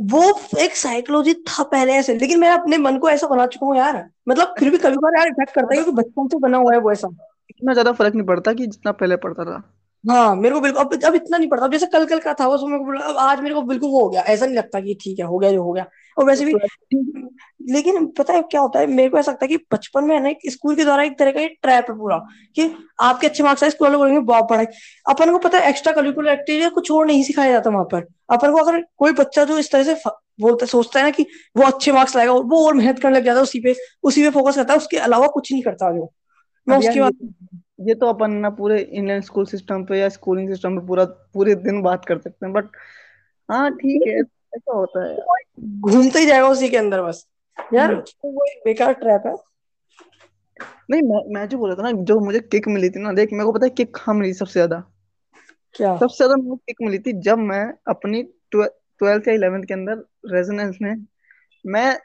वो 0.00 0.22
एक 0.58 0.76
साइकोलॉजी 0.76 1.34
था 1.34 1.62
पहले 1.62 1.92
ऐसे, 1.92 2.14
लेकिन 2.14 2.40
मैं 2.40 2.50
अपने 2.50 2.78
मन 2.78 2.98
को 2.98 3.10
ऐसा 3.10 3.26
बना 3.26 3.46
चुका 3.46 3.66
हूँ 3.66 3.76
यार। 3.76 4.08
मतलब 4.28 4.54
फिर 4.58 4.70
भी 4.70 4.78
कभी 4.78 4.96
कभार 4.96 5.18
यार 5.18 5.26
इफ़ेक्ट 5.26 5.54
करता 5.54 5.74
है, 5.74 5.82
क्योंकि 5.82 6.02
बचपन 6.02 6.28
से 6.28 6.38
बना 6.38 6.58
हुआ 6.58 6.72
है 6.72 6.80
वो 6.80 6.92
ऐसा। 6.92 7.08
इतना 7.50 7.72
ज़्यादा 7.72 7.92
फ़र्क 7.92 8.14
नहीं 8.14 8.26
पड़ता 8.26 8.52
कि 8.52 8.66
जितना 8.66 8.92
पहले 8.92 9.16
पड़ता 9.16 9.44
था। 9.44 9.62
हाँ 10.08 10.36
मेरे 10.36 10.54
को 10.54 10.60
बिल्कुल 10.60 10.84
अब 10.84 11.04
अब 11.04 11.14
इतना 11.14 11.38
नहीं 11.38 11.48
पड़ता। 11.48 11.64
अब 11.64 11.72
जैसे 11.72 11.86
कल 11.86 12.06
कल 12.06 12.18
का 12.18 12.34
था 12.34 12.46
वो 12.48 12.66
मेरे 12.68 12.84
को 12.84 13.08
अब 13.08 13.16
आज 13.16 13.40
मेरे 13.40 13.54
को 13.54 13.62
बिल्कुल 13.62 13.90
वो 13.90 14.02
हो 14.02 14.08
गया। 14.08 14.22
ऐसा 14.22 14.46
नहीं 14.46 14.56
लगता 14.56 14.80
कि 14.80 14.94
ठीक 14.94 15.18
है 15.18 15.24
हो 15.24 15.38
गया 15.38 15.52
जो 15.52 15.62
हो 15.62 15.72
गया। 15.72 15.84
और 16.18 16.24
वैसे 16.24 16.44
भी 16.44 16.54
लेकिन 17.72 18.06
पता 18.06 18.32
है 18.34 18.42
क्या 18.42 18.60
होता 18.60 18.78
है? 18.78 18.86
मेरे 18.86 19.08
को 19.08 19.18
ऐसा 19.18 19.32
लगता 19.32 19.44
है 19.44 19.48
कि 19.48 19.56
बचपन 19.72 20.04
में 20.04 20.16
है 20.16 20.22
ना 20.22 20.50
स्कूल 20.50 20.76
के 20.76 20.84
द्वारा 20.84 21.02
एक 21.02 21.18
तरह 21.18 21.30
का 21.30 21.46
ट्रैप 21.46 21.86
है 21.90 21.96
पूरा 21.98 22.18
कि 22.56 22.74
आपके 23.00 23.26
अच्छे 23.26 23.42
मार्क्स 23.42 23.64
आए 23.64 23.70
स्कूल 23.70 23.88
वाले 23.88 23.98
बोलेंगे 23.98 24.20
बहुत 24.20 24.48
पढ़ाई। 24.50 24.66
अपन 25.10 25.32
को 25.32 25.38
पता 25.38 25.58
है 25.58 25.68
एक्स्ट्रा 25.68 25.92
करिकुलर 25.92 26.32
एक्टिविटी 26.32 26.70
कुछ 26.70 26.90
और 26.90 27.06
नहीं 27.06 27.22
सिखाया 27.22 27.52
जाता 27.52 27.70
वहाँ 27.70 27.84
पर। 27.84 28.06
अपन 28.32 28.52
को 28.52 28.58
अगर 28.58 28.84
कोई 28.96 29.12
बच्चा 29.12 29.44
जो 29.44 29.58
इस 29.58 29.72
तरह 29.72 29.82
से 29.82 29.94
बोलता 30.40 30.66
सोचता 30.66 31.00
है 31.00 31.04
ना 31.04 31.10
कि 31.10 31.26
वो 31.56 31.62
अच्छे 31.62 31.92
मार्क्स 31.92 32.16
लाएगा 32.16 32.32
वो 32.32 32.66
और 32.66 32.74
मेहनत 32.74 32.98
करने 32.98 33.16
लग 33.16 33.24
जाता 33.24 33.36
है 33.36 33.42
उसी 33.42 33.60
पे 33.60 33.74
उसी 34.02 34.22
पे 34.22 34.30
फोकस 34.30 34.56
करता 34.56 34.72
है 34.72 34.78
उसके 34.78 34.96
अलावा 34.96 35.26
कुछ 35.26 35.52
नहीं 35.52 35.62
करता 35.62 35.92
जो 35.92 36.12
मैं 36.68 36.78
उसके 36.78 37.00
तो 37.00 37.10
ये 37.80 37.94
तो 37.94 38.06
अपन 38.06 38.30
ना 38.30 38.50
पूरे 38.50 38.80
इंडियन 38.80 39.20
स्कूल 39.20 39.46
सिस्टम 39.46 39.84
पे 39.84 39.98
या 39.98 40.08
स्कूलिंग 40.08 40.48
सिस्टम 40.48 40.78
पे 40.78 40.86
पूरा 40.86 41.04
पूरे 41.04 41.54
दिन 41.54 41.82
बात 41.82 42.04
कर 42.04 42.18
सकते 42.18 42.46
हैं 42.46 42.52
बट 42.54 42.68
हाँ 43.48 43.70
ठीक 43.70 44.06
है 44.06 44.20
ऐसा 44.56 44.72
होता 44.72 45.04
है। 45.06 45.16
घूमते 45.60 46.18
ही 46.18 46.26
जाएगा 46.26 46.48
उसी 46.48 46.68
के 46.68 46.76
अंदर 46.76 47.02
बस। 47.02 47.26
यार 47.74 47.92
हम्म। 47.92 48.30
वो 48.30 48.44
एक 48.44 48.60
बेकार 48.64 48.92
ट्रैप 48.92 49.22
है। 49.26 49.34
नहीं 50.90 51.02
मैं 51.02 51.22
मैं 51.34 51.48
जो 51.48 51.58
बोला 51.58 51.74
था 51.74 51.82
ना 51.82 51.92
जो 52.02 52.18
मुझे 52.20 52.40
किक 52.40 52.68
मिली 52.68 52.90
थी 52.90 53.00
ना 53.00 53.12
देख 53.12 53.32
मेरे 53.32 53.44
को 53.44 53.52
पता 53.52 53.66
है 53.66 53.70
किक 53.70 53.94
कहाँ 53.94 54.14
मिली 54.14 54.32
सबसे 54.32 54.52
ज़्यादा? 54.52 54.82
क्या? 55.74 55.96
सबसे 55.98 56.16
ज़्यादा 56.16 56.34
को 56.34 56.56
किक 56.56 56.76
मिली 56.82 56.98
थी 56.98 57.12
जब 57.20 57.38
मैं 57.38 57.64
अपनी 57.88 58.22
ट्वेल्थ 58.52 59.28
या 59.28 59.34
इलेवेंथ 59.34 59.64
के 59.64 59.74
अंदर 59.74 60.04
रेजोनेंस 60.26 60.78
में 60.82 61.06
मैं 61.64 61.98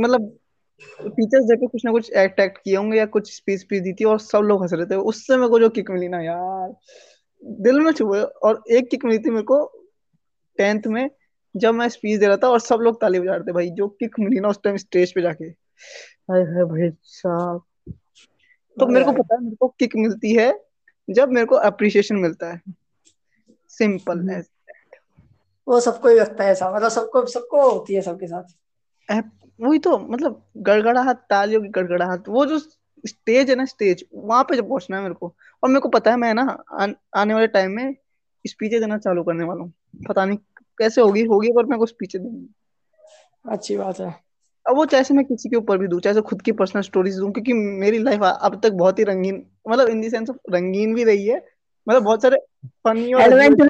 मतलब 0.00 0.38
टीचर्स 0.80 1.44
डे 1.44 1.56
पे 1.56 1.66
कुछ 1.66 1.84
ना 1.84 1.90
कुछ 1.92 2.10
एक्ट 2.12 2.40
एक्ट 2.40 2.58
किए 2.58 2.76
होंगे 2.76 2.98
या 2.98 3.06
कुछ 3.06 3.34
स्पीच 3.36 3.60
स्पीच 3.60 3.82
दी 3.82 3.92
थी 3.92 4.04
और 4.04 4.18
सब 4.20 4.38
लोग 4.38 4.62
हंस 4.62 4.72
रहे 4.72 4.86
थे। 4.86 4.96
उससे 4.96 5.36
मेरे 5.36 5.48
को 5.48 5.58
जो 5.60 5.68
किक 5.70 5.90
मिली 5.90 6.08
ना 6.08 6.20
यार 6.22 6.74
दिल 7.42 7.80
में 7.80 7.92
छुए 7.92 8.20
और 8.20 8.62
एक 8.70 8.88
किक 8.90 9.04
मिली 9.04 9.18
थी 9.18 9.30
मेरे 9.30 9.42
को 9.42 9.64
टेंथ 10.58 10.86
में 10.86 11.08
जब 11.54 11.74
मैं 11.74 11.88
स्पीच 11.88 12.18
दे 12.20 12.26
रहा 12.26 12.36
था 12.36 12.48
और 12.48 12.60
सब 12.60 12.80
लोग 12.80 13.00
ताली 13.00 13.20
बजा 13.20 13.34
रहे 13.34 13.44
थे 13.44 13.52
भाई 13.52 13.70
जो 13.70 13.88
किक 13.88 14.18
मिली 14.20 14.40
ना 14.40 14.48
उस 14.48 14.58
टाइम 14.64 14.76
स्टेज 14.76 15.12
पे 15.14 15.22
जाके। 15.22 15.44
हाय 16.30 16.42
हाय 16.42 16.64
भाई 16.64 16.90
साहब। 17.02 17.62
तो 18.76 18.86
मेरे 18.86 19.04
को 19.04 19.12
पता 19.12 19.34
है 19.34 19.42
मेरे 19.44 19.56
को 19.56 19.68
किक 19.68 19.96
मिलती 19.96 20.34
है 20.34 20.52
जब 21.08 21.28
मेरे 21.28 21.46
को 21.46 21.56
अप्रिसिएशन 21.56 22.16
मिलता 22.16 22.52
है। 22.52 22.60
सिंपल 23.68 24.18
हम्म। 24.18 24.30
एज 24.30 24.48
वो 25.66 25.80
सबको 25.80 26.08
ही 26.08 26.14
लगता 26.14 26.44
है 26.44 26.50
ऐसा 26.50 26.70
मतलब 26.74 26.88
सबको 26.88 27.24
सबको 27.26 27.70
होती 27.70 27.94
है 27.94 28.00
सबके 28.00 28.26
साथ। 28.26 29.10
वही 29.60 29.78
तो 29.78 29.98
मतलब 29.98 30.42
गड़गड़ाहट 30.56 31.16
तालियों 31.16 31.62
की 31.62 31.68
गड़गड़ाहट 31.68 32.28
वो 32.28 32.46
जो 32.46 32.58
स्टेज 33.04 33.50
है 33.50 33.56
ना 33.56 33.64
स्टेज 33.64 34.04
वहाँ 34.14 34.44
पे 34.44 34.56
जब 34.56 34.68
पहुँचना 34.68 34.96
है 34.96 35.02
मेरे 35.02 35.14
को 35.14 35.34
और 35.62 35.68
मेरे 35.70 35.80
को 35.80 35.88
पता 35.88 36.10
है 36.10 36.16
मैं 36.16 36.34
ना 36.34 36.42
आ, 36.72 36.86
आने 37.16 37.34
वाले 37.34 37.46
टाइम 37.46 37.70
में 37.70 37.94
स्पीचें 38.46 38.80
देना 38.80 38.98
चालू 38.98 39.22
करने 39.22 39.44
वाला 39.44 39.62
हूँ। 39.62 39.72
पता 40.08 40.24
नहीं 40.24 40.38
कैसे 40.78 41.00
होगी 41.00 41.24
होगी 41.24 41.52
पर 41.52 41.64
मेरे 41.64 41.78
को 41.78 41.86
स्पीचें 41.86 42.22
देनी 42.22 42.48
अच्छी 43.52 43.76
बात 43.76 44.00
है। 44.00 44.26
अब 44.66 44.76
वो 44.76 44.86
चाहे 44.86 45.14
मैं 45.14 45.24
किसी 45.24 45.48
के 45.48 45.56
ऊपर 45.56 45.78
भी 45.78 45.88
दूँ 45.88 46.00
चाहे 46.00 46.20
खुद 46.20 46.42
की 46.42 46.52
पर्सनल 46.52 46.82
स्टोरीज 46.82 47.16
दूँ 47.16 47.32
क्योंकि 47.32 47.52
मेरी 47.52 47.98
लाइफ 47.98 48.22
अब 48.22 48.60
तक 48.62 48.72
बहुत 48.72 48.98
ही 48.98 49.04
रंगीन 49.04 49.46
मतलब 49.68 49.88
इन 49.88 50.00
दी 50.00 50.10
सेंस 50.10 50.30
ऑफ़ 50.30 50.36
रंगीन 50.50 50.94
भी 50.94 51.04
रही 51.04 51.26
है 51.26 51.46
मतलब 51.88 52.02
बहुत 52.02 52.22
सारे 52.22 52.36
फनी 52.84 53.12
और 53.12 53.22
एडवेंचर 53.22 53.68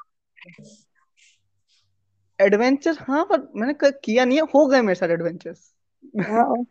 एडवेंचर 2.41 2.97
हाँ 3.01 3.25
पर 3.25 3.49
मैंने 3.57 3.91
किया 3.91 4.25
नहीं 4.25 4.39
है 4.39 4.45
हो 4.45 4.67
गए 4.67 4.81
मेरे 4.81 4.95
साथ 4.95 5.09
एडवेंचर्स 5.09 5.73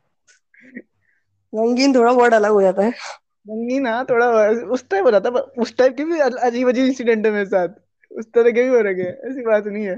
रंगीन 1.53 1.95
थोड़ा 1.95 2.11
वर्ड 2.11 2.33
अलग 2.33 2.51
हो 2.51 2.61
जाता 2.61 2.83
है। 2.83 2.91
रंगीन 3.49 3.87
हाँ 3.87 4.05
थोड़ा 4.05 4.27
उस 4.71 4.89
टाइप 4.89 5.05
हो 5.05 5.11
था 5.11 5.19
पर 5.19 5.39
उस 5.39 5.77
टाइप 5.77 5.97
के 5.97 6.03
भी 6.05 6.19
अजीब 6.19 6.69
अजीब 6.69 6.85
इंसिडेंट 6.85 7.25
है 7.25 7.31
मेरे 7.31 7.45
साथ। 7.45 7.69
उस 8.11 8.25
तरह 8.25 8.51
के 8.51 8.63
भी 8.63 8.69
हो 8.69 8.81
रखे 8.81 9.01
हैं 9.01 9.31
ऐसी 9.31 9.41
बात 9.45 9.65
नहीं 9.65 9.85
है। 9.85 9.95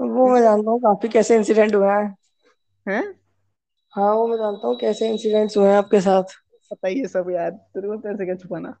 वो 0.00 0.28
मैं 0.28 0.40
जानता 0.42 0.70
हूँ 0.70 0.80
काफ़ी 0.80 1.08
कैसे 1.08 1.36
इंसिडेंट 1.36 1.74
हुए 1.74 1.88
हैं। 1.88 2.16
हैं? 2.88 3.14
हाँ 3.92 4.14
वो 4.14 4.26
मैं 4.26 4.36
जानता 4.36 4.68
हूँ 4.68 4.76
कैसे 4.78 5.08
इंसिडेंट्स 5.08 5.56
हुए 5.56 5.68
हैं 5.68 5.76
आपके 5.76 6.00
साथ। 6.00 6.22
पता 6.70 6.88
ही 6.88 6.98
है 6.98 7.06
सब 7.06 7.30
यार 7.30 7.50
तेरे 7.50 7.88
को 7.88 7.96
तेरे 7.96 8.16
से 8.16 8.24
क्या 8.24 8.34
छुपाना। 8.34 8.76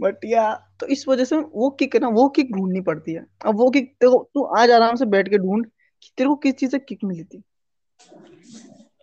बट 0.00 0.24
या 0.24 0.54
तो 0.80 0.86
इस 0.86 1.08
वजह 1.08 1.24
से 1.24 1.36
वो 1.36 1.70
किक 1.70 1.94
है 1.94 2.00
ना 2.00 2.08
वो 2.08 2.28
किक 2.28 2.52
ढूंढनी 2.52 2.80
पड़ती 2.80 3.12
है। 3.12 3.26
अब 3.46 3.56
वो 3.56 3.70
किक 3.70 3.96
तेरे 4.00 4.12
को 4.12 4.30
तू 4.34 4.42
आज 4.42 4.70
आराम 4.70 4.94
से 4.94 5.04
बैठ 5.06 5.28
के 5.28 5.38
ढूंढ 5.38 5.66
कि 6.02 6.10
तेरे 6.16 6.28
को 6.28 6.36
किस 6.36 6.54
चीज़ 6.54 6.70
से 6.70 6.78
किक 6.78 6.98
मिली 7.04 7.24
थी। 7.24 7.42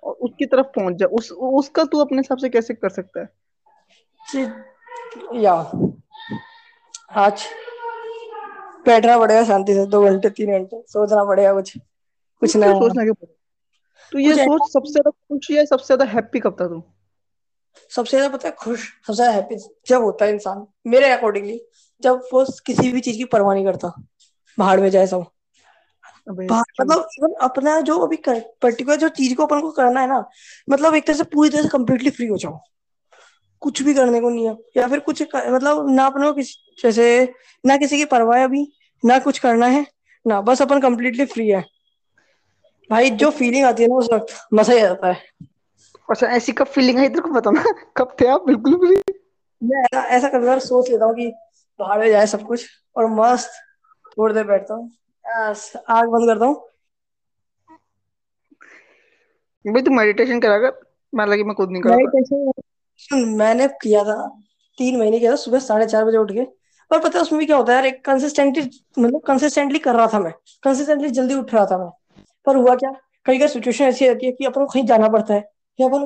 उसकी 0.03 0.45
तरफ़ 0.45 0.67
पहुँच 0.75 0.95
जा। 0.95 1.05
उस 1.07 1.31
उसका 1.31 1.83
तू 1.83 1.99
अपने 1.99 2.17
हिसाब 2.17 2.37
से 2.37 2.49
कैसे 2.49 2.73
कर 2.73 2.89
सकता 2.89 3.21
है? 3.21 3.29
या। 5.35 5.53
आज 7.17 7.43
बैठना 8.85 9.17
पड़ेगा 9.19 9.43
शांति 9.45 9.73
से 9.73 9.85
दो 9.85 10.03
घंटे 10.05 10.29
तीन 10.29 10.51
घंटे 10.51 10.81
सोचना 10.87 11.23
पड़ेगा 11.25 11.53
कुछ 11.53 11.77
कुछ 12.41 12.55
नहीं 12.55 12.73
सोचना 12.73 13.03
क्यों 13.03 13.13
पड़ेगा? 13.13 13.37
तू 14.11 14.19
ये 14.19 14.35
सोच 14.35 14.71
सबसे 14.71 14.91
ज़्यादा 14.91 15.09
खुश 15.09 15.49
या 15.51 15.65
सबसे 15.65 15.85
ज़्यादा 15.85 16.05
हैप्पी 16.11 16.39
कब 16.39 16.55
था 16.61 16.67
तू? 16.67 16.81
सबसे 17.91 18.17
ज़्यादा 18.17 18.35
पता 18.37 18.47
है 18.47 18.53
खुश 18.59 18.87
सबसे 19.07 19.13
ज़्यादा 19.13 19.33
हैप्पी 19.33 19.55
जब 19.87 20.01
होता 20.03 20.25
है 20.25 20.31
इंसान 20.33 20.65
मेरे 20.87 21.09
अकॉर्डिंगली 21.11 21.59
जब 22.03 22.21
वो 22.33 22.45
किसी 22.65 22.91
भी 22.91 22.99
चीज़ 23.01 23.17
की 23.17 23.25
परवाह 23.33 23.53
नहीं 23.53 23.65
करता 23.65 23.93
बाहर 24.57 24.79
में 24.81 24.89
जाए 24.89 25.07
सब? 25.07 25.25
मतलब 26.27 27.07
even 27.17 27.35
अपना 27.41 27.81
जो 27.81 27.97
अभी 27.99 28.17
पर्टिकुलर 28.27 28.97
जो 28.97 29.09
चीज़ 29.09 29.35
को 29.35 29.45
अपन 29.45 29.61
को 29.61 29.71
करना 29.71 30.01
है 30.01 30.07
ना 30.07 30.25
मतलब 30.69 30.95
एक 30.95 31.07
तरह 31.07 31.15
से 31.15 31.23
पूरी 31.23 31.49
तरह 31.49 31.61
से 31.61 31.67
कम्प्लीटली 31.67 32.09
फ्री 32.09 32.27
हो 32.27 32.37
जाओ 32.37 32.59
कुछ 33.61 33.81
भी 33.81 33.93
करने 33.93 34.21
को 34.21 34.29
नहीं 34.29 34.47
है 34.47 34.55
या 34.77 34.87
फिर 34.87 34.99
कुछ 34.99 35.23
कर, 35.23 35.53
मतलब 35.53 35.89
ना 35.89 36.05
अपने 36.05 36.27
को 36.27 36.33
किसी 36.33 36.75
जैसे 36.83 37.33
ना 37.65 37.77
किसी 37.77 37.97
की 37.97 38.05
परवाह 38.05 38.37
है 38.37 38.43
अभी 38.43 38.73
ना 39.05 39.19
कुछ 39.19 39.39
करना 39.39 39.65
है 39.65 39.85
ना 40.27 40.41
बस 40.41 40.61
अपन 40.61 40.81
कम्प्लीटली 40.81 41.25
फ्री 41.25 41.47
है। 41.49 41.61
भाई 42.89 43.09
जो 43.09 43.29
फीलिंग 43.29 43.65
आती 43.65 43.83
है 43.83 43.89
ना 43.89 43.95
उस 43.95 44.09
वक्त 44.13 44.47
मज़ा 44.53 44.73
ही 44.73 44.81
आता 44.81 45.11
है। 45.11 45.21
अच्छा 46.09 46.27
ऐसी 46.27 46.51
कब 46.51 46.65
फीलिंग 46.65 46.99
आई 46.99 47.09
तेरे 47.09 47.21
को 47.21 47.29
बता 47.29 47.51
ना? 47.51 47.63
कब 47.97 48.15
थे 48.21 48.27
आप? 48.27 48.45
बिल्कुल 48.45 48.75
भी। 48.75 48.95
मैं 49.61 49.81
ऐसा 49.83 50.01
ऐसा 50.07 50.29
कभी 50.29 50.45
बार 50.47 50.59
सोच 50.59 50.89
लेता 50.89 51.05
हूँ 51.05 51.15
कि 51.15 51.33
बाहर 51.79 51.99
में 51.99 52.09
जाए 52.09 52.27
सब 52.27 52.43
कुछ 52.43 52.67
और 52.95 53.07
मस्त 53.07 53.51
थोड़ी 54.17 54.33
देर 54.33 54.43
बैठता 54.43 54.73
हूँ। 54.73 54.91
आग 55.25 56.07
बंद 56.09 56.29
करता 56.29 56.45
हूँ 56.45 56.55
भाई 59.65 59.81
तू 59.81 59.91
मेडिटेशन 59.91 60.39
करा 60.39 60.57
कर 60.57 60.79
मैं 61.13 61.25
लगी 61.25 61.43
मैं 61.43 61.55
खुद 61.55 61.71
नहीं 61.71 61.81
करता 61.81 61.95
मेडिटेशन 61.95 63.27
मैंने 63.37 63.67
किया 63.81 64.03
था 64.03 64.15
तीन 64.77 64.97
महीने 64.99 65.19
किया 65.19 65.31
था 65.31 65.35
सुबह 65.35 65.59
साढ़े 65.59 65.85
चार 65.85 66.05
बजे 66.05 66.17
उठ 66.17 66.31
के। 66.31 66.43
पर 66.91 66.99
पता 66.99 67.19
है 67.19 67.21
उसमें 67.21 67.39
भी 67.39 67.45
क्या 67.45 67.57
होता 67.57 67.71
है 67.71 67.75
यार 67.75 67.85
एक 67.85 68.03
कंसिस्टेंटली 68.05 68.63
मतलब 68.99 69.21
कंसिस्टेंटली 69.27 69.79
कर 69.79 69.95
रहा 69.95 70.07
था 70.13 70.19
मैं। 70.19 70.31
कंसिस्टेंटली 70.63 71.09
जल्दी 71.09 71.35
उठ 71.35 71.53
रहा 71.53 71.65
था 71.65 71.77
मैं। 71.77 71.89
पर 72.47 72.55
हुआ 72.55 72.75
क्या 72.75 72.91
कई 73.25 73.37
कई 73.39 73.47
सिचुएशन 73.47 73.85
ऐसी 73.85 74.07
रहती 74.07 74.25
है 74.25 74.31
कि 74.31 74.45
अपन 74.45 74.65
को 74.65 74.71
कहीं 74.73 74.85
जाना 74.85 75.07
पड़ता 75.07 75.33
है 75.33 75.49
या 75.79 75.87
अपन 75.87 76.05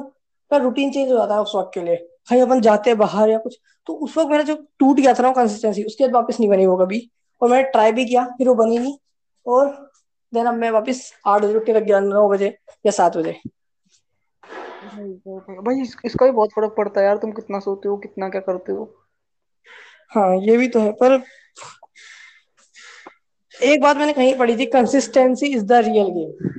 का 0.51 0.58
रूटीन 0.58 0.91
चेंज 0.91 1.12
हो 1.12 1.17
जाता 1.17 1.34
है 1.36 1.41
उस 1.41 1.51
वक्त 1.56 1.71
के 1.73 1.82
लिए। 1.82 1.95
कहीं 2.30 2.41
अपन 2.41 2.62
जाते 2.62 2.89
हैं 2.89 2.97
बाहर 2.99 3.30
या 3.30 3.38
कुछ 3.38 3.60
तो 3.88 3.93
उस 3.93 4.17
वक्त 4.17 4.30
मेरा 4.32 4.43
जो 4.43 4.56
टूट 4.80 4.99
गया 4.99 5.13
था 5.13 5.23
ना 5.23 5.32
कंसिस्टेंसी 5.32 5.84
उसके 5.84 6.04
बाद 6.04 6.13
वापस 6.13 6.39
नहीं 6.39 6.49
बनी 6.49 6.65
वो 6.65 6.78
कभी। 6.78 6.99
और 7.41 7.50
मैंने 7.50 7.63
ट्राई 7.71 7.91
भी 7.91 8.06
किया 8.06 8.26
फिर 8.38 8.48
वो 8.48 8.56
बनी 8.56 8.78
नहीं। 8.80 8.98
और 9.45 9.67
देन 10.34 10.45
अब 10.45 10.54
मैं 10.54 10.69
वापस 10.71 11.02
आठ 11.28 11.41
बजे 11.41 11.56
उठ 11.56 11.65
के 11.65 11.74
लग 11.74 11.84
गया 11.84 12.00
नौ 12.00 12.28
बजे 12.30 12.48
या 12.86 12.91
सात 12.91 13.17
बजे। 13.17 13.39
भाई 14.84 15.82
इस, 15.82 15.95
इसका 16.06 16.26
भी 16.26 16.32
बहुत 16.32 16.52
फ़र्क 16.56 16.74
पड़ता 16.78 17.02
है 17.02 17.08
यार 17.08 17.17
तुम 17.17 17.32
कितना 17.32 17.60
सोते 17.60 17.89
हो 17.89 17.98
कितना 17.98 18.30
क्या 18.30 18.41
करते 18.41 18.71
हो। 18.71 18.84
हाँ 20.12 20.36
ये 20.38 20.58
भी 20.58 20.67
तो 20.67 20.80
है 20.80 20.91
पर 20.93 21.21
एक 23.56 23.82
बात 23.82 23.98
मैंने 23.98 24.13
कहीं 24.13 24.38
पढ़ी 24.38 24.56
थी 24.58 24.65
consistency 24.65 25.48
is 25.48 25.63
the 25.65 25.82
real 25.86 26.10
game 26.10 26.50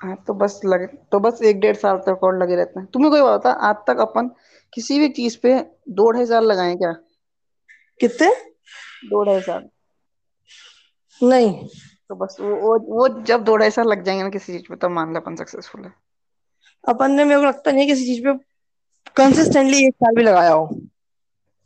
हाँ 0.00 0.16
तो 0.26 0.34
बस 0.34 0.60
लगे 0.64 0.86
तो 1.12 1.20
बस 1.20 1.42
एक 1.42 1.60
डेढ़ 1.60 1.76
साल 1.76 1.96
तक 1.98 2.24
और 2.24 2.38
लगे 2.42 2.56
रहते 2.56 2.80
हैं। 2.80 2.86
तुम्हें 2.86 3.10
कोई 3.10 3.20
बात 3.22 3.46
आज 3.46 3.76
तक 3.86 3.98
अपन 4.00 4.28
किसी 4.72 4.98
भी 4.98 5.08
चीज़ 5.08 5.38
पे 5.42 5.54
दो 5.90 6.10
ढाई 6.10 6.26
साल 6.26 6.44
लगाए 6.44 6.74
क्या? 6.76 6.92
कितने? 8.00 8.28
दो 9.04 9.24
ढाई 9.24 9.40
साल। 9.40 9.68
नहीं। 11.20 11.68
तो 12.10 12.14
बस 12.16 12.36
वो 12.40 12.48
वो 12.56 12.78
वो 12.90 13.08
जब 13.24 13.44
दो 13.44 13.56
ढाई 13.56 13.70
साल 13.70 13.88
लग 13.88 14.02
जाएँगे 14.04 14.22
ना 14.22 14.30
किसी 14.30 14.52
चीज़ 14.52 14.68
पे 14.68 14.76
तब 14.78 14.90
मान 14.92 15.14
लो 15.14 15.20
अपन 15.20 15.36
सक्सेसफुल 15.36 15.84
है। 15.84 15.92
अपन 16.84 17.10
ने 17.12 17.24
मेरे 17.24 17.40
को 17.40 17.46
लगता 17.46 17.70
नहीं 17.70 17.82
है 17.82 17.86
किसी 17.86 18.04
चीज़ 18.06 18.22
पे 18.24 18.34
कंसिस्टेंटली 19.16 19.84
एक 19.86 19.94
साल 19.94 20.14
भी 20.16 20.22
लगाया 20.22 20.52
हो। 20.52 20.66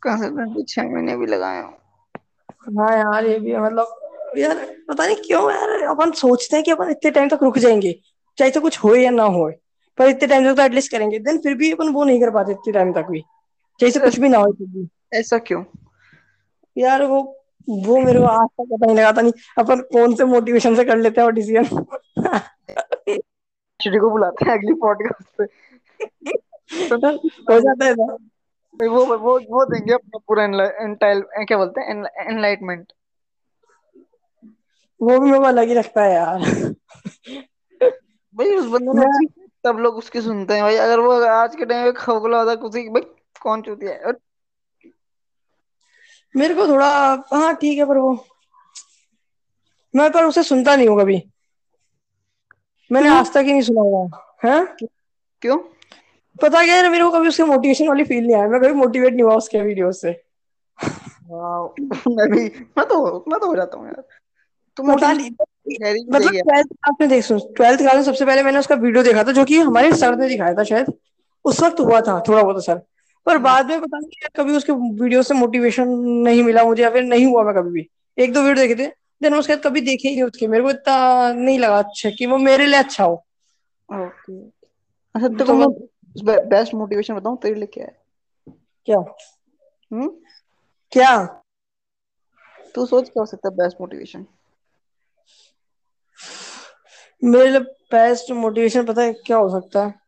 कंसिस्टेंटली 0.03 0.65
छह 0.65 0.91
महीने 0.91 1.17
भी 1.17 1.27
लगाए 1.29 1.63
हो। 1.63 1.73
हाँ 2.71 2.91
यार 2.93 3.27
ये 3.27 3.39
भी 3.39 3.57
मतलब 3.57 4.35
यार 4.39 4.57
पता 4.89 5.07
नहीं 5.07 5.17
क्यों 5.19 5.43
यार 5.51 5.83
अपन 5.89 6.13
सोचते 6.17 6.57
हैं 6.57 6.65
कि 6.65 6.71
अपन 6.71 6.91
इतने 6.91 7.11
टाइम 7.11 7.29
तक 7.29 7.43
रुक 7.43 7.59
जाएँगे 7.59 7.93
चाहे 8.39 8.51
तो 8.51 8.61
कुछ 8.61 8.79
हो 8.79 8.95
या 8.97 9.11
ना 9.13 9.23
हो 9.33 9.51
पर 9.99 10.09
इतने 10.09 10.27
टाइम 10.29 10.45
तक 10.45 10.57
तो 10.57 10.63
एटलीस्ट 10.63 10.91
करेंगे 10.93 11.19
देन 11.19 11.39
फिर 11.39 11.55
भी 11.55 11.71
अपन 11.73 11.89
वो 11.93 12.05
नहीं 12.05 12.21
कर 12.21 12.31
पाते 12.31 12.53
इतने 12.53 12.73
टाइम 12.73 12.93
तक 12.93 13.11
भी 13.11 13.21
चाहे 13.81 13.91
से 13.91 14.01
कुछ 14.01 14.19
भी 14.19 14.29
ना 14.29 14.39
हो 14.39 14.53
फिर 14.53 14.67
भी। 14.69 14.89
ऐसा 15.15 15.39
क्यों? 15.41 15.63
यार 16.77 17.03
वो 17.05 17.21
वो 17.69 17.97
मेरे 18.01 18.19
को 18.19 18.25
आज 18.25 18.49
तक 18.49 18.67
पता 18.73 18.87
नहीं 18.87 18.97
लगाता 18.97 19.23
नहीं 19.23 19.33
अपन 19.59 19.81
कौन 19.93 20.15
से 20.15 20.25
मोटिवेशन 20.25 20.77
से 20.77 20.85
कर 20.85 20.97
लेते 20.97 21.21
हैं 21.21 21.27
वो 21.27 21.33
डिसीज़न 21.33 21.65
चिड़ी 23.81 23.99
को 23.99 24.11
बुलाते 24.11 24.45
हैं 24.45 24.53
अगली 24.53 24.75
पॉडकास्ट 24.81 25.29
पे। 25.39 25.45
हो 27.53 27.59
जाता 27.61 27.85
है 27.85 27.95
ना। 27.95 28.17
वो 28.87 29.05
वो 29.17 29.39
वो 29.51 29.65
देंगे 29.65 29.95
अपना 29.95 30.19
पूरा 30.29 30.45
एंटाइल 30.45 31.23
क्या 31.49 31.59
बोलते 31.59 31.81
हैं 31.81 32.05
एनलाइटमेंट 32.27 32.93
वो 35.01 35.19
भी 35.19 35.27
मेरे 35.27 35.39
को 35.39 35.45
अलग 35.45 35.69
ही 35.69 35.75
लगता 35.75 36.03
है 36.03 36.15
यार। 36.15 36.39
भाई 38.37 38.55
उस 38.57 38.67
बंदे 38.67 38.93
ने 38.99 39.27
तब 39.65 39.79
लोग 39.79 39.97
उसकी 39.97 40.21
सुनते 40.21 40.55
हैं। 40.55 40.63
भाई 40.63 40.77
अगर 40.77 41.01
वो 41.01 41.13
आज 41.27 41.57
के 41.57 41.65
टाइम 41.65 41.85
में 41.85 41.93
खोखला 41.95 42.39
होता 42.39 42.55
कुछ 42.55 42.73
भाई 42.73 43.03
कौन 43.43 43.63
चूती 43.63 43.87
है? 43.87 43.99
और 43.99 44.19
मेरे 46.35 46.55
को 46.55 46.67
थोड़ा 46.69 46.89
हाँ 47.33 47.55
ठीक 47.55 47.79
है 47.79 47.85
पर 47.87 47.99
वो 47.99 48.13
मैं 49.95 50.11
पर 50.13 50.25
उसे 50.25 50.43
सुनता 50.43 50.75
नहीं 50.77 50.89
हूँ 50.89 51.01
कभी। 51.01 51.23
मैंने 52.91 53.09
आज 53.09 53.33
तक 53.33 53.43
ही 53.47 53.53
नहीं 53.53 53.63
सुना 53.63 53.81
हुआ 53.81 54.09
है? 54.45 54.65
क्यों? 55.43 55.57
पता 56.37 56.65
क्या 56.65 56.75
है 56.75 56.89
मेरे 56.91 57.05
को 57.05 57.11
कभी 57.11 57.29
उसके 57.29 57.45
मोटिवेशन 57.45 57.89
वाली 57.89 58.05
फील 58.05 58.25
नहीं 58.27 58.37
आया। 58.37 58.49
मैं 58.49 58.61
कभी 58.61 58.73
मोटिवेट 58.73 59.13
नहीं 59.13 59.23
हुआ 59.23 59.35
उसके 59.37 59.61
वीडियो 59.63 59.91
से। 59.93 60.11
मैं 61.31 62.29
भी 62.31 62.45
मैं 62.79 62.87
तो 62.89 63.25
मैं 63.29 63.39
तो 63.41 63.47
हो 63.47 63.57
जाता 63.57 63.79
हूँ 63.79 63.87
यार। 63.87 64.03
तुम 64.77 64.95
गहरी 64.97 65.31
भी 65.31 66.05
मतलब 66.13 66.33
ट्वेल्थ 66.33 66.69
क्लास 66.69 66.95
में 67.01 67.09
देख 67.09 67.25
सुन 67.25 67.39
ट्वेल्थ 67.57 67.81
क्लास 67.81 67.95
में 67.95 68.03
सबसे 68.03 68.25
पहले 68.27 68.43
मैंने 68.43 68.59
उसका 68.59 68.75
वीडियो 68.75 69.03
देखा 69.05 69.25
था 69.25 69.33
जो 69.33 69.45
कि 69.45 69.59
हमारे 69.61 69.93
सर 69.97 70.17
ने 70.17 70.29
दिखाया 70.29 70.55
था 70.55 70.65
शायद। 70.65 70.93
उस 71.45 71.63
वक्त 71.63 71.81
हुआ 71.81 72.01
था 72.01 72.21
थोड़ा 72.29 72.43
बहुत 72.43 72.57
असर। 72.57 72.81
पर 73.27 73.35
हम्म, 73.35 73.45
बाद 73.45 73.67
में 73.71 73.81
पता 73.81 73.99
नहीं 73.99 74.29
कभी 74.37 74.57
उसके 74.57 74.73
वीडियो 75.03 75.23
से 75.23 75.35
मोटिवेशन 75.35 75.89
नहीं 76.25 76.43
मिला 76.45 76.65
मुझे 76.65 76.83
या 76.83 76.91
फिर 76.91 77.03
नहीं 77.03 77.27
हुआ 77.27 77.43
मैं 77.45 77.55
कभी 77.55 77.71
भी। 77.71 77.89
एक 78.19 78.33
दो 78.33 78.43
वीडियो 78.43 78.67
देखे 78.67 78.83
थे 78.83 78.89
देन 79.23 79.35
उसके 79.35 79.55
बाद 79.55 79.63
कभी 79.65 79.81
देखे 79.81 80.09
ही 80.09 80.15
नहीं 80.15 80.25
उसके। 80.25 80.47
मेरे 80.47 80.63
को 80.65 80.71
इतना 80.71 81.33
नहीं 81.33 81.59
लगा 81.59 81.79
अच्छा 81.79 82.11
कि 82.11 82.27
वो 82.27 82.39
मेरे 82.39 82.67
लिए 82.67 82.79
अच्छा 82.79 83.05
हो। 83.05 83.15
ओके 83.89 84.41
अच्छा 85.15 85.29
तेरे 85.29 85.45
तो 85.45 85.55
मैं 85.55 86.49
बेस्ट 86.49 86.75
मोटिवेशन 86.75 87.15
बताऊँ 87.15 87.39
तेरे 87.43 87.55
लिए 87.55 87.67
क्या 87.67 87.85
है? 87.85 87.97
क्या? 88.89 88.99
हम्म? 88.99 90.09
क्या? 90.93 91.17
तू 92.75 92.87
सोच 92.87 93.09
क्या 93.09 93.21
हो 93.21 93.27
सकता 93.27 93.49
है 93.49 93.55
बेस्ट 93.57 93.81
मोटिवेशन 93.81 94.27
मेरे 97.23 97.51
लिए 97.51 97.61
बेस्ट 97.93 98.31
मोटिवेशन 98.33 98.85
पता 98.87 99.03
है 99.03 99.13
क्या 99.13 99.37
हो 99.37 99.49
सकता 99.51 99.85
है? 99.87 100.02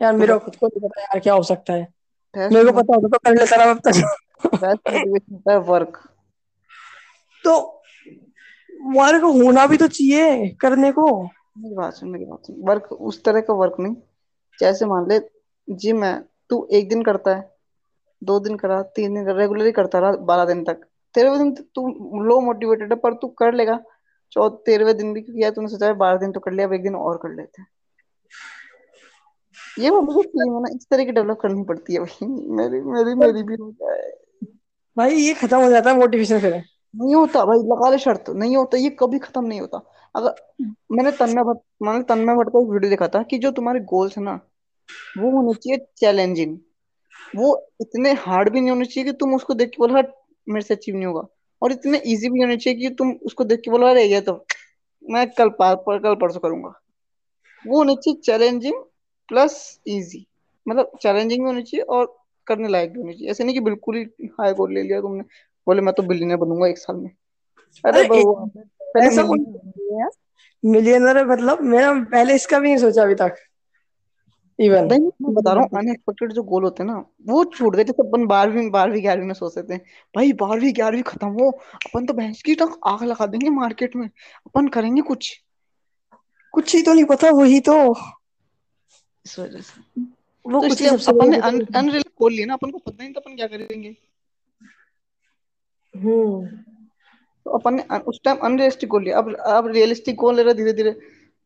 यार 0.00 0.12
तो 0.12 0.18
मेरे 0.18 0.32
को 0.32 0.38
खुद 0.38 0.56
को 0.56 0.66
नहीं 0.66 0.88
पता 0.88 1.02
यार 1.02 1.20
क्या 1.20 1.34
हो 1.34 1.42
सकता 1.42 1.72
है। 1.72 1.86
मेरे 2.34 2.64
को 2.64 2.72
पता 2.72 2.94
होता 2.94 3.08
तो 3.08 3.18
कर 3.18 3.34
लेता 3.36 3.56
ना 3.56 3.70
अब 3.70 3.80
तक 3.86 5.62
वर्क 5.68 5.98
तो 7.44 7.56
वर्क 8.94 9.22
होना 9.24 9.66
भी 9.66 9.76
तो 9.76 9.86
चाहिए 9.88 10.48
करने 10.60 10.90
को। 10.92 11.06
मेरी 11.22 11.74
बात 11.74 11.94
सुन 11.94 12.08
मेरी 12.10 12.24
बात 12.24 12.46
सुन। 12.46 12.56
वर्क 12.68 12.92
उस 12.92 13.22
तरह 13.24 13.40
का 13.40 13.54
वर्क 13.54 13.76
नहीं। 13.80 13.94
जैसे 14.58 14.86
मान 14.86 15.08
ले 15.08 15.20
जिम 15.68 16.04
है 16.04 16.18
तू 16.50 16.66
एक 16.72 16.88
दिन 16.88 17.02
करता 17.02 17.34
है 17.36 17.50
दो 18.22 18.38
दिन 18.40 18.56
करा 18.56 18.80
तीन 18.96 19.14
दिन 19.14 19.28
रेगुलरली 19.28 19.72
करता 19.72 19.98
रहा 19.98 20.12
बारह 20.26 20.44
दिन 20.44 20.64
तक। 20.64 20.84
तेरहवें 21.14 21.38
दिन 21.38 21.52
तू 21.74 21.88
लो 22.24 22.40
मोटिवेटेड 22.40 22.92
है 22.92 22.98
पर 22.98 23.14
तू 23.14 23.28
कर 23.38 23.52
लेगा। 23.54 23.78
चौ 24.32 24.48
तेरहवें 24.48 24.96
दिन 24.96 25.12
भी 25.14 25.20
क्योंकि 25.20 25.42
यार 25.42 25.50
तूने 25.50 25.68
सोचा 25.68 25.86
है 25.86 25.92
बारह 25.96 26.18
दिन 26.18 26.32
तो 26.32 26.40
कर 26.40 26.52
लिया 26.52 26.66
अब 26.66 26.72
एक 26.72 26.82
दिन 26.82 26.94
और 26.96 27.16
कर 27.16 27.34
लेते 27.36 27.62
हैं। 27.62 27.68
ये 29.76 29.90
वो 29.90 30.00
मुझे 30.00 30.20
है 30.20 30.46
ना 30.60 30.68
इस 30.74 30.86
तरह 30.90 31.04
की 31.04 31.12
डेवलप 31.12 31.38
करनी 31.42 31.62
पड़ती 31.64 31.94
है 31.94 32.00
भाई। 32.00 32.26
मेरी 32.56 32.80
मेरी 32.82 33.14
मेरी 33.16 33.42
भी 33.42 33.54
हो 33.54 33.70
जाए। 33.72 34.10
भाई 34.96 35.14
ये 35.14 35.34
खत्म 35.34 35.60
हो 35.62 35.70
जाता 35.70 35.90
है 35.90 35.96
मोटिवेशन 35.96 36.40
फिर। 36.40 36.54
नहीं 36.54 37.14
होता 37.14 37.44
भाई 37.44 37.58
लगा 37.70 37.90
ले 37.90 37.98
शर्त। 37.98 38.30
नहीं 38.32 38.56
होता 38.56 38.78
ये 38.78 38.90
कभी 39.00 39.18
खत्म 39.18 39.44
नहीं 39.44 39.60
होता। 39.60 39.80
अगर 40.14 40.34
मैंने 40.92 41.10
तन्मय 41.12 41.42
भट्ट 41.44 41.60
मैंने 41.82 42.02
तन्मय 42.04 42.34
भट्ट 42.34 42.48
का 42.48 42.60
एक 42.60 42.68
वीडियो 42.68 42.90
देखा 42.90 43.08
था 43.08 43.22
कि 43.22 43.38
जो 43.38 43.50
तुम्हारे 43.52 43.80
गोल्स 43.92 44.16
है 44.18 44.24
ना 44.24 44.38
वो 45.18 45.30
होने 45.30 45.54
चाहिए 45.54 45.86
चैलेंजिंग 45.98 46.56
वो 47.36 47.56
इतने 47.80 48.12
हार्ड 48.18 48.50
भी 48.50 48.60
नहीं 48.60 48.70
होने 48.70 48.84
चाहिए 48.84 49.04
कि 49.04 49.16
तुम 49.18 49.34
उसको 49.34 49.54
देख 49.54 49.70
के 49.70 49.76
बोला 49.78 50.02
मेरे 50.46 50.60
से 50.60 50.74
अचीव 50.74 50.94
नहीं 50.96 51.06
होगा। 51.06 51.26
और 51.62 51.72
इतने 51.72 51.98
इजी 52.06 52.28
भी 52.28 52.40
होने 52.40 52.56
चाहिए 52.56 52.78
कि 52.80 52.94
तुम 52.94 53.12
उसको 53.26 53.44
देख 53.44 53.60
के 53.60 53.70
बोला 53.70 53.90
अरे 53.90 54.04
ये 54.04 54.20
तो 54.20 54.32
मैं 55.04 55.26
कल 55.30 55.48
पर 55.60 55.98
कल 55.98 56.14
परसों 56.14 56.40
करूँगा। 56.40 56.72
वो 57.64 57.78
होने 57.78 57.94
चाहिए 57.94 58.20
चैलेंजिंग 58.24 58.82
प्लस 59.28 59.56
इजी 59.86 60.26
मतलब 60.66 60.90
चैलेंजिंग 61.02 61.42
भी 61.42 61.46
होनी 61.46 61.62
चाहिए 61.62 61.84
और 61.88 62.14
करने 62.46 62.68
लायक 62.68 62.92
भी 62.92 63.00
होनी 63.00 63.12
चाहिए। 63.14 63.30
ऐसे 63.30 63.44
नहीं 63.44 63.54
कि 63.54 63.60
बिल्कुल 63.60 63.96
ही 63.96 64.26
हाई 64.40 64.52
गोल 64.54 64.72
ले 64.74 64.82
लिया 64.82 65.00
तुमने। 65.00 65.22
बोले 65.66 65.82
मैं 65.82 65.94
तो 65.94 66.02
बिलियनर 66.02 66.36
बनूँगा 66.36 66.66
एक 66.68 66.78
साल 66.78 66.96
में। 66.96 67.10
अरे 67.84 68.02
ऐसा 69.06 69.22
मिलियनर 70.62 71.18
है 71.18 71.24
मतलब 71.26 71.60
मैंने 71.64 72.04
पहले 72.06 72.34
इसका 72.34 72.58
भी 72.58 72.68
नहीं 72.68 72.78
सोचा 72.78 73.02
अभी 73.02 73.14
तक। 73.14 73.36
इवन 74.58 74.84
नहीं 74.84 75.10
मैं 75.22 75.32
बता 75.34 75.52
रहा 75.52 75.62
हूँ 75.62 75.78
अनएक्सपेक्टेड 75.78 76.32
जो 76.32 76.42
गोल 76.42 76.64
होते 76.64 76.82
हैं 76.82 76.90
ना 76.90 76.96
वो 77.26 77.44
छूट 77.46 77.76
गए 77.76 77.84
जैसे 77.84 78.02
अपन 78.02 78.26
बारहवीं 78.26 78.70
बारहवीं 78.70 79.02
ग्यारहवीं 79.02 79.26
में 79.26 79.34
सोचते 79.34 79.62
थे 79.62 79.76
भाई 80.14 80.32
बारहवीं 80.34 80.72
ग्यारहवीं 80.74 81.02
खत्म 81.02 81.28
हो 81.32 81.50
अपन 81.86 82.06
तो 82.06 82.14
भैंस 82.14 82.42
की 82.42 82.54
तक 82.54 82.78
आग 82.86 83.02
लगा 83.02 83.26
देंगे 83.26 83.50
मार्केट 83.50 83.96
में। 83.96 84.06
अपन 84.06 84.68
करेंगे 84.68 85.02
कुछ? 85.02 85.34
कुछ 86.54 86.74
ही 86.74 86.82
तो 86.82 86.92
नहीं 86.94 87.04
पता 87.04 87.30
वही 87.32 87.60
तो। 87.60 87.76
इस 89.26 89.38
वजह 89.38 89.60
से। 89.60 90.00
वो 90.44 90.60
तो 90.60 90.68
कुछ 90.68 90.82
सबसे 90.82 91.10
अपन 91.10 91.30
ने 91.30 91.38
अनरियल 91.38 92.02
गोल 92.18 92.32
लिया 92.32 92.46
ना 92.46 92.54
अपन 92.54 92.70
को 92.70 92.78
पता 92.78 93.02
नहीं 93.02 93.12
था 93.12 93.20
अपन 93.20 93.36
क्या 93.36 93.46
करेंगे। 93.46 93.96
हम्म। 95.94 96.46
तो 97.46 97.50
अपन 97.58 97.74
ने 97.74 97.98
उस 98.08 98.20
टाइम 98.24 98.38
अनरियलिस्टिक 98.44 98.88
गोल 98.90 99.04
लिया। 99.04 99.18
अब 99.18 99.34
अब 99.34 99.66
रियलिस्टिक 99.68 100.16
गोल 100.16 100.36
ले 100.36 100.42
रहा 100.42 100.52
धीरे 100.54 100.72
धीरे 100.72 100.90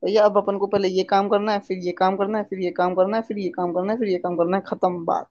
भैया 0.03 0.25
अब 0.25 0.37
अपन 0.39 0.59
को 0.59 0.67
पहले 0.67 0.89
ये 0.89 1.03
काम 1.05 1.29
करना 1.29 1.53
है 1.53 1.59
फिर 1.61 1.79
ये 1.79 1.93
काम 1.95 2.17
करना 2.17 2.39
है 2.39 2.45
फिर 2.45 2.59
ये 2.59 2.71
काम 2.73 2.95
करना 2.95 3.17
है 3.17 3.23
फिर 3.23 3.39
ये 3.39 3.49
काम 3.51 3.73
करना 3.73 3.93
है 3.93 3.99
फिर 3.99 4.09
ये 4.09 4.19
काम 4.19 4.37
करना 4.37 4.57
है। 4.57 4.63
खत्म 4.67 5.05
बात। 5.05 5.27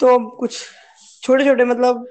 तो 0.00 0.18
कुछ 0.36 0.58
छोटे 1.22 1.44
छोटे 1.44 1.64
मतलब 1.64 2.06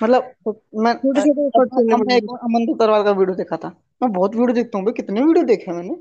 मतलब 0.00 0.34
मैं 0.76 0.94
छोटे 0.94 1.48
छोटे 1.50 2.18
अमन 2.18 2.64
दत्तरवाल 2.66 3.04
का 3.04 3.10
वीडियो 3.12 3.36
देखा 3.36 3.56
था। 3.56 3.68
मैं 4.02 4.12
बहुत 4.12 4.34
वीडियो 4.34 4.54
देखता 4.54 4.78
हूँ 4.78 4.92
कितने 4.92 5.22
वीडियो 5.22 5.44
देखे 5.46 5.72
मैंने। 5.72 5.94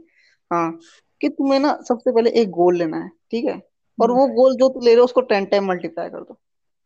हाँ 0.51 0.79
कि 1.21 1.29
तुम्हें 1.29 1.59
ना 1.59 1.77
सबसे 1.87 2.11
पहले 2.11 2.29
एक 2.41 2.49
गोल 2.49 2.75
लेना 2.77 2.97
है 2.97 3.09
ठीक 3.31 3.45
है? 3.45 3.61
और 3.97 4.11
वो 4.11 4.27
गोल 4.27 4.55
जो 4.55 4.69
तू 4.69 4.79
ले 4.79 4.91
रहे 4.91 4.99
हो 4.99 5.05
उसको 5.05 5.21
टेन 5.21 5.45
टाइम 5.45 5.67
मल्टीप्लाई 5.67 6.09
कर 6.09 6.19
दो। 6.19 6.37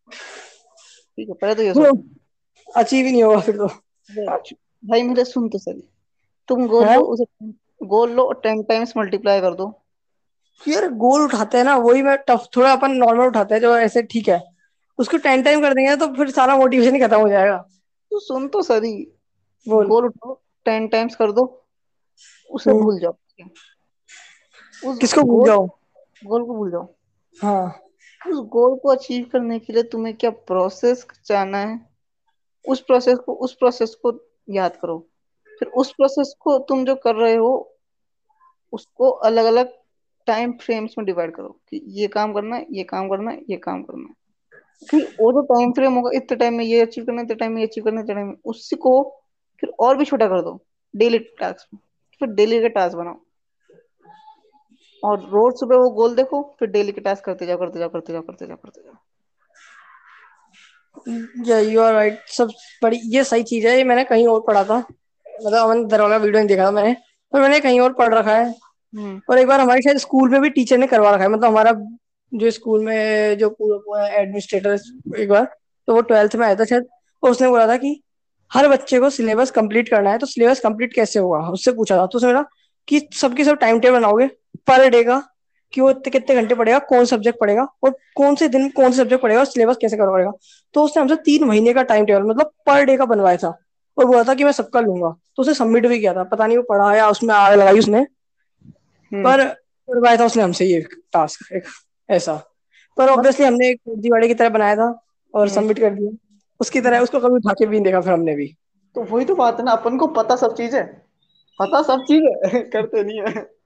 ठीक 0.08 1.30
है 1.30 1.36
पहले 1.36 1.56
तो 1.56 1.64
ये 1.64 1.74
सोचो। 1.74 1.94
अचीव 2.80 3.06
ही 3.06 3.12
नहीं 3.12 3.24
होगा 3.24 3.40
फिर 3.40 3.58
तो। 3.58 3.68
भाई 4.84 5.02
मेरे 5.04 5.24
सुन 5.26 5.50
तो 5.50 5.58
सही। 5.58 5.82
तुम 6.50 6.68
गोल 6.68 6.86
लो 6.86 7.02
उसे 7.04 7.26
गोल 7.86 8.12
लो 8.12 8.32
टेन 8.44 8.64
टाइम्स 8.64 8.94
मल्टीप्लाई 8.98 9.42
कर 9.42 9.54
दो। 9.54 9.74
यार 10.62 10.88
गोल 10.94 11.22
उठाते 11.22 11.58
हैं 11.58 11.66
ना 11.66 11.76
वही 11.78 12.02
मैं 12.02 12.18
टफ 12.28 12.48
थोड़ा 12.56 12.72
अपन 12.74 12.92
नॉर्मल 12.92 13.26
उठाते 13.28 13.54
हैं 13.56 13.62
जो 13.62 13.78
ऐसे 13.78 14.02
ठीक 14.04 14.30
है। 14.30 14.42
उसको 15.00 15.18
टेन 15.18 15.44
टाइम 15.44 15.62
कर 15.62 15.74
देंगे 15.74 15.96
तो 15.96 16.08
फिर 16.14 16.30
सारा 16.32 16.56
मोटिवेशन 16.58 16.96
ही 16.96 17.02
खत्म 17.02 17.20
हो 17.22 17.30
जाएगा। 17.30 17.58
तो 18.12 18.20
सुन 18.20 18.48
तो 18.48 18.62
सही। 18.62 18.94
गोल 19.68 20.06
उठाओ 20.06 20.34
टेन 20.66 20.88
टाइम्स 20.88 21.16
कर 21.16 21.32
दो 21.32 21.44
उसे 22.50 22.72
हम्म। 22.72 22.82
भूल 22.82 23.00
जाओ। 23.00 23.12
है? 23.12 23.29
उस 24.84 25.00
किसको 25.00 25.22
भूल 25.22 25.46
जाओ 25.46 25.66
गोल 26.26 26.46
को 26.46 26.56
भूल 26.56 26.72
जाओ 26.72 26.88
हाँ। 27.38 27.66
उस 28.22 28.40
गोल 28.48 28.78
को 28.80 28.90
अचीव 28.90 29.26
करने 29.32 29.60
के 29.60 29.74
लिए 29.74 29.84
तुम्हें 29.84 30.16
क्या 30.18 30.30
प्रोसेस 30.30 31.06
जाना 31.26 31.58
है? 31.58 31.80
उस 32.66 32.82
प्रोसेस 32.82 33.18
को 33.18 33.34
उस 33.34 33.54
प्रोसेस 33.54 33.96
को 33.96 34.14
याद 34.50 34.76
करो। 34.76 34.98
फिर 35.60 35.68
उस 35.68 35.92
प्रोसेस 35.92 36.34
को 36.40 36.58
तुम 36.60 36.86
जो 36.86 36.96
कर 36.96 37.16
रहे 37.16 37.36
हो 37.36 37.52
उसको 38.74 39.10
अलग 39.10 39.46
अलग 39.46 39.74
टाइम 40.28 40.52
फ्रेम्स 40.52 40.96
में 40.98 41.06
डिवाइड 41.06 41.36
करो 41.36 41.50
कि 41.70 41.82
ये 41.88 42.08
काम 42.08 42.34
करना 42.34 42.56
है 42.56 42.66
ये 42.72 42.84
काम 42.84 43.10
करना 43.10 43.32
है 43.32 43.42
ये 43.50 43.58
काम 43.58 43.84
करना 43.84 44.08
है। 44.08 44.16
फिर 44.88 45.16
वो 45.20 45.32
जो 45.34 45.42
टाइम 45.42 45.72
फ्रेम 45.72 45.94
होगा 45.94 46.12
इतने 46.14 46.38
टाइम 46.38 46.54
में 46.54 46.64
ये 46.66 46.82
अचीव 46.82 47.06
करना 47.06 47.22
है 47.22 47.26
इतने 47.26 47.36
टाइम 47.36 47.52
में 47.52 47.62
ये 47.62 47.68
अचीव 47.68 47.84
करना 47.84 48.00
है 48.00 48.04
इतने 48.04 48.16
टाइम 48.16 48.28
में 48.28 48.36
उसी 48.46 48.76
को 48.76 49.22
फिर 49.60 49.74
और 49.80 49.98
भी 49.98 50.06
छोटा 50.06 50.28
कर 50.28 50.42
दो 50.42 50.60
डेली 50.96 51.20
टास्क 51.20 51.68
में। 51.74 51.80
फिर 52.20 52.28
डेली 52.28 52.60
के 52.60 52.70
टास्क 52.70 52.98
बनाओ। 52.98 53.20
और 55.04 55.20
रोज 55.32 55.60
सुबह 55.60 55.76
वो 55.78 55.90
गोल 55.92 56.16
देखो 56.16 56.42
फिर 56.60 56.70
डेली 56.70 56.92
के 56.92 57.02
टास्क 57.02 57.26
करते 57.26 57.46
जाओ 57.46 57.58
करते 57.58 57.80
जाओ 57.80 57.90
करते 57.90 58.14
जाओ 58.14 58.22
करते 58.22 58.48
जाओ 58.48 58.58
करते 58.58 58.82
जाओ। 58.82 58.96
या 61.48 61.60
यू 61.62 61.82
आर 61.82 61.94
राइट 61.94 62.20
सब 62.30 62.50
बड़ी 62.84 63.00
ये 63.14 63.24
सही 63.24 63.44
चीज़ 63.44 63.68
है 63.68 63.76
ये 63.78 63.84
मैंने 63.84 64.04
कहीं 64.06 64.28
और 64.28 64.40
पढ़ा 64.48 64.64
था। 64.64 64.78
मतलब 64.78 65.70
मैंने 65.70 65.84
दरवाज़ा 65.88 66.18
वीडियो 66.18 66.40
नहीं 66.40 66.48
देखा 66.48 66.66
था 66.66 66.72
मैंने 66.72 66.96
पर 67.34 67.42
मैंने 67.42 67.60
कहीं 67.60 67.80
और 67.80 67.94
पढ़ 67.94 68.14
रखा 68.14 68.36
है। 68.36 68.50
हम्म। 68.94 69.22
और 69.30 69.38
एक 69.40 69.48
बार 69.48 69.60
हमारे 69.60 69.82
शायद 69.82 69.98
स्कूल 69.98 70.30
में 70.30 70.42
भी 70.42 70.50
टीचर 70.50 70.78
ने 70.78 70.88
करवा 70.88 71.12
रखा 71.12 71.24
है 71.24 71.30
मतलब 71.30 71.46
हमारा 71.46 71.72
जो 72.32 72.52
स्कूल 72.52 72.84
में 72.86 73.38
जो 73.38 73.50
पूरा 73.50 73.78
पूरा 73.78 74.08
एडमिनिस्ट्रेटर 74.10 75.20
एक 75.20 75.30
बार 75.30 75.46
तो 75.88 75.94
वो 75.94 76.02
ट्वेल्थ 76.04 76.36
में 76.36 76.46
आया 76.48 76.56
था 76.56 76.66
शायद 76.66 76.88
और 77.24 77.32
उसने 77.32 77.50
बोला 77.50 77.68
था 77.68 77.78
कि 77.78 78.02
हर 78.52 78.68
बच्चे 78.68 79.00
को 79.00 79.10
सिलेबस 79.10 79.52
कंप्लीट 79.52 79.90
करना 79.90 80.12
है 80.12 80.18
तो 80.18 80.26
सिलेबस 80.26 80.60
कंप्लीट 80.60 80.94
कैसे 80.94 81.20
होगा? 81.20 81.40
उससे 81.50 81.72
पूछा 81.72 81.98
था 81.98 82.06
तो 82.06 82.18
उसने 82.18 82.30
बोला 82.30 82.44
कि 82.88 83.00
सबकी 83.14 83.44
सब 83.44 83.58
टाइम 83.58 83.80
टेबल 83.80 84.00
बनाओगे? 84.00 84.30
पर 84.56 84.90
डे 84.90 85.04
का 85.04 85.24
कि 85.74 85.82
वो 85.82 85.90
इतने 85.90 86.10
कितने 86.12 86.36
घंटे 86.36 86.56
पढ़ेगा 86.56 86.80
कौन 86.80 87.06
सब्जेक्ट 87.06 87.40
पढ़ेगा 87.40 87.68
और 87.84 87.90
कौन 88.16 88.36
से 88.36 88.48
दिन 88.48 88.70
कौन 88.70 88.92
से 88.92 88.98
सब्जेक्ट 88.98 89.24
पढ़ेगा 89.24 89.40
और 89.40 89.46
सिलेबस 89.46 89.78
कैसे 89.82 89.98
कवर 89.98 90.08
करेगा। 90.08 90.32
तो 90.74 90.84
उसने 90.84 91.02
हमसे 91.02 91.16
तीन 91.16 91.44
महीने 91.44 91.74
का 91.74 91.84
टाइम 91.84 92.06
टेबल 92.06 92.24
मतलब 92.24 92.52
पर 92.66 92.84
डे 92.84 92.98
का 92.98 93.06
बनवाया 93.06 93.38
था 93.38 93.60
और 93.98 94.06
बोला 94.06 94.24
था 94.24 94.34
कि 94.34 94.44
मैं 94.44 94.52
सबका 94.52 94.80
लूँगा। 94.80 95.10
तो 95.36 95.42
उसने 95.42 95.54
सबमिट 95.54 95.88
भी 95.88 96.00
किया 96.00 96.14
था। 96.14 96.24
पता 96.24 96.48
नहीं 96.48 96.58
वो 96.58 96.64
पढ़ा 96.64 96.96
या 96.96 97.10
उसमें 97.10 97.36
आग 97.36 97.54
लगाई 97.54 97.80
उसने। 97.80 98.00
हम्म। 98.00 99.24
पर 99.24 99.44
करवाया 99.46 100.18
था 100.18 100.26
उसने 100.26 100.44
हमसे 100.44 100.66
ये 100.66 100.82
टास्क 101.14 101.54
एक 101.54 101.64
ऐसा। 102.10 102.34
पर 102.98 103.10
ऑब्वियसली 103.10 103.46
हमने 103.46 103.70
एक 103.70 103.78
फर्जीवाड़े 103.78 104.28
की 104.28 104.34
तरह 104.34 104.50
बनाया 104.50 104.76
था 104.76 105.02
और 105.34 105.48
हम्म। 105.48 105.62
सबमिट 105.62 105.80
कर 105.80 105.90
दिया। 105.90 106.12
उसकी 106.60 106.82
तरह 106.82 107.00
उसको 107.00 107.20
कभी 107.20 107.36
उठा 107.36 107.54
के 107.54 107.66
भी 107.66 107.76
नहीं 107.76 107.84
देखा 107.84 108.02
फिर 108.02 108.14
हमने 108.14 108.36
भी। 108.36 108.58
तो 108.96 109.04
वही 109.04 109.26
तो 109.26 109.36
बात 109.36 109.60
है 109.60 109.66
ना 109.66 109.72
अपन 109.72 109.98
को 109.98 110.08
पता 110.08 110.36
सब 110.36 110.56
चीज़। 110.56 110.76
है 110.76 110.84
पता 111.62 111.82
सब 111.82 112.00
चीज़। 112.00 112.24
है 112.24 112.60
करते 112.74 113.04
नहीं 113.04 113.22
है। 113.22 113.59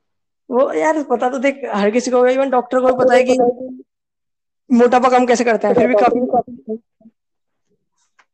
वो 0.50 0.72
यार 0.74 1.02
पता 1.04 1.30
तो 1.30 1.38
देख 1.40 1.62
हर 1.74 1.92
किसी 1.92 2.12
को 2.12 2.26
इवन 2.28 2.50
डॉक्टर 2.50 2.80
को 2.80 2.88
भी 2.88 3.04
पता 3.04 3.14
है 3.14 3.24
कि 3.24 3.38
मोटापा 4.70 5.10
कम 5.10 5.26
कैसे 5.26 5.44
करते 5.44 5.68
हैं 5.68 5.74
फिर 5.76 5.88
भी 5.88 5.94
काफ़ी 5.94 6.20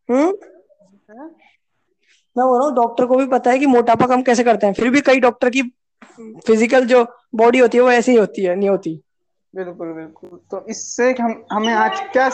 हम्म? 0.09 0.27
हाँ? 1.09 1.27
मैं 2.35 2.45
बोल 2.47 2.57
रहा 2.57 2.67
हूँ 2.67 2.75
डॉक्टर 2.75 3.05
को 3.05 3.15
भी 3.15 3.25
पता 3.27 3.51
है 3.51 3.59
कि 3.59 3.65
मोटापा 3.65 4.07
कम 4.07 4.21
कैसे 4.21 4.43
करते 4.43 4.67
हैं 4.67 4.73
फिर 4.73 4.89
भी 4.89 5.01
कई 5.01 5.19
डॉक्टर 5.19 5.49
की 5.49 5.61
फ़िज़िकल 6.47 6.85
जो 6.85 7.03
बॉडी 7.35 7.59
होती 7.59 7.77
है 7.77 7.83
वो 7.83 7.91
ऐसी 7.91 8.11
ही 8.11 8.17
होती 8.17 8.43
है 8.43 8.55
नहीं 8.55 8.69
होती। 8.69 8.99
बिल्कुल 9.53 9.93
बिल्कुल। 9.93 10.39
तो 10.51 10.65
इससे 10.69 11.11
हम 11.21 11.43
हमें 11.51 11.73
आज 11.73 11.99
क्या 12.13 12.29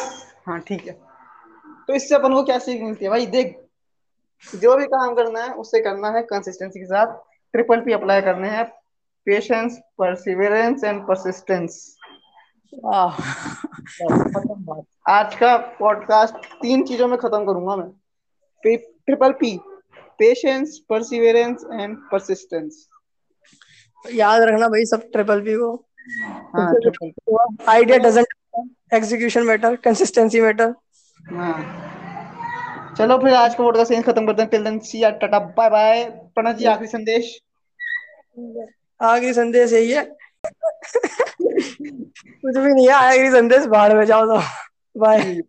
हाँ 0.48 0.60
ठीक 0.60 0.88
है। 0.88 0.94
तो 1.88 1.94
इससे 1.94 2.16
अपन 2.16 2.34
को 2.34 2.44
क्या 2.44 2.58
सीख 2.60 2.82
मिलती 2.82 3.06
है? 3.06 3.10
भाई 3.12 3.26
देख 3.26 3.56
जो 4.54 4.76
भी 4.78 4.86
काम 4.86 5.14
करना 5.16 5.44
है 5.44 5.54
उससे 5.54 5.80
करना 5.80 6.10
है 6.10 6.22
कंसिस्टेंसी 6.24 6.80
के 6.80 6.86
साथ 6.86 7.16
ट्रिपल 7.54 7.82
पी 7.82 7.94
अप्लाई 7.94 8.22
करने 8.22 8.50
हैं। 8.50 8.66
पेशेंस 9.26 9.78
परसिवरेंस 9.98 10.84
एंड 10.84 11.02
परसिस्टेंस 11.08 11.96
आज 15.10 15.36
का 15.36 15.56
पॉडकास्ट 15.80 16.36
तीन 16.62 16.84
चीज़ों 16.86 17.08
में 17.08 17.18
खत्म 17.18 17.46
करूँगा 17.46 17.76
मैं। 17.76 17.90
Triple 18.64 19.32
P 19.32 19.58
patience 20.20 20.78
perseverance 20.90 21.66
and 21.74 21.98
persistence 22.12 22.88
याद 24.06 24.42
रखना 24.42 24.68
भाई 24.68 24.86
सब 24.86 25.10
ट्रिपल 25.14 25.42
पी 25.42 25.56
को। 25.56 25.70
Idea 27.70 27.98
doesn't 27.98 28.28
execution 28.94 29.44
matter 29.44 29.76
consistency 29.86 30.42
matter 30.42 30.74
हाँ। 31.32 32.94
चलो 32.98 33.18
फिर 33.18 33.34
आज 33.34 33.56
का 33.56 33.64
पॉडकास्ट 33.64 33.92
यहीं 33.92 34.04
खत्म 34.04 34.26
करते 34.28 34.42
हैं। 34.42 34.50
Till 34.52 34.64
then 34.64 34.80
see 34.80 35.04
ya 35.04 35.10
tata 35.22 35.40
bye 35.58 35.70
bye 35.70 36.04
Pranav 36.36 36.54
ji 36.54 36.66
आखिरी 36.66 36.88
संदेश। 36.88 37.38
आखिरी 39.02 39.34
संदेश 39.34 39.74
यही 39.74 39.92
है। 39.92 40.04
कुछ 41.42 42.58
भी 42.58 42.74
नहीं 42.74 42.88
है, 42.88 42.94
आखिरी 42.94 43.30
संदेश 43.30 43.66
बाहर 43.66 43.98
में 43.98 44.06
जाओ 44.06 44.26
तो। 44.26 44.42
बाय 45.00 45.42